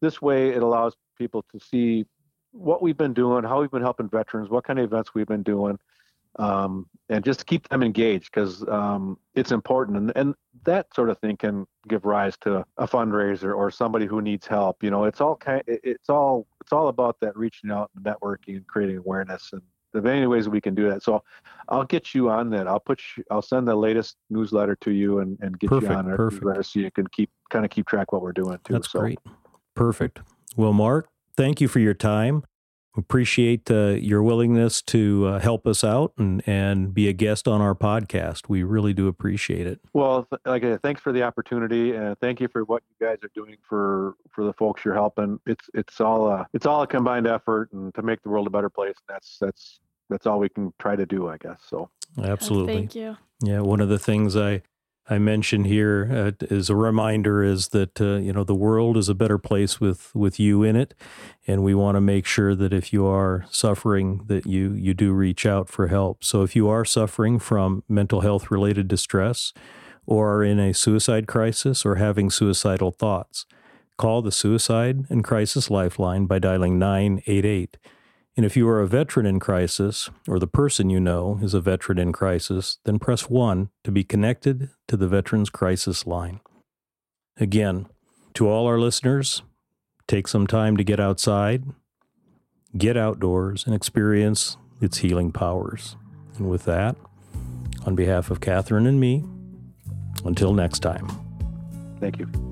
this 0.00 0.20
way 0.20 0.50
it 0.50 0.62
allows 0.62 0.94
people 1.16 1.44
to 1.52 1.60
see 1.60 2.04
what 2.52 2.82
we've 2.82 2.96
been 2.96 3.14
doing, 3.14 3.44
how 3.44 3.60
we've 3.60 3.70
been 3.70 3.82
helping 3.82 4.08
veterans, 4.08 4.50
what 4.50 4.64
kind 4.64 4.78
of 4.78 4.84
events 4.84 5.14
we've 5.14 5.26
been 5.26 5.42
doing, 5.42 5.78
um, 6.38 6.86
and 7.08 7.24
just 7.24 7.46
keep 7.46 7.68
them 7.68 7.82
engaged 7.82 8.30
because 8.32 8.66
um, 8.68 9.18
it's 9.34 9.52
important. 9.52 9.96
And, 9.96 10.12
and 10.16 10.34
that 10.64 10.94
sort 10.94 11.10
of 11.10 11.18
thing 11.18 11.36
can 11.36 11.66
give 11.88 12.04
rise 12.04 12.36
to 12.42 12.64
a 12.76 12.86
fundraiser 12.86 13.56
or 13.56 13.70
somebody 13.70 14.06
who 14.06 14.20
needs 14.20 14.46
help. 14.46 14.82
You 14.82 14.90
know, 14.90 15.04
it's 15.04 15.20
all 15.20 15.36
kind. 15.36 15.62
It's 15.66 16.08
all 16.08 16.46
it's 16.60 16.72
all 16.72 16.88
about 16.88 17.18
that 17.20 17.36
reaching 17.36 17.70
out 17.70 17.90
and 17.96 18.04
networking 18.04 18.56
and 18.56 18.66
creating 18.66 18.98
awareness 18.98 19.50
and 19.52 19.62
there's 19.92 20.04
any 20.04 20.26
ways 20.26 20.48
we 20.48 20.60
can 20.60 20.74
do 20.74 20.88
that. 20.90 21.02
So 21.02 21.22
I'll 21.68 21.84
get 21.84 22.14
you 22.14 22.30
on 22.30 22.50
that. 22.50 22.66
I'll 22.66 22.80
put 22.80 23.00
you, 23.16 23.24
I'll 23.30 23.42
send 23.42 23.68
the 23.68 23.74
latest 23.74 24.16
newsletter 24.30 24.76
to 24.76 24.90
you 24.90 25.18
and, 25.20 25.38
and 25.40 25.58
get 25.58 25.70
perfect, 25.70 25.90
you 25.90 25.96
on 25.96 26.10
our 26.10 26.16
perfect. 26.16 26.42
newsletter 26.42 26.62
so 26.62 26.80
you 26.80 26.90
can 26.90 27.06
keep 27.08 27.30
kind 27.50 27.64
of 27.64 27.70
keep 27.70 27.86
track 27.86 28.12
what 28.12 28.22
we're 28.22 28.32
doing 28.32 28.58
too. 28.64 28.74
That's 28.74 28.90
so. 28.90 29.00
great. 29.00 29.18
Perfect. 29.74 30.20
Well, 30.56 30.72
Mark, 30.72 31.08
thank 31.36 31.60
you 31.60 31.68
for 31.68 31.78
your 31.78 31.94
time. 31.94 32.44
Appreciate 32.94 33.70
uh, 33.70 33.96
your 33.98 34.22
willingness 34.22 34.82
to 34.82 35.26
uh, 35.26 35.38
help 35.38 35.66
us 35.66 35.82
out 35.82 36.12
and, 36.18 36.42
and 36.46 36.92
be 36.92 37.08
a 37.08 37.14
guest 37.14 37.48
on 37.48 37.62
our 37.62 37.74
podcast. 37.74 38.48
We 38.48 38.62
really 38.64 38.92
do 38.92 39.08
appreciate 39.08 39.66
it. 39.66 39.80
Well, 39.94 40.24
th- 40.24 40.40
like 40.44 40.62
uh, 40.62 40.76
thanks 40.82 41.00
for 41.00 41.10
the 41.10 41.22
opportunity 41.22 41.94
and 41.94 42.18
thank 42.18 42.40
you 42.40 42.48
for 42.48 42.64
what 42.64 42.82
you 42.90 43.06
guys 43.06 43.16
are 43.22 43.30
doing 43.34 43.56
for 43.66 44.14
for 44.30 44.44
the 44.44 44.52
folks 44.52 44.84
you're 44.84 44.94
helping. 44.94 45.40
It's 45.46 45.70
it's 45.72 46.02
all 46.02 46.28
a 46.28 46.46
it's 46.52 46.66
all 46.66 46.82
a 46.82 46.86
combined 46.86 47.26
effort 47.26 47.72
and 47.72 47.94
to 47.94 48.02
make 48.02 48.20
the 48.22 48.28
world 48.28 48.46
a 48.46 48.50
better 48.50 48.68
place. 48.68 48.96
That's 49.08 49.38
that's 49.40 49.80
that's 50.10 50.26
all 50.26 50.38
we 50.38 50.50
can 50.50 50.74
try 50.78 50.94
to 50.94 51.06
do, 51.06 51.28
I 51.28 51.38
guess. 51.38 51.62
So 51.66 51.88
absolutely, 52.22 52.74
thank 52.74 52.94
you. 52.94 53.16
Yeah, 53.42 53.60
one 53.60 53.80
of 53.80 53.88
the 53.88 53.98
things 53.98 54.36
I 54.36 54.62
I 55.08 55.18
mentioned 55.18 55.66
here 55.66 56.34
uh, 56.40 56.46
as 56.54 56.70
a 56.70 56.76
reminder 56.76 57.42
is 57.42 57.68
that 57.68 58.00
uh, 58.00 58.16
you 58.16 58.32
know 58.32 58.44
the 58.44 58.54
world 58.54 58.96
is 58.96 59.08
a 59.08 59.14
better 59.14 59.36
place 59.36 59.80
with 59.80 60.14
with 60.14 60.38
you 60.38 60.62
in 60.62 60.76
it, 60.76 60.94
and 61.46 61.64
we 61.64 61.74
want 61.74 61.96
to 61.96 62.00
make 62.00 62.24
sure 62.24 62.54
that 62.54 62.72
if 62.72 62.92
you 62.92 63.06
are 63.06 63.44
suffering, 63.50 64.22
that 64.26 64.46
you 64.46 64.72
you 64.72 64.94
do 64.94 65.12
reach 65.12 65.44
out 65.44 65.68
for 65.68 65.88
help. 65.88 66.22
So 66.22 66.42
if 66.42 66.54
you 66.54 66.68
are 66.68 66.84
suffering 66.84 67.40
from 67.40 67.82
mental 67.88 68.20
health 68.20 68.50
related 68.50 68.86
distress, 68.86 69.52
or 70.06 70.36
are 70.36 70.44
in 70.44 70.60
a 70.60 70.72
suicide 70.72 71.26
crisis, 71.26 71.84
or 71.84 71.96
having 71.96 72.30
suicidal 72.30 72.92
thoughts, 72.92 73.44
call 73.96 74.22
the 74.22 74.32
Suicide 74.32 75.04
and 75.10 75.24
Crisis 75.24 75.68
Lifeline 75.68 76.26
by 76.26 76.38
dialing 76.38 76.78
nine 76.78 77.22
eight 77.26 77.44
eight. 77.44 77.76
And 78.36 78.46
if 78.46 78.56
you 78.56 78.66
are 78.68 78.80
a 78.80 78.86
veteran 78.86 79.26
in 79.26 79.40
crisis, 79.40 80.08
or 80.26 80.38
the 80.38 80.46
person 80.46 80.88
you 80.88 80.98
know 80.98 81.38
is 81.42 81.52
a 81.52 81.60
veteran 81.60 81.98
in 81.98 82.12
crisis, 82.12 82.78
then 82.84 82.98
press 82.98 83.28
1 83.28 83.68
to 83.84 83.92
be 83.92 84.04
connected 84.04 84.70
to 84.88 84.96
the 84.96 85.06
Veterans 85.06 85.50
Crisis 85.50 86.06
Line. 86.06 86.40
Again, 87.36 87.86
to 88.34 88.48
all 88.48 88.66
our 88.66 88.78
listeners, 88.78 89.42
take 90.06 90.26
some 90.28 90.46
time 90.46 90.78
to 90.78 90.84
get 90.84 90.98
outside, 90.98 91.64
get 92.76 92.96
outdoors, 92.96 93.66
and 93.66 93.74
experience 93.74 94.56
its 94.80 94.98
healing 94.98 95.30
powers. 95.30 95.96
And 96.38 96.48
with 96.48 96.64
that, 96.64 96.96
on 97.84 97.94
behalf 97.94 98.30
of 98.30 98.40
Catherine 98.40 98.86
and 98.86 98.98
me, 98.98 99.24
until 100.24 100.54
next 100.54 100.80
time. 100.80 101.08
Thank 102.00 102.18
you. 102.18 102.51